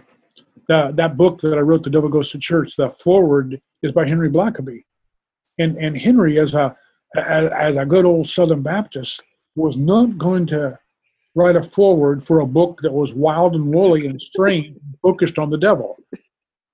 that, 0.68 0.96
that 0.96 1.16
book 1.16 1.40
that 1.40 1.56
I 1.56 1.60
wrote, 1.60 1.82
The 1.82 1.90
Devil 1.90 2.08
Goes 2.08 2.30
to 2.30 2.38
Church, 2.38 2.76
the 2.76 2.90
foreword 3.02 3.60
is 3.82 3.92
by 3.92 4.06
Henry 4.06 4.30
Blackaby. 4.30 4.84
And, 5.58 5.76
and 5.78 5.96
Henry, 5.96 6.38
as 6.38 6.54
a, 6.54 6.76
as, 7.16 7.50
as 7.50 7.76
a 7.76 7.86
good 7.86 8.04
old 8.04 8.28
Southern 8.28 8.62
Baptist, 8.62 9.22
was 9.54 9.76
not 9.76 10.18
going 10.18 10.46
to 10.48 10.78
write 11.36 11.54
a 11.54 11.62
foreword 11.62 12.24
for 12.24 12.40
a 12.40 12.46
book 12.46 12.80
that 12.82 12.92
was 12.92 13.14
wild 13.14 13.54
and 13.54 13.72
woolly 13.72 14.08
and 14.08 14.20
strange, 14.20 14.76
focused 15.02 15.38
on 15.38 15.50
the 15.50 15.58
devil 15.58 15.96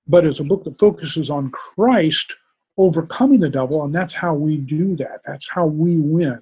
but 0.07 0.25
it's 0.25 0.39
a 0.39 0.43
book 0.43 0.63
that 0.63 0.79
focuses 0.79 1.29
on 1.29 1.51
Christ 1.51 2.35
overcoming 2.77 3.39
the 3.39 3.49
devil, 3.49 3.83
and 3.83 3.93
that's 3.93 4.13
how 4.13 4.33
we 4.33 4.57
do 4.57 4.95
that. 4.97 5.21
That's 5.25 5.47
how 5.47 5.65
we 5.65 5.97
win 5.97 6.39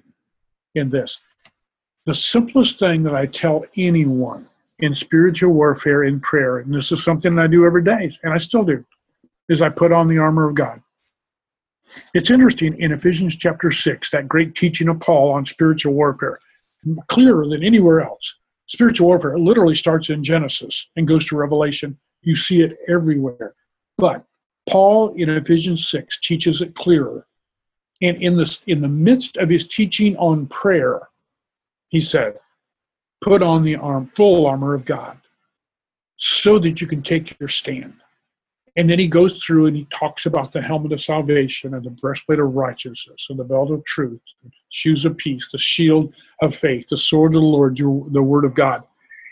in 0.74 0.90
this. 0.90 1.20
The 2.06 2.14
simplest 2.14 2.78
thing 2.78 3.02
that 3.04 3.14
I 3.14 3.26
tell 3.26 3.64
anyone 3.76 4.48
in 4.78 4.94
spiritual 4.94 5.52
warfare 5.52 6.04
in 6.04 6.18
prayer, 6.20 6.58
and 6.58 6.74
this 6.74 6.90
is 6.90 7.04
something 7.04 7.38
I 7.38 7.46
do 7.46 7.64
every 7.64 7.84
day, 7.84 8.10
and 8.22 8.32
I 8.32 8.38
still 8.38 8.64
do, 8.64 8.84
is 9.48 9.62
I 9.62 9.68
put 9.68 9.92
on 9.92 10.08
the 10.08 10.18
armor 10.18 10.48
of 10.48 10.54
God. 10.54 10.82
It's 12.14 12.30
interesting 12.30 12.80
in 12.80 12.92
Ephesians 12.92 13.36
chapter 13.36 13.70
6, 13.70 14.10
that 14.10 14.28
great 14.28 14.54
teaching 14.54 14.88
of 14.88 15.00
Paul 15.00 15.32
on 15.32 15.44
spiritual 15.46 15.92
warfare, 15.92 16.38
clearer 17.08 17.46
than 17.48 17.62
anywhere 17.62 18.00
else, 18.00 18.34
spiritual 18.66 19.08
warfare 19.08 19.38
literally 19.38 19.74
starts 19.74 20.10
in 20.10 20.24
Genesis 20.24 20.88
and 20.96 21.08
goes 21.08 21.26
to 21.26 21.36
Revelation. 21.36 21.96
You 22.22 22.36
see 22.36 22.62
it 22.62 22.78
everywhere. 22.88 23.54
But 23.98 24.24
Paul 24.68 25.14
in 25.16 25.28
Ephesians 25.30 25.88
6 25.88 26.20
teaches 26.22 26.60
it 26.60 26.74
clearer. 26.74 27.26
And 28.00 28.20
in 28.22 28.36
this 28.36 28.60
in 28.66 28.80
the 28.80 28.88
midst 28.88 29.36
of 29.36 29.48
his 29.48 29.68
teaching 29.68 30.16
on 30.16 30.46
prayer, 30.46 31.08
he 31.88 32.00
said, 32.00 32.38
put 33.20 33.42
on 33.42 33.62
the 33.62 33.76
arm, 33.76 34.10
full 34.16 34.46
armor 34.46 34.74
of 34.74 34.84
God 34.84 35.18
so 36.16 36.58
that 36.58 36.80
you 36.80 36.86
can 36.86 37.02
take 37.02 37.38
your 37.38 37.48
stand. 37.48 37.94
And 38.76 38.88
then 38.88 38.98
he 38.98 39.06
goes 39.06 39.42
through 39.42 39.66
and 39.66 39.76
he 39.76 39.86
talks 39.92 40.24
about 40.24 40.52
the 40.52 40.62
helmet 40.62 40.92
of 40.92 41.02
salvation 41.02 41.74
and 41.74 41.84
the 41.84 41.90
breastplate 41.90 42.38
of 42.38 42.54
righteousness 42.54 43.26
and 43.28 43.38
the 43.38 43.44
belt 43.44 43.70
of 43.70 43.84
truth, 43.84 44.20
shoes 44.70 45.04
of 45.04 45.16
peace, 45.18 45.46
the 45.52 45.58
shield 45.58 46.12
of 46.40 46.56
faith, 46.56 46.86
the 46.88 46.96
sword 46.96 47.34
of 47.34 47.42
the 47.42 47.46
Lord, 47.46 47.76
the 47.76 48.22
word 48.22 48.44
of 48.46 48.54
God. 48.54 48.82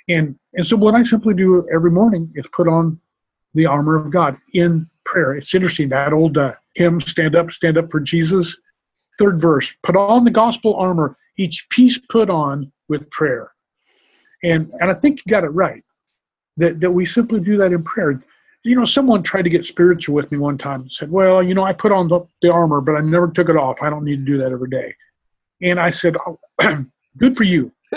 And, 0.08 0.38
and 0.54 0.66
so 0.66 0.76
what 0.76 0.94
I 0.94 1.04
simply 1.04 1.34
do 1.34 1.66
every 1.72 1.90
morning 1.90 2.30
is 2.34 2.44
put 2.52 2.68
on 2.68 3.00
the 3.54 3.66
armor 3.66 3.96
of 3.96 4.10
God 4.10 4.36
in 4.52 4.86
prayer. 5.04 5.34
It's 5.34 5.54
interesting, 5.54 5.88
that 5.88 6.12
old 6.12 6.36
uh, 6.36 6.54
hymn, 6.74 7.00
Stand 7.00 7.34
Up, 7.34 7.50
Stand 7.50 7.78
Up 7.78 7.90
for 7.90 8.00
Jesus. 8.00 8.56
Third 9.18 9.40
verse, 9.40 9.72
put 9.82 9.96
on 9.96 10.24
the 10.24 10.30
gospel 10.30 10.74
armor, 10.76 11.16
each 11.38 11.66
piece 11.70 11.98
put 12.10 12.28
on 12.28 12.70
with 12.88 13.10
prayer. 13.10 13.52
And, 14.42 14.72
and 14.80 14.90
I 14.90 14.94
think 14.94 15.18
you 15.18 15.30
got 15.30 15.44
it 15.44 15.48
right, 15.48 15.82
that, 16.58 16.80
that 16.80 16.90
we 16.90 17.06
simply 17.06 17.40
do 17.40 17.56
that 17.58 17.72
in 17.72 17.82
prayer 17.82 18.22
you 18.64 18.76
know, 18.76 18.84
someone 18.84 19.22
tried 19.22 19.42
to 19.42 19.50
get 19.50 19.64
spiritual 19.64 20.14
with 20.14 20.30
me 20.30 20.38
one 20.38 20.58
time 20.58 20.82
and 20.82 20.92
said, 20.92 21.10
Well, 21.10 21.42
you 21.42 21.54
know, 21.54 21.64
I 21.64 21.72
put 21.72 21.92
on 21.92 22.08
the, 22.08 22.20
the 22.42 22.52
armor, 22.52 22.80
but 22.80 22.94
I 22.94 23.00
never 23.00 23.28
took 23.28 23.48
it 23.48 23.56
off. 23.56 23.82
I 23.82 23.90
don't 23.90 24.04
need 24.04 24.24
to 24.24 24.32
do 24.32 24.38
that 24.38 24.52
every 24.52 24.68
day. 24.68 24.94
And 25.62 25.78
I 25.78 25.90
said, 25.90 26.16
oh, 26.26 26.38
Good 27.18 27.36
for 27.36 27.44
you. 27.44 27.72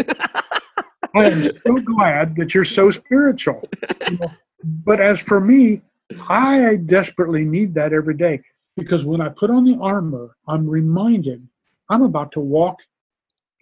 I 1.16 1.30
am 1.30 1.43
so 1.59 1.76
glad 1.76 2.36
that 2.38 2.53
you're 2.53 2.66
so 2.66 2.89
spiritual. 2.89 3.68
You 4.09 4.18
know, 4.18 4.32
but 4.64 4.99
as 4.99 5.22
for 5.22 5.39
me, 5.39 5.82
I 6.30 6.78
desperately 6.86 7.43
need 7.43 7.74
that 7.76 7.93
every 7.93 8.16
day 8.16 8.41
because 8.76 9.05
when 9.05 9.22
I 9.22 9.30
put 9.30 9.51
on 9.51 9.64
the 9.64 9.78
armor, 9.80 10.36
I'm 10.47 10.68
reminded 10.68 11.47
I'm 11.89 12.01
about 12.01 12.32
to 12.34 12.39
walk 12.39 12.80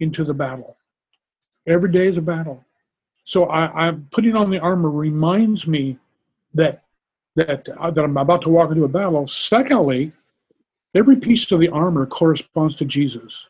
into 0.00 0.24
the 0.24 0.32
battle. 0.32 0.76
Every 1.68 1.92
day 1.92 2.08
is 2.08 2.16
a 2.16 2.22
battle. 2.22 2.64
So 3.24 3.44
I, 3.46 3.86
I'm 3.86 4.08
putting 4.10 4.34
on 4.34 4.50
the 4.50 4.58
armor 4.58 4.90
reminds 4.90 5.66
me 5.66 5.98
that 6.54 6.82
that, 7.36 7.68
uh, 7.80 7.90
that 7.90 8.04
I'm 8.04 8.16
about 8.16 8.42
to 8.42 8.50
walk 8.50 8.70
into 8.70 8.84
a 8.84 8.88
battle. 8.88 9.26
Secondly, 9.26 10.12
every 10.94 11.16
piece 11.16 11.50
of 11.52 11.60
the 11.60 11.68
armor 11.68 12.06
corresponds 12.06 12.76
to 12.76 12.84
Jesus. 12.84 13.46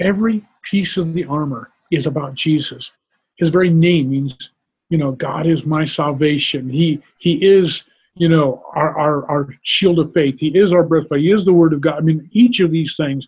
Every 0.00 0.46
piece 0.70 0.96
of 0.96 1.12
the 1.14 1.24
armor 1.24 1.70
is 1.90 2.06
about 2.06 2.34
Jesus. 2.34 2.92
His 3.36 3.50
very 3.50 3.70
name 3.70 4.10
means, 4.10 4.50
you 4.88 4.98
know, 4.98 5.12
God 5.12 5.46
is 5.46 5.64
my 5.64 5.84
salvation. 5.84 6.68
He 6.68 7.02
He 7.18 7.34
is, 7.44 7.84
you 8.14 8.28
know, 8.28 8.64
our 8.74 8.96
our, 8.98 9.30
our 9.30 9.48
shield 9.62 9.98
of 9.98 10.12
faith. 10.12 10.38
He 10.38 10.48
is 10.48 10.72
our 10.72 10.82
breastplate. 10.82 11.22
He 11.22 11.32
is 11.32 11.44
the 11.44 11.52
Word 11.52 11.72
of 11.72 11.80
God. 11.80 11.96
I 11.96 12.00
mean, 12.00 12.28
each 12.32 12.60
of 12.60 12.70
these 12.70 12.96
things. 12.96 13.26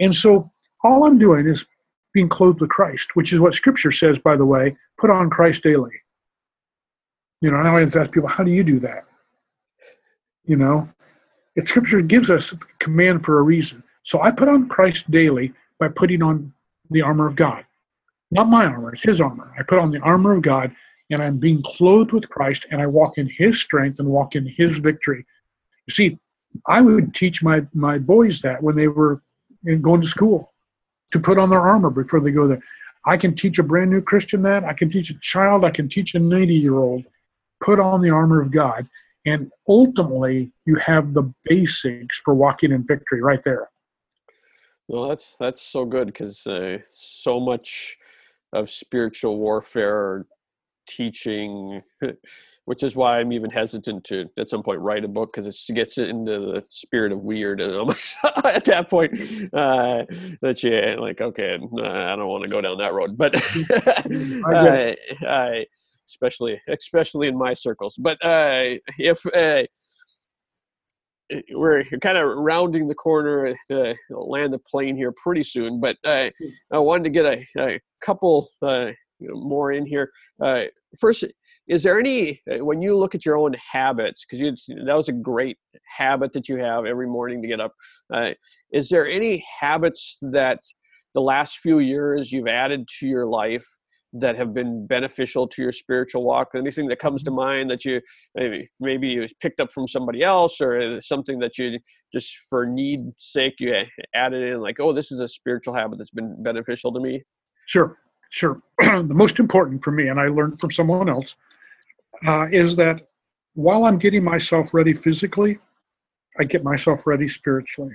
And 0.00 0.14
so, 0.14 0.50
all 0.84 1.04
I'm 1.04 1.18
doing 1.18 1.46
is 1.46 1.66
being 2.14 2.28
clothed 2.28 2.60
with 2.60 2.70
Christ, 2.70 3.14
which 3.14 3.32
is 3.32 3.40
what 3.40 3.54
Scripture 3.54 3.92
says, 3.92 4.18
by 4.18 4.36
the 4.36 4.46
way. 4.46 4.76
Put 4.98 5.10
on 5.10 5.30
Christ 5.30 5.62
daily. 5.62 5.92
You 7.40 7.50
know, 7.50 7.58
I 7.58 7.68
always 7.68 7.94
ask 7.94 8.10
people, 8.10 8.28
how 8.28 8.44
do 8.44 8.50
you 8.50 8.64
do 8.64 8.80
that? 8.80 9.04
You 10.44 10.56
know, 10.56 10.88
if 11.56 11.68
Scripture 11.68 12.00
gives 12.00 12.30
us 12.30 12.54
command 12.78 13.24
for 13.24 13.38
a 13.38 13.42
reason. 13.42 13.82
So 14.02 14.22
I 14.22 14.30
put 14.30 14.48
on 14.48 14.68
Christ 14.68 15.10
daily 15.10 15.52
by 15.78 15.88
putting 15.88 16.22
on 16.22 16.52
the 16.90 17.02
armor 17.02 17.26
of 17.26 17.36
God. 17.36 17.64
Not 18.30 18.48
my 18.48 18.64
armor, 18.64 18.92
it's 18.92 19.02
His 19.02 19.20
armor. 19.20 19.52
I 19.58 19.62
put 19.62 19.78
on 19.78 19.90
the 19.90 20.00
armor 20.00 20.32
of 20.32 20.42
God 20.42 20.74
and 21.10 21.22
I'm 21.22 21.38
being 21.38 21.62
clothed 21.62 22.12
with 22.12 22.28
Christ 22.28 22.66
and 22.70 22.80
I 22.80 22.86
walk 22.86 23.18
in 23.18 23.28
His 23.28 23.60
strength 23.60 23.98
and 23.98 24.08
walk 24.08 24.34
in 24.34 24.46
His 24.46 24.78
victory. 24.78 25.24
You 25.86 25.94
see, 25.94 26.18
I 26.66 26.80
would 26.80 27.14
teach 27.14 27.42
my, 27.42 27.66
my 27.72 27.98
boys 27.98 28.40
that 28.40 28.62
when 28.62 28.76
they 28.76 28.88
were 28.88 29.22
going 29.80 30.00
to 30.00 30.08
school 30.08 30.52
to 31.12 31.20
put 31.20 31.38
on 31.38 31.50
their 31.50 31.60
armor 31.60 31.90
before 31.90 32.20
they 32.20 32.30
go 32.30 32.46
there. 32.46 32.62
I 33.06 33.16
can 33.16 33.34
teach 33.34 33.58
a 33.58 33.62
brand 33.62 33.90
new 33.90 34.02
Christian 34.02 34.42
that. 34.42 34.64
I 34.64 34.72
can 34.74 34.90
teach 34.90 35.10
a 35.10 35.18
child. 35.20 35.64
I 35.64 35.70
can 35.70 35.88
teach 35.88 36.14
a 36.14 36.18
90 36.18 36.54
year 36.54 36.76
old 36.76 37.04
put 37.60 37.80
on 37.80 38.00
the 38.00 38.10
armor 38.10 38.40
of 38.40 38.50
God, 38.50 38.88
and 39.26 39.50
ultimately 39.68 40.52
you 40.64 40.76
have 40.76 41.14
the 41.14 41.32
basics 41.44 42.20
for 42.24 42.34
walking 42.34 42.72
in 42.72 42.86
victory 42.86 43.22
right 43.22 43.42
there. 43.44 43.68
Well, 44.88 45.08
that's 45.08 45.36
that's 45.38 45.62
so 45.62 45.84
good 45.84 46.06
because 46.06 46.46
uh, 46.46 46.78
so 46.90 47.38
much 47.40 47.96
of 48.52 48.70
spiritual 48.70 49.38
warfare 49.38 50.26
teaching, 50.88 51.82
which 52.64 52.82
is 52.82 52.96
why 52.96 53.18
I'm 53.18 53.32
even 53.32 53.50
hesitant 53.50 54.04
to 54.04 54.28
at 54.38 54.50
some 54.50 54.62
point 54.62 54.80
write 54.80 55.04
a 55.04 55.08
book 55.08 55.30
because 55.32 55.46
it 55.46 55.74
gets 55.74 55.98
into 55.98 56.40
the 56.40 56.64
spirit 56.70 57.12
of 57.12 57.22
weird, 57.22 57.60
and 57.60 57.74
almost 57.76 58.16
at 58.44 58.64
that 58.64 58.88
point 58.90 59.12
uh, 59.52 60.04
that 60.40 60.62
you 60.62 61.00
like, 61.00 61.20
okay, 61.20 61.54
I 61.54 62.16
don't 62.16 62.28
want 62.28 62.44
to 62.44 62.48
go 62.48 62.60
down 62.60 62.78
that 62.78 62.92
road. 62.92 63.16
But 63.16 63.34
I, 64.46 64.96
I, 65.20 65.66
especially 66.08 66.60
especially 66.68 67.28
in 67.28 67.36
my 67.36 67.52
circles. 67.52 67.96
But 67.98 68.24
uh, 68.24 68.78
if 68.98 69.24
uh, 69.34 69.64
we're 71.52 71.84
kind 72.00 72.18
of 72.18 72.38
rounding 72.38 72.88
the 72.88 72.94
corner 72.94 73.54
to 73.70 73.94
land 74.10 74.52
the 74.52 74.58
plane 74.58 74.96
here 74.96 75.12
pretty 75.12 75.42
soon, 75.42 75.80
but 75.80 75.96
uh, 76.04 76.30
I 76.72 76.78
wanted 76.78 77.04
to 77.04 77.10
get 77.10 77.26
a, 77.26 77.44
a 77.58 77.80
couple 78.00 78.48
uh, 78.62 78.92
more 79.20 79.72
in 79.72 79.84
here. 79.84 80.10
Uh, 80.42 80.64
first, 80.98 81.24
is 81.66 81.82
there 81.82 81.98
any 81.98 82.40
uh, 82.50 82.64
when 82.64 82.80
you 82.80 82.96
look 82.96 83.14
at 83.14 83.26
your 83.26 83.36
own 83.36 83.54
habits 83.72 84.24
because 84.24 84.66
that 84.86 84.96
was 84.96 85.08
a 85.08 85.12
great 85.12 85.58
habit 85.96 86.32
that 86.32 86.48
you 86.48 86.56
have 86.56 86.86
every 86.86 87.06
morning 87.06 87.42
to 87.42 87.48
get 87.48 87.60
up? 87.60 87.72
is 88.72 88.88
there 88.88 89.08
any 89.08 89.44
habits 89.60 90.18
that 90.22 90.60
the 91.14 91.20
last 91.20 91.58
few 91.58 91.80
years 91.80 92.32
you've 92.32 92.46
added 92.46 92.86
to 93.00 93.06
your 93.06 93.26
life 93.26 93.66
that 94.20 94.36
have 94.36 94.54
been 94.54 94.86
beneficial 94.86 95.46
to 95.48 95.62
your 95.62 95.72
spiritual 95.72 96.24
walk? 96.24 96.48
Anything 96.54 96.88
that 96.88 96.98
comes 96.98 97.22
to 97.24 97.30
mm-hmm. 97.30 97.36
mind 97.36 97.70
that 97.70 97.84
you 97.84 98.00
maybe 98.34 98.68
maybe 98.80 99.08
you 99.08 99.26
picked 99.40 99.60
up 99.60 99.72
from 99.72 99.88
somebody 99.88 100.22
else 100.22 100.60
or 100.60 101.00
something 101.00 101.38
that 101.40 101.58
you 101.58 101.78
just 102.12 102.36
for 102.48 102.66
need 102.66 103.00
sake 103.18 103.54
you 103.58 103.74
added 104.14 104.42
in 104.42 104.60
like 104.60 104.80
oh 104.80 104.92
this 104.92 105.12
is 105.12 105.20
a 105.20 105.28
spiritual 105.28 105.74
habit 105.74 105.98
that's 105.98 106.10
been 106.10 106.42
beneficial 106.42 106.92
to 106.92 107.00
me 107.00 107.22
sure 107.66 107.98
sure. 108.30 108.62
The 108.80 109.14
most 109.14 109.38
important 109.38 109.84
for 109.84 109.90
me 109.90 110.08
and 110.08 110.18
i 110.18 110.28
learned 110.28 110.58
from 110.60 110.70
someone 110.70 111.08
else 111.08 111.36
uh, 112.26 112.46
is 112.50 112.76
that 112.76 113.08
while 113.54 113.84
i'm 113.84 113.98
getting 113.98 114.24
myself 114.24 114.68
ready 114.72 114.94
physically 114.94 115.58
i 116.38 116.44
get 116.44 116.62
myself 116.62 117.06
ready 117.06 117.28
spiritually. 117.28 117.94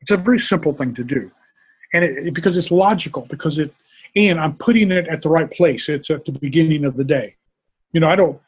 It's 0.00 0.10
a 0.10 0.16
very 0.16 0.38
simple 0.38 0.72
thing 0.72 0.94
to 0.94 1.04
do. 1.04 1.30
And 1.92 2.04
it, 2.04 2.34
because 2.34 2.56
it's 2.56 2.70
logical 2.70 3.26
because 3.30 3.58
it 3.58 3.72
and 4.16 4.40
I'm 4.40 4.56
putting 4.56 4.90
it 4.90 5.06
at 5.08 5.22
the 5.22 5.28
right 5.28 5.50
place. 5.50 5.88
It's 5.88 6.10
at 6.10 6.24
the 6.24 6.32
beginning 6.32 6.84
of 6.84 6.96
the 6.96 7.04
day. 7.04 7.36
You 7.92 8.00
know, 8.00 8.08
I 8.08 8.16
don't 8.16 8.40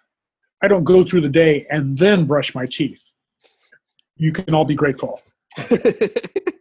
I 0.63 0.69
don't 0.69 0.85
go 0.85 1.05
through 1.05 1.21
the 1.21 1.29
day 1.29 1.67
and 1.71 1.97
then 1.97 2.25
brush 2.25 2.55
my 2.55 2.67
teeth. 2.67 3.01
You 4.17 4.33
can 4.33 4.55
all 4.55 4.65
be 4.65 4.75
grateful. 4.75 5.21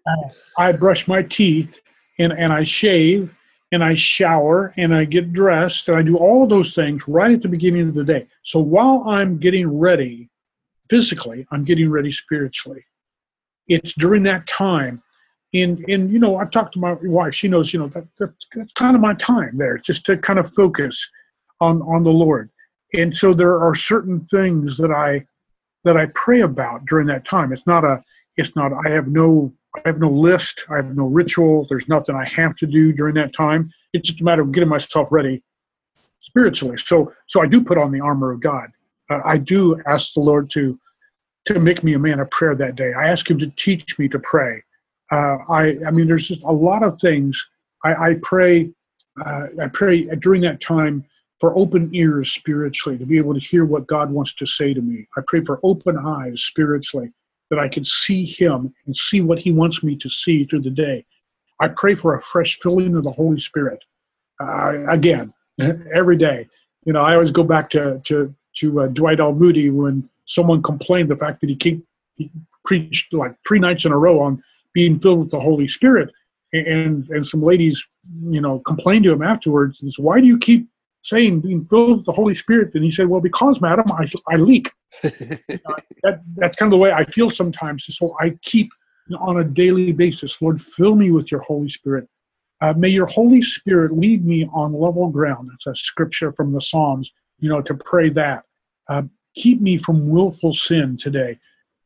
Uh, 0.08 0.30
I 0.58 0.72
brush 0.72 1.05
my 1.05 1.22
teeth 1.22 1.82
and, 2.18 2.32
and 2.32 2.53
I 2.53 2.64
shave 2.64 3.30
and 3.74 3.84
I 3.84 3.93
shower 3.93 4.74
and 4.78 4.95
I 4.95 5.03
get 5.03 5.34
dressed 5.34 5.89
and 5.89 5.97
I 5.97 6.01
do 6.01 6.16
all 6.16 6.47
those 6.47 6.74
things 6.74 7.05
right 7.10 7.34
at 7.34 7.41
the 7.41 7.49
beginning 7.49 7.89
of 7.89 7.93
the 7.93 8.05
day. 8.05 8.26
So 8.43 8.62
while 8.62 9.03
I'm 9.05 9.38
getting 9.38 9.68
ready 9.68 10.30
physically, 10.89 11.45
I'm 11.51 11.66
getting 11.66 11.89
ready 11.89 12.14
spiritually. 12.14 12.86
It's 13.68 13.91
during 13.95 14.24
that 14.24 14.47
time 14.47 15.03
and 15.54 15.84
and 15.88 16.12
you 16.12 16.20
know 16.20 16.38
i've 16.38 16.52
talked 16.52 16.74
to 16.74 16.80
my 16.80 16.93
wife. 17.04 17.34
She 17.34 17.48
knows 17.48 17.74
you 17.74 17.80
know 17.80 17.88
that, 17.89 18.06
that's, 18.20 18.48
that's 18.54 18.72
kind 18.74 18.95
of 18.95 19.02
my 19.02 19.14
time 19.16 19.58
there 19.58 19.78
just 19.78 20.06
to 20.06 20.18
kind 20.18 20.39
of 20.39 20.54
focus 20.54 21.08
on 21.62 21.82
on 21.84 22.04
the 22.04 22.12
lord. 22.12 22.50
And 22.93 23.16
so 23.16 23.34
there 23.34 23.60
are 23.62 23.76
certain 23.76 24.28
things 24.32 24.78
that 24.78 24.91
i 24.91 25.26
that 25.84 25.98
i 25.98 26.08
pray 26.08 26.41
about 26.41 26.86
during 26.86 27.08
that 27.08 27.26
time. 27.26 27.54
It's 27.54 27.68
not 27.68 27.84
a 27.84 28.04
it's 28.36 28.56
not 28.56 28.72
i 28.86 28.89
have 28.89 29.08
no 29.08 29.54
i 29.76 29.82
have 29.86 30.00
no 30.00 30.10
list. 30.10 30.66
I 30.70 30.78
have 30.78 30.95
no 30.95 31.06
ritual. 31.06 31.66
There's 31.70 31.88
nothing 31.88 32.16
i 32.16 32.26
have 32.26 32.56
to 32.58 32.68
do 32.68 32.91
during 32.91 33.16
that 33.16 33.34
time. 33.34 33.72
It's 33.93 34.10
just 34.10 34.22
a 34.22 34.24
matter 34.24 34.41
of 34.41 34.52
getting 34.52 34.70
myself 34.70 35.12
ready 35.12 35.43
spiritually. 36.22 36.78
So 36.78 37.14
so 37.28 37.41
i 37.41 37.48
do 37.48 37.64
put 37.64 37.78
on 37.78 37.91
the 37.91 38.02
armor 38.02 38.32
of 38.32 38.41
god. 38.41 38.70
Uh, 39.10 39.22
i 39.24 39.38
do 39.38 39.82
ask 39.86 40.14
the 40.14 40.20
lord 40.20 40.50
to 40.52 40.78
to 41.45 41.60
make 41.62 41.82
me 41.82 41.93
a 41.93 42.00
man 42.00 42.20
of 42.20 42.30
prayer 42.32 42.56
that 42.56 42.76
day. 42.76 42.93
I 42.93 43.08
ask 43.08 43.30
him 43.30 43.39
to 43.39 43.50
teach 43.56 43.98
me 43.98 44.10
to 44.10 44.20
pray 44.20 44.62
uh, 45.12 45.38
I, 45.49 45.78
I 45.88 45.91
mean, 45.91 46.08
there's 46.08 46.28
just 46.28 46.43
a 46.43 46.51
lot 46.51 46.84
of 46.84 46.99
things. 47.01 47.45
I, 47.84 48.12
I 48.12 48.16
pray, 48.24 48.72
uh, 49.26 49.47
I 49.62 49.68
pray 49.68 50.03
during 50.22 50.41
that 50.43 50.62
time 50.62 51.05
for 51.39 51.58
open 51.58 51.89
ears 51.93 52.34
spiritually 52.34 52.97
to 52.97 53.05
be 53.05 53.18
able 53.18 53.34
to 53.34 53.39
hear 53.39 53.66
what 53.66 53.88
God 53.88 54.12
wants 54.12 54.34
to 54.36 54.45
say 54.45 54.74
to 54.74 54.82
me. 54.82 55.08
I 55.18 55.22
pray 55.28 55.43
for 55.43 55.60
open 55.64 55.97
eyes 55.97 56.43
spiritually 56.43 57.12
that 57.49 57.60
I 57.60 57.70
can 57.70 57.86
see 57.86 58.26
Him 58.26 58.74
and 58.88 58.95
see 58.97 59.22
what 59.22 59.39
He 59.39 59.51
wants 59.51 59.84
me 59.84 59.95
to 59.97 60.10
see 60.10 60.45
through 60.45 60.62
the 60.64 60.70
day. 60.72 61.05
I 61.62 61.70
pray 61.70 61.95
for 61.95 62.16
a 62.16 62.22
fresh 62.22 62.60
filling 62.62 62.95
of 62.95 63.03
the 63.03 63.12
Holy 63.12 63.39
Spirit. 63.39 63.84
uh, 64.41 64.86
again 64.89 65.34
every 65.95 66.18
day. 66.18 66.47
You 66.86 66.93
know, 66.93 67.01
I 67.01 67.16
always 67.16 67.32
go 67.32 67.43
back 67.43 67.70
to 67.72 68.01
to 68.05 68.34
to 68.58 68.82
uh, 68.82 68.88
Dwight 68.88 69.20
L. 69.20 69.34
Moody 69.34 69.70
when 69.70 70.10
someone 70.28 70.64
complained 70.64 71.10
the 71.10 71.18
fact 71.18 71.41
that 71.41 71.49
he 71.49 71.55
keep 71.55 71.86
he 72.16 72.32
preached 72.66 73.14
like 73.14 73.36
three 73.47 73.60
nights 73.60 73.86
in 73.86 73.91
a 73.91 73.97
row 73.97 74.20
on 74.22 74.43
being 74.78 75.00
filled 75.00 75.20
with 75.22 75.32
the 75.32 75.40
Holy 75.40 75.68
Spirit, 75.68 76.12
and 76.54 77.10
and 77.10 77.26
some 77.26 77.42
ladies, 77.42 77.84
you 78.36 78.40
know, 78.40 78.60
complained 78.60 79.06
to 79.06 79.12
him 79.12 79.24
afterwards. 79.24 79.80
And 79.82 79.92
said, 79.92 80.06
"Why 80.06 80.22
do 80.22 80.28
you 80.28 80.38
keep 80.38 80.68
saying 81.02 81.42
being 81.42 81.66
filled 81.66 81.98
with 81.98 82.06
the 82.06 82.12
Holy 82.12 82.36
Spirit?" 82.36 82.76
And 82.76 82.84
he 82.84 82.92
said, 82.92 83.08
"Well, 83.08 83.20
because, 83.20 83.60
madam, 83.60 83.86
I, 83.92 84.06
I 84.32 84.36
leak. 84.36 84.70
uh, 85.04 85.10
that 86.04 86.22
that's 86.36 86.56
kind 86.58 86.72
of 86.72 86.78
the 86.78 86.84
way 86.86 86.92
I 86.92 87.06
feel 87.06 87.32
sometimes. 87.32 87.86
So 87.90 88.16
I 88.22 88.38
keep 88.44 88.70
on 89.20 89.40
a 89.40 89.44
daily 89.44 89.94
basis, 89.94 90.40
Lord, 90.42 90.62
fill 90.62 90.96
me 90.96 91.10
with 91.10 91.32
your 91.32 91.42
Holy 91.42 91.70
Spirit. 91.70 92.08
Uh, 92.62 92.74
may 92.74 92.90
your 92.90 93.08
Holy 93.08 93.42
Spirit 93.42 93.98
lead 93.98 94.26
me 94.26 94.48
on 94.54 94.74
level 94.74 95.08
ground. 95.10 95.50
It's 95.56 95.66
a 95.66 95.76
scripture 95.76 96.34
from 96.34 96.52
the 96.54 96.62
Psalms, 96.62 97.12
you 97.40 97.50
know, 97.50 97.62
to 97.62 97.74
pray 97.74 98.10
that. 98.10 98.44
Uh, 98.90 99.04
keep 99.36 99.60
me 99.60 99.78
from 99.78 100.10
willful 100.10 100.54
sin 100.54 100.98
today. 101.02 101.40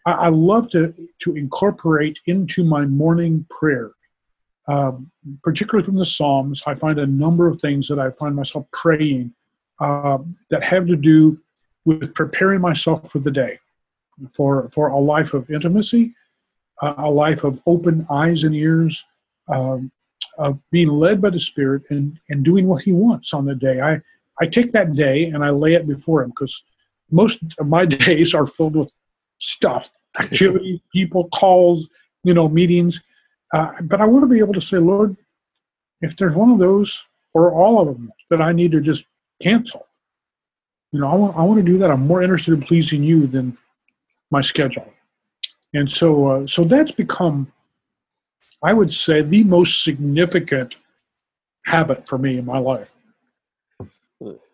I, 0.06 0.12
I, 0.12 0.28
love 0.30 0.70
to, 0.72 0.94
to 1.20 1.36
incorporate 1.36 2.20
into 2.26 2.64
my 2.64 2.86
morning 2.86 3.46
prayer, 3.50 3.92
um, 4.68 5.12
particularly 5.44 5.86
from 5.86 5.98
the 5.98 6.06
Psalms. 6.06 6.64
I 6.66 6.76
find 6.76 7.00
a 7.00 7.06
number 7.06 7.48
of 7.48 7.62
things 7.62 7.88
that 7.88 8.00
I 8.00 8.12
find 8.12 8.36
myself 8.36 8.66
praying 8.72 9.34
uh, 9.80 10.20
that 10.50 10.64
have 10.64 10.88
to 10.88 10.96
do 10.96 11.40
with 11.86 12.14
preparing 12.14 12.62
myself 12.62 13.12
for 13.12 13.20
the 13.20 13.32
day, 13.32 13.60
for, 14.36 14.70
for 14.74 14.90
a 14.90 15.00
life 15.00 15.34
of 15.34 15.50
intimacy, 15.50 16.14
a 16.82 17.10
life 17.10 17.44
of 17.44 17.62
open 17.66 18.06
eyes 18.10 18.44
and 18.44 18.56
ears, 18.56 19.04
um, 19.48 19.92
of 20.38 20.60
being 20.72 20.90
led 20.90 21.22
by 21.22 21.30
the 21.30 21.40
Spirit 21.40 21.84
and, 21.90 22.20
and 22.30 22.44
doing 22.44 22.68
what 22.68 22.84
He 22.84 22.92
wants 22.92 23.34
on 23.34 23.46
the 23.46 23.56
day. 23.56 23.82
I, 23.82 24.00
I 24.40 24.48
take 24.48 24.72
that 24.72 24.96
day 24.96 25.26
and 25.26 25.44
I 25.44 25.50
lay 25.50 25.74
it 25.74 25.88
before 25.88 26.24
Him 26.24 26.30
because 26.30 26.64
most 27.12 27.40
of 27.60 27.68
my 27.68 27.86
days 28.06 28.34
are 28.34 28.48
filled 28.48 28.76
with 28.76 28.92
stuff, 29.42 29.90
activity, 30.20 30.82
people, 30.94 31.28
calls, 31.30 31.90
you 32.24 32.34
know, 32.34 32.48
meetings. 32.48 33.02
Uh, 33.54 33.72
but 33.82 34.00
I 34.00 34.06
want 34.06 34.24
to 34.24 34.28
be 34.28 34.40
able 34.40 34.54
to 34.54 34.62
say, 34.62 34.78
Lord, 34.78 35.18
if 36.02 36.16
there's 36.16 36.36
one 36.36 36.52
of 36.52 36.60
those 36.60 37.02
or 37.34 37.54
all 37.54 37.82
of 37.82 37.88
them 37.88 38.12
that 38.30 38.42
I 38.42 38.54
need 38.54 38.72
to 38.72 38.82
just 38.82 39.04
cancel, 39.42 39.88
you 40.92 41.00
know, 41.00 41.08
I 41.08 41.16
want, 41.16 41.38
I 41.38 41.42
want 41.42 41.66
to 41.66 41.72
do 41.72 41.78
that. 41.80 41.92
I'm 41.92 42.08
more 42.08 42.22
interested 42.22 42.54
in 42.54 42.62
pleasing 42.62 43.04
you 43.04 43.28
than 43.28 43.58
my 44.30 44.42
schedule. 44.42 44.86
And 45.74 45.90
so, 45.90 46.28
uh, 46.28 46.48
so 46.48 46.64
that's 46.64 46.92
become, 46.92 47.52
I 48.64 48.74
would 48.74 48.94
say, 48.94 49.22
the 49.22 49.44
most 49.44 49.84
significant 49.84 50.76
habit 51.66 52.08
for 52.08 52.18
me 52.18 52.38
in 52.38 52.46
my 52.46 52.58
life. 52.58 52.90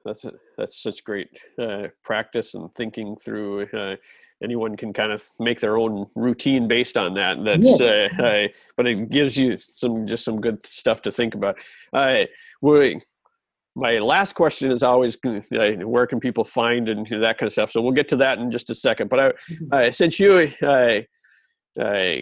That's 0.08 0.26
a, 0.26 0.34
that's 0.58 0.82
such 0.82 1.04
great 1.04 1.28
uh, 1.62 1.88
practice 2.04 2.56
and 2.56 2.74
thinking 2.76 3.16
through. 3.18 3.68
Uh, 3.68 3.96
anyone 4.42 4.76
can 4.76 4.94
kind 4.94 5.12
of 5.12 5.24
make 5.40 5.60
their 5.60 5.78
own 5.78 6.08
routine 6.16 6.68
based 6.68 6.98
on 6.98 7.14
that. 7.16 7.44
That's, 7.44 7.80
yeah. 7.80 8.08
Uh, 8.18 8.48
but 8.76 8.88
it 8.88 9.10
gives 9.10 9.38
you 9.38 9.58
some 9.58 10.08
just 10.08 10.24
some 10.24 10.40
good 10.40 10.66
stuff 10.66 11.02
to 11.04 11.12
think 11.12 11.36
about. 11.36 11.58
Uh, 11.94 12.26
we, 12.62 13.00
my 13.76 14.00
last 14.00 14.34
question 14.34 14.72
is 14.72 14.82
always 14.82 15.18
uh, 15.26 15.72
where 15.84 16.08
can 16.08 16.20
people 16.20 16.44
find 16.44 16.90
and 16.90 17.06
that 17.08 17.38
kind 17.38 17.48
of 17.48 17.52
stuff. 17.52 17.72
So 17.72 17.82
we'll 17.82 17.92
get 17.92 18.10
to 18.10 18.18
that 18.18 18.40
in 18.40 18.50
just 18.50 18.70
a 18.72 18.76
second. 18.76 19.10
But 19.10 19.20
I, 19.20 19.30
mm-hmm. 19.30 19.66
uh, 19.72 19.92
since 19.92 20.20
you 20.20 20.52
uh, 20.64 21.02
uh, 21.80 22.16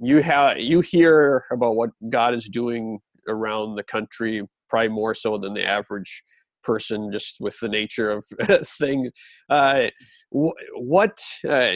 you 0.00 0.22
have 0.22 0.58
you 0.58 0.80
hear 0.80 1.44
about 1.52 1.76
what 1.76 1.90
God 2.08 2.34
is 2.34 2.48
doing 2.48 3.00
around 3.28 3.74
the 3.74 3.82
country, 3.82 4.42
probably 4.68 4.88
more 4.88 5.14
so 5.14 5.38
than 5.38 5.54
the 5.54 5.64
average 5.64 6.22
person, 6.64 7.10
just 7.12 7.36
with 7.40 7.58
the 7.60 7.68
nature 7.68 8.10
of 8.10 8.24
things. 8.78 9.10
Uh, 9.48 9.84
what 10.30 11.20
uh, 11.48 11.74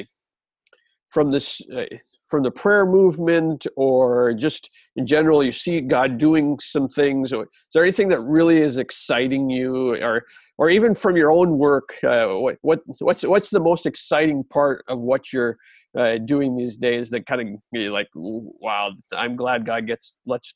from 1.08 1.30
this 1.30 1.60
uh, 1.74 1.84
from 2.28 2.42
the 2.42 2.50
prayer 2.50 2.84
movement 2.84 3.66
or 3.76 4.34
just 4.34 4.70
in 4.96 5.06
general 5.06 5.42
you 5.42 5.52
see 5.52 5.80
god 5.80 6.18
doing 6.18 6.58
some 6.60 6.88
things 6.88 7.32
or 7.32 7.44
is 7.44 7.48
there 7.72 7.82
anything 7.82 8.08
that 8.08 8.20
really 8.20 8.60
is 8.60 8.78
exciting 8.78 9.48
you 9.48 9.94
or 9.94 10.24
or 10.58 10.70
even 10.70 10.94
from 10.94 11.16
your 11.16 11.32
own 11.32 11.58
work 11.58 11.94
uh, 12.04 12.26
what, 12.26 12.56
what 12.62 12.80
what's 13.00 13.22
what's 13.22 13.50
the 13.50 13.60
most 13.60 13.86
exciting 13.86 14.44
part 14.44 14.84
of 14.88 14.98
what 14.98 15.32
you're 15.32 15.56
uh, 15.98 16.18
doing 16.24 16.56
these 16.56 16.76
days 16.76 17.10
that 17.10 17.26
kind 17.26 17.40
of 17.40 17.48
you 17.72 17.90
like 17.90 18.08
wow 18.14 18.90
i'm 19.14 19.34
glad 19.34 19.64
god 19.64 19.86
gets 19.86 20.18
lets 20.26 20.52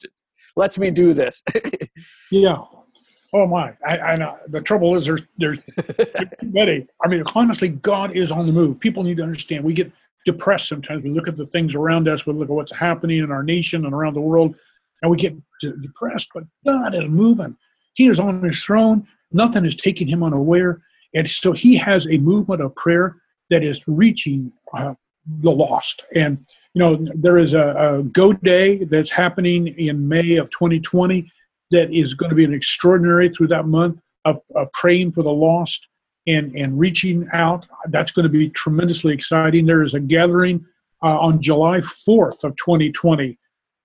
lets 0.56 0.78
me 0.78 0.90
do 0.90 1.14
this 1.14 1.42
yeah 2.30 2.58
Oh 3.34 3.46
my! 3.46 3.72
I, 3.86 3.98
I 3.98 4.16
know. 4.16 4.36
The 4.48 4.60
trouble 4.60 4.94
is, 4.94 5.06
there's 5.06 5.22
there's 5.38 5.58
many. 6.42 6.86
I 7.02 7.08
mean, 7.08 7.22
honestly, 7.34 7.68
God 7.68 8.14
is 8.14 8.30
on 8.30 8.46
the 8.46 8.52
move. 8.52 8.78
People 8.78 9.02
need 9.02 9.16
to 9.16 9.22
understand. 9.22 9.64
We 9.64 9.72
get 9.72 9.90
depressed 10.26 10.68
sometimes. 10.68 11.02
We 11.02 11.10
look 11.10 11.28
at 11.28 11.36
the 11.36 11.46
things 11.46 11.74
around 11.74 12.08
us, 12.08 12.26
we 12.26 12.32
look 12.32 12.48
at 12.48 12.54
what's 12.54 12.76
happening 12.76 13.18
in 13.18 13.30
our 13.30 13.42
nation 13.42 13.84
and 13.84 13.94
around 13.94 14.14
the 14.14 14.20
world, 14.20 14.54
and 15.00 15.10
we 15.10 15.16
get 15.16 15.34
depressed. 15.60 16.28
But 16.34 16.44
God 16.66 16.94
is 16.94 17.08
moving. 17.08 17.56
He 17.94 18.08
is 18.08 18.20
on 18.20 18.42
his 18.42 18.62
throne. 18.62 19.06
Nothing 19.32 19.64
is 19.64 19.76
taking 19.76 20.06
him 20.06 20.22
unaware. 20.22 20.82
And 21.14 21.28
so 21.28 21.52
he 21.52 21.76
has 21.76 22.06
a 22.06 22.18
movement 22.18 22.62
of 22.62 22.74
prayer 22.74 23.16
that 23.50 23.62
is 23.62 23.86
reaching 23.86 24.52
uh, 24.72 24.94
the 25.40 25.50
lost. 25.50 26.02
And, 26.14 26.44
you 26.74 26.84
know, 26.84 27.06
there 27.14 27.38
is 27.38 27.52
a, 27.52 27.98
a 27.98 28.02
Go 28.04 28.32
Day 28.32 28.84
that's 28.84 29.10
happening 29.10 29.68
in 29.78 30.08
May 30.08 30.36
of 30.36 30.50
2020 30.50 31.30
that 31.72 31.92
is 31.92 32.14
going 32.14 32.30
to 32.30 32.36
be 32.36 32.44
an 32.44 32.54
extraordinary 32.54 33.28
through 33.28 33.48
that 33.48 33.66
month 33.66 33.98
of, 34.24 34.38
of 34.54 34.70
praying 34.72 35.12
for 35.12 35.22
the 35.22 35.32
lost 35.32 35.86
and, 36.26 36.54
and 36.54 36.78
reaching 36.78 37.28
out. 37.32 37.66
That's 37.88 38.12
going 38.12 38.24
to 38.24 38.28
be 38.28 38.48
tremendously 38.50 39.12
exciting. 39.12 39.66
There 39.66 39.82
is 39.82 39.94
a 39.94 40.00
gathering 40.00 40.64
uh, 41.02 41.18
on 41.18 41.42
July 41.42 41.80
4th 41.80 42.44
of 42.44 42.54
2020 42.56 43.38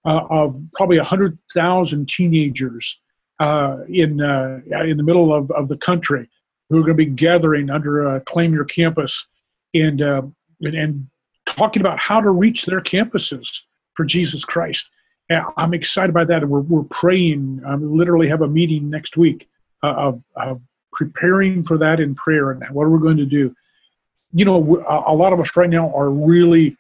uh, 0.05 0.21
of 0.29 0.61
probably 0.73 0.97
100,000 0.97 2.09
teenagers 2.09 2.99
uh, 3.39 3.77
in, 3.89 4.21
uh, 4.21 4.59
in 4.83 4.97
the 4.97 5.03
middle 5.03 5.33
of, 5.33 5.49
of 5.51 5.67
the 5.67 5.77
country 5.77 6.29
who 6.69 6.77
are 6.77 6.81
going 6.81 6.97
to 6.97 7.05
be 7.05 7.05
gathering 7.05 7.69
under 7.69 8.07
uh, 8.07 8.19
Claim 8.21 8.53
Your 8.53 8.65
Campus 8.65 9.27
and, 9.73 10.01
uh, 10.01 10.21
and, 10.61 10.75
and 10.75 11.07
talking 11.45 11.81
about 11.81 11.99
how 11.99 12.19
to 12.19 12.29
reach 12.31 12.65
their 12.65 12.81
campuses 12.81 13.47
for 13.93 14.05
Jesus 14.05 14.43
Christ. 14.43 14.89
I'm 15.30 15.73
excited 15.73 16.13
by 16.13 16.23
that. 16.25 16.47
We're, 16.47 16.61
we're 16.61 16.84
praying. 16.84 17.61
I 17.65 17.73
um, 17.73 17.97
literally 17.97 18.30
have 18.30 18.41
a 18.41 18.47
meeting 18.47 18.89
next 18.89 19.17
week 19.17 19.49
of, 19.84 20.21
of 20.36 20.61
preparing 20.93 21.63
for 21.63 21.78
that 21.78 21.99
in 21.99 22.15
prayer 22.15 22.51
and 22.51 22.63
what 22.71 22.84
are 22.84 22.89
we 22.89 22.99
going 22.99 23.17
to 23.17 23.25
do 23.25 23.53
you 24.34 24.43
know 24.43 24.84
a 24.88 25.13
lot 25.13 25.32
of 25.32 25.39
us 25.39 25.55
right 25.55 25.69
now 25.69 25.93
are 25.95 26.09
really 26.09 26.75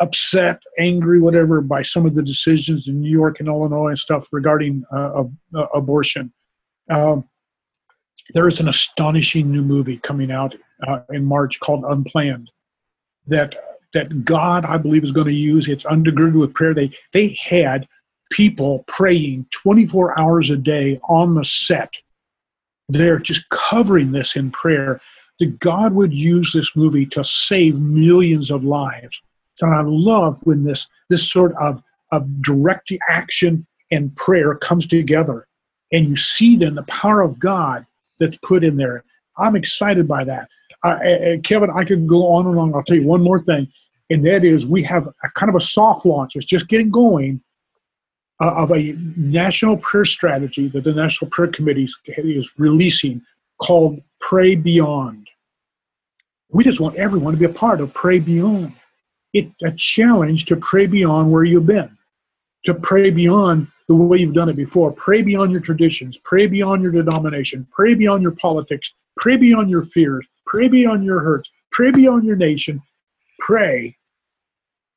upset 0.00 0.60
angry 0.78 1.20
whatever 1.20 1.60
by 1.60 1.82
some 1.82 2.06
of 2.06 2.14
the 2.14 2.22
decisions 2.22 2.88
in 2.88 3.00
new 3.00 3.10
york 3.10 3.38
and 3.38 3.48
illinois 3.48 3.88
and 3.88 3.98
stuff 3.98 4.26
regarding 4.32 4.84
uh, 4.92 5.22
uh, 5.54 5.66
abortion 5.74 6.32
um, 6.90 7.24
there 8.34 8.48
is 8.48 8.58
an 8.58 8.68
astonishing 8.68 9.50
new 9.50 9.62
movie 9.62 9.98
coming 9.98 10.30
out 10.30 10.54
uh, 10.88 11.00
in 11.10 11.24
march 11.24 11.60
called 11.60 11.84
unplanned 11.84 12.50
that 13.26 13.54
that 13.96 14.24
god 14.24 14.64
i 14.64 14.76
believe 14.76 15.04
is 15.04 15.12
going 15.12 15.26
to 15.26 15.32
use 15.32 15.68
it's 15.68 15.84
undergirded 15.84 16.38
with 16.38 16.54
prayer 16.54 16.74
they 16.74 16.90
they 17.12 17.36
had 17.42 17.86
people 18.30 18.84
praying 18.88 19.46
24 19.52 20.18
hours 20.18 20.50
a 20.50 20.56
day 20.56 20.98
on 21.08 21.34
the 21.34 21.44
set 21.44 21.90
they're 22.88 23.18
just 23.18 23.48
covering 23.50 24.12
this 24.12 24.36
in 24.36 24.50
prayer 24.50 25.00
that 25.40 25.58
God 25.58 25.92
would 25.92 26.12
use 26.12 26.52
this 26.52 26.74
movie 26.76 27.06
to 27.06 27.24
save 27.24 27.78
millions 27.78 28.50
of 28.50 28.64
lives. 28.64 29.20
And 29.60 29.74
I 29.74 29.80
love 29.84 30.38
when 30.42 30.64
this 30.64 30.86
this 31.08 31.30
sort 31.30 31.54
of, 31.60 31.82
of 32.12 32.42
direct 32.42 32.92
action 33.08 33.66
and 33.90 34.14
prayer 34.16 34.54
comes 34.54 34.86
together 34.86 35.46
and 35.92 36.08
you 36.08 36.16
see 36.16 36.56
then 36.56 36.74
the 36.74 36.82
power 36.84 37.22
of 37.22 37.38
God 37.38 37.86
that's 38.18 38.36
put 38.42 38.64
in 38.64 38.76
there. 38.76 39.04
I'm 39.38 39.56
excited 39.56 40.08
by 40.08 40.24
that. 40.24 40.48
Kevin, 41.42 41.70
I 41.70 41.84
could 41.84 42.06
go 42.06 42.26
on 42.28 42.46
and 42.46 42.58
on. 42.58 42.74
I'll 42.74 42.82
tell 42.82 42.96
you 42.96 43.06
one 43.06 43.22
more 43.22 43.42
thing, 43.42 43.68
and 44.10 44.24
that 44.26 44.44
is 44.44 44.66
we 44.66 44.82
have 44.84 45.08
a 45.08 45.30
kind 45.34 45.50
of 45.50 45.56
a 45.56 45.60
soft 45.60 46.06
launch. 46.06 46.36
It's 46.36 46.46
just 46.46 46.68
getting 46.68 46.90
going 46.90 47.40
uh, 48.40 48.52
of 48.52 48.72
a 48.72 48.96
national 49.16 49.76
prayer 49.78 50.04
strategy 50.04 50.68
that 50.68 50.84
the 50.84 50.92
National 50.92 51.30
Prayer 51.30 51.48
Committee 51.48 51.88
is 52.06 52.52
releasing 52.58 53.22
called 53.60 54.00
Pray 54.20 54.54
Beyond. 54.54 55.28
We 56.50 56.64
just 56.64 56.80
want 56.80 56.96
everyone 56.96 57.32
to 57.32 57.38
be 57.38 57.46
a 57.46 57.50
part 57.50 57.80
of 57.80 57.92
Pray 57.94 58.18
Beyond. 58.18 58.72
It's 59.32 59.52
a 59.62 59.72
challenge 59.72 60.46
to 60.46 60.56
pray 60.56 60.86
beyond 60.86 61.30
where 61.30 61.44
you've 61.44 61.66
been, 61.66 61.96
to 62.64 62.74
pray 62.74 63.10
beyond 63.10 63.68
the 63.88 63.94
way 63.94 64.18
you've 64.18 64.34
done 64.34 64.48
it 64.48 64.56
before. 64.56 64.92
Pray 64.92 65.22
beyond 65.22 65.52
your 65.52 65.60
traditions, 65.60 66.18
pray 66.24 66.46
beyond 66.46 66.82
your 66.82 66.92
denomination, 66.92 67.66
pray 67.70 67.94
beyond 67.94 68.22
your 68.22 68.32
politics, 68.32 68.90
pray 69.16 69.36
beyond 69.36 69.68
your 69.68 69.84
fears, 69.86 70.26
pray 70.46 70.68
beyond 70.68 71.04
your 71.04 71.20
hurts, 71.20 71.50
pray 71.70 71.90
beyond 71.90 72.24
your 72.24 72.36
nation, 72.36 72.80
pray 73.40 73.95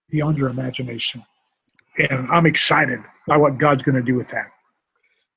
beyond 0.09 0.37
your 0.37 0.49
imagination. 0.49 1.23
And 1.97 2.27
I'm 2.31 2.45
excited 2.45 2.99
by 3.27 3.37
what 3.37 3.57
God's 3.57 3.83
going 3.83 3.95
to 3.95 4.01
do 4.01 4.15
with 4.15 4.29
that. 4.29 4.47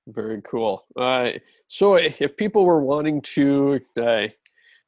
Very 0.09 0.43
cool. 0.43 0.85
Uh, 0.97 1.31
so, 1.69 1.95
if 1.95 2.37
people 2.37 2.65
were 2.65 2.83
wanting 2.83 3.21
to 3.23 3.81
uh, 3.97 4.27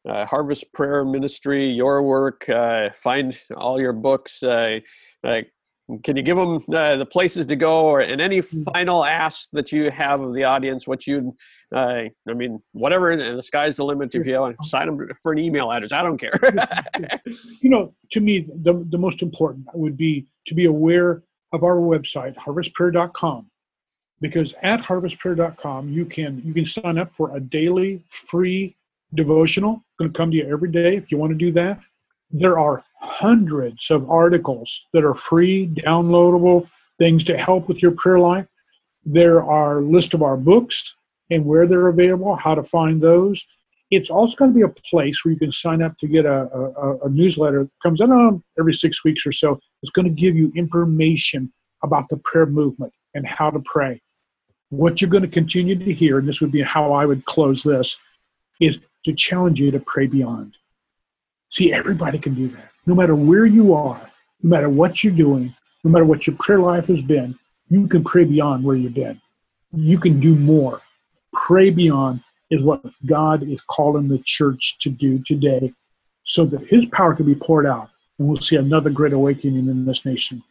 uh, 0.08 0.26
Harvest 0.26 0.72
Prayer 0.72 1.04
Ministry, 1.04 1.70
your 1.70 2.02
work, 2.02 2.48
uh, 2.48 2.90
find 2.90 3.38
all 3.56 3.80
your 3.80 3.92
books, 3.92 4.42
uh, 4.42 4.80
can 6.02 6.16
you 6.16 6.22
give 6.22 6.36
them 6.36 6.56
uh, 6.74 6.96
the 6.96 7.04
places 7.04 7.44
to 7.44 7.56
go 7.56 7.84
or 7.84 8.00
and 8.00 8.20
any 8.20 8.38
mm. 8.38 8.72
final 8.72 9.04
asks 9.04 9.48
that 9.48 9.70
you 9.70 9.90
have 9.90 10.20
of 10.20 10.32
the 10.32 10.42
audience 10.42 10.86
what 10.86 11.06
you 11.06 11.36
uh, 11.74 12.02
i 12.28 12.34
mean 12.34 12.58
whatever 12.72 13.10
and 13.10 13.38
the 13.38 13.42
sky's 13.42 13.76
the 13.76 13.84
limit 13.84 14.14
if 14.14 14.26
you 14.26 14.38
want 14.40 14.56
to 14.60 14.66
sign 14.66 14.86
them 14.86 15.08
for 15.22 15.32
an 15.32 15.38
email 15.38 15.70
address 15.70 15.92
i 15.92 16.02
don't 16.02 16.18
care. 16.18 16.32
You 17.60 17.70
know 17.70 17.94
to 18.12 18.20
me 18.20 18.46
the, 18.62 18.86
the 18.90 18.98
most 18.98 19.22
important 19.22 19.66
would 19.74 19.96
be 19.96 20.26
to 20.46 20.54
be 20.54 20.66
aware 20.66 21.22
of 21.52 21.62
our 21.62 21.76
website 21.76 22.34
harvestprayer.com 22.36 23.50
because 24.20 24.54
at 24.62 24.80
harvestprayer.com 24.80 25.90
you 25.90 26.06
can 26.06 26.40
you 26.44 26.54
can 26.54 26.64
sign 26.64 26.98
up 26.98 27.12
for 27.14 27.36
a 27.36 27.40
daily 27.40 28.02
free 28.08 28.76
devotional 29.14 29.74
it's 29.74 29.98
going 29.98 30.12
to 30.12 30.16
come 30.16 30.30
to 30.30 30.38
you 30.38 30.48
every 30.50 30.70
day 30.70 30.96
if 30.96 31.12
you 31.12 31.18
want 31.18 31.30
to 31.30 31.36
do 31.36 31.52
that 31.52 31.78
there 32.30 32.58
are 32.58 32.82
hundreds 33.00 33.90
of 33.90 34.10
articles 34.10 34.86
that 34.92 35.04
are 35.04 35.14
free, 35.14 35.68
downloadable, 35.68 36.68
things 36.98 37.24
to 37.24 37.36
help 37.36 37.68
with 37.68 37.82
your 37.82 37.92
prayer 37.92 38.18
life. 38.18 38.46
There 39.04 39.42
are 39.44 39.82
list 39.82 40.14
of 40.14 40.22
our 40.22 40.36
books 40.36 40.94
and 41.30 41.44
where 41.44 41.66
they're 41.66 41.88
available, 41.88 42.36
how 42.36 42.54
to 42.54 42.62
find 42.62 43.00
those. 43.00 43.42
It's 43.90 44.10
also 44.10 44.34
going 44.36 44.52
to 44.52 44.54
be 44.54 44.62
a 44.62 44.74
place 44.90 45.24
where 45.24 45.32
you 45.32 45.38
can 45.38 45.52
sign 45.52 45.82
up 45.82 45.96
to 45.98 46.08
get 46.08 46.24
a, 46.24 46.48
a, 46.52 47.06
a 47.06 47.08
newsletter 47.10 47.64
that 47.64 47.70
comes 47.82 48.00
out 48.00 48.10
um, 48.10 48.42
every 48.58 48.74
six 48.74 49.04
weeks 49.04 49.26
or 49.26 49.32
so. 49.32 49.60
It's 49.82 49.92
going 49.92 50.06
to 50.06 50.20
give 50.22 50.34
you 50.34 50.52
information 50.56 51.52
about 51.82 52.08
the 52.08 52.16
prayer 52.18 52.46
movement 52.46 52.92
and 53.14 53.26
how 53.26 53.50
to 53.50 53.60
pray. 53.64 54.00
What 54.70 55.00
you're 55.00 55.10
going 55.10 55.22
to 55.22 55.28
continue 55.28 55.76
to 55.78 55.92
hear, 55.92 56.18
and 56.18 56.26
this 56.26 56.40
would 56.40 56.50
be 56.50 56.62
how 56.62 56.92
I 56.92 57.06
would 57.06 57.24
close 57.26 57.62
this, 57.62 57.96
is 58.60 58.78
to 59.04 59.12
challenge 59.12 59.60
you 59.60 59.70
to 59.70 59.80
pray 59.80 60.06
beyond. 60.06 60.56
See, 61.54 61.72
everybody 61.72 62.18
can 62.18 62.34
do 62.34 62.48
that. 62.48 62.70
No 62.84 62.96
matter 62.96 63.14
where 63.14 63.46
you 63.46 63.74
are, 63.74 64.10
no 64.42 64.50
matter 64.50 64.68
what 64.68 65.04
you're 65.04 65.12
doing, 65.12 65.54
no 65.84 65.90
matter 65.92 66.04
what 66.04 66.26
your 66.26 66.34
prayer 66.40 66.58
life 66.58 66.86
has 66.86 67.00
been, 67.00 67.38
you 67.68 67.86
can 67.86 68.02
pray 68.02 68.24
beyond 68.24 68.64
where 68.64 68.74
you've 68.74 68.94
been. 68.94 69.20
You 69.72 69.96
can 69.96 70.18
do 70.18 70.34
more. 70.34 70.82
Pray 71.32 71.70
beyond 71.70 72.22
is 72.50 72.60
what 72.60 72.82
God 73.06 73.44
is 73.44 73.60
calling 73.70 74.08
the 74.08 74.18
church 74.18 74.78
to 74.80 74.90
do 74.90 75.22
today 75.24 75.72
so 76.24 76.44
that 76.44 76.66
his 76.66 76.86
power 76.86 77.14
can 77.14 77.24
be 77.24 77.36
poured 77.36 77.66
out 77.66 77.88
and 78.18 78.26
we'll 78.26 78.42
see 78.42 78.56
another 78.56 78.90
great 78.90 79.12
awakening 79.12 79.68
in 79.68 79.84
this 79.84 80.04
nation. 80.04 80.42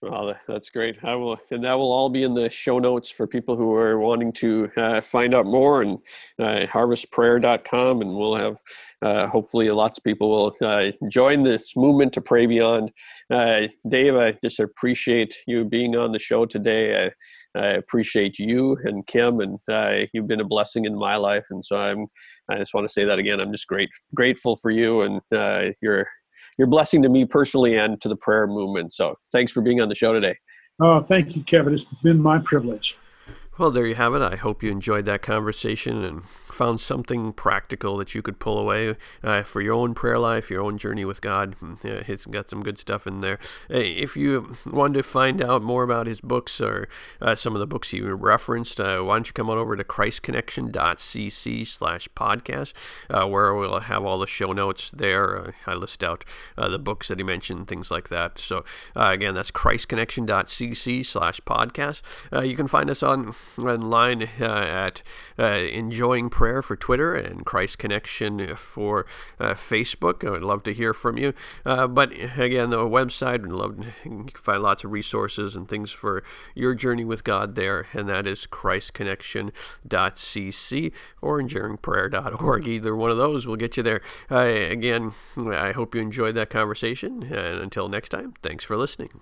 Well, 0.00 0.32
that's 0.46 0.70
great. 0.70 1.02
I 1.02 1.16
will, 1.16 1.38
and 1.50 1.64
that 1.64 1.72
will 1.72 1.90
all 1.90 2.08
be 2.08 2.22
in 2.22 2.32
the 2.32 2.48
show 2.48 2.78
notes 2.78 3.10
for 3.10 3.26
people 3.26 3.56
who 3.56 3.74
are 3.74 3.98
wanting 3.98 4.32
to 4.34 4.70
uh, 4.76 5.00
find 5.00 5.34
out 5.34 5.44
more 5.44 5.82
and 5.82 5.98
uh, 6.38 6.66
harvestprayer.com. 6.72 8.00
And 8.02 8.14
we'll 8.14 8.36
have, 8.36 8.58
uh, 9.02 9.26
hopefully, 9.26 9.68
lots 9.70 9.98
of 9.98 10.04
people 10.04 10.30
will 10.30 10.68
uh, 10.68 10.92
join 11.10 11.42
this 11.42 11.74
movement 11.74 12.12
to 12.12 12.20
pray 12.20 12.46
beyond. 12.46 12.92
Uh, 13.28 13.62
Dave, 13.88 14.14
I 14.14 14.38
just 14.44 14.60
appreciate 14.60 15.34
you 15.48 15.64
being 15.64 15.96
on 15.96 16.12
the 16.12 16.20
show 16.20 16.46
today. 16.46 17.06
I, 17.56 17.58
I 17.58 17.66
appreciate 17.70 18.38
you 18.38 18.78
and 18.84 19.04
Kim, 19.08 19.40
and 19.40 19.58
uh, 19.68 20.06
you've 20.12 20.28
been 20.28 20.40
a 20.40 20.44
blessing 20.44 20.84
in 20.84 20.96
my 20.96 21.16
life. 21.16 21.46
And 21.50 21.64
so 21.64 21.76
I'm, 21.76 22.06
I 22.48 22.58
just 22.58 22.72
want 22.72 22.86
to 22.86 22.92
say 22.92 23.04
that 23.04 23.18
again. 23.18 23.40
I'm 23.40 23.50
just 23.50 23.66
great, 23.66 23.90
grateful 24.14 24.54
for 24.54 24.70
you 24.70 25.00
and 25.00 25.20
your 25.82 26.06
your 26.58 26.68
blessing 26.68 27.02
to 27.02 27.08
me 27.08 27.24
personally 27.24 27.76
and 27.76 28.00
to 28.00 28.08
the 28.08 28.16
prayer 28.16 28.46
movement. 28.46 28.92
So 28.92 29.16
thanks 29.32 29.52
for 29.52 29.60
being 29.60 29.80
on 29.80 29.88
the 29.88 29.94
show 29.94 30.12
today. 30.12 30.36
Oh, 30.80 31.02
thank 31.02 31.34
you, 31.34 31.42
Kevin. 31.42 31.74
It's 31.74 31.84
been 32.02 32.20
my 32.20 32.38
privilege. 32.38 32.96
Well, 33.58 33.72
there 33.72 33.86
you 33.88 33.96
have 33.96 34.14
it. 34.14 34.22
I 34.22 34.36
hope 34.36 34.62
you 34.62 34.70
enjoyed 34.70 35.04
that 35.06 35.20
conversation 35.20 36.04
and 36.04 36.22
found 36.44 36.80
something 36.80 37.32
practical 37.32 37.96
that 37.96 38.14
you 38.14 38.22
could 38.22 38.38
pull 38.38 38.56
away 38.56 38.94
uh, 39.24 39.42
for 39.42 39.60
your 39.60 39.74
own 39.74 39.94
prayer 39.94 40.18
life, 40.20 40.48
your 40.48 40.62
own 40.62 40.78
journey 40.78 41.04
with 41.04 41.20
God. 41.20 41.56
Yeah, 41.82 42.04
he's 42.04 42.26
got 42.26 42.48
some 42.48 42.62
good 42.62 42.78
stuff 42.78 43.04
in 43.04 43.20
there. 43.20 43.40
if 43.68 44.16
you 44.16 44.56
wanted 44.64 44.94
to 44.94 45.02
find 45.02 45.42
out 45.42 45.62
more 45.62 45.82
about 45.82 46.06
his 46.06 46.20
books 46.20 46.60
or 46.60 46.88
uh, 47.20 47.34
some 47.34 47.56
of 47.56 47.58
the 47.58 47.66
books 47.66 47.90
he 47.90 48.00
referenced, 48.00 48.80
uh, 48.80 49.00
why 49.00 49.16
don't 49.16 49.26
you 49.26 49.32
come 49.32 49.50
on 49.50 49.58
over 49.58 49.74
to 49.74 49.82
christconnection.cc 49.82 51.66
slash 51.66 52.08
podcast, 52.10 52.72
uh, 53.10 53.26
where 53.26 53.52
we'll 53.52 53.80
have 53.80 54.04
all 54.04 54.20
the 54.20 54.28
show 54.28 54.52
notes 54.52 54.92
there. 54.92 55.36
Uh, 55.36 55.52
I 55.66 55.74
list 55.74 56.04
out 56.04 56.24
uh, 56.56 56.68
the 56.68 56.78
books 56.78 57.08
that 57.08 57.18
he 57.18 57.24
mentioned, 57.24 57.66
things 57.66 57.90
like 57.90 58.08
that. 58.08 58.38
So, 58.38 58.64
again, 58.94 59.34
that's 59.34 59.50
christconnection.cc 59.50 61.04
slash 61.04 61.40
podcast. 61.40 62.02
you 62.46 62.54
can 62.54 62.68
find 62.68 62.88
us 62.88 63.02
on 63.02 63.34
online 63.58 64.28
uh, 64.40 64.44
at 64.44 65.02
uh, 65.38 65.44
Enduring 65.44 66.30
Prayer 66.30 66.62
for 66.62 66.76
Twitter 66.76 67.14
and 67.14 67.44
Christ 67.44 67.78
Connection 67.78 68.56
for 68.56 69.04
uh, 69.38 69.54
Facebook. 69.54 70.26
I 70.26 70.30
would 70.30 70.42
love 70.42 70.62
to 70.64 70.74
hear 70.74 70.92
from 70.94 71.16
you. 71.16 71.32
but 71.64 72.12
again, 72.12 72.70
the 72.70 72.78
website, 72.78 73.44
I'd 73.44 73.46
love 73.46 73.80
to 73.80 73.92
find 74.34 74.62
lots 74.62 74.84
of 74.84 74.92
resources 74.92 75.56
and 75.56 75.68
things 75.68 75.90
for 75.90 76.22
your 76.54 76.74
journey 76.74 77.04
with 77.04 77.24
God 77.24 77.54
there, 77.54 77.86
and 77.92 78.08
that 78.08 78.26
is 78.26 78.46
christconnection.cc 78.46 80.92
or 81.20 81.40
enduringprayer.org. 81.40 82.68
Either 82.68 82.96
one 82.96 83.10
of 83.10 83.16
those 83.16 83.46
will 83.46 83.56
get 83.56 83.76
you 83.76 83.82
there. 83.82 84.00
again, 84.30 85.12
I 85.36 85.72
hope 85.72 85.94
you 85.94 86.00
enjoyed 86.00 86.34
that 86.34 86.50
conversation, 86.50 87.22
and 87.22 87.60
until 87.60 87.88
next 87.88 88.08
time, 88.10 88.34
thanks 88.42 88.64
for 88.64 88.76
listening. 88.76 89.20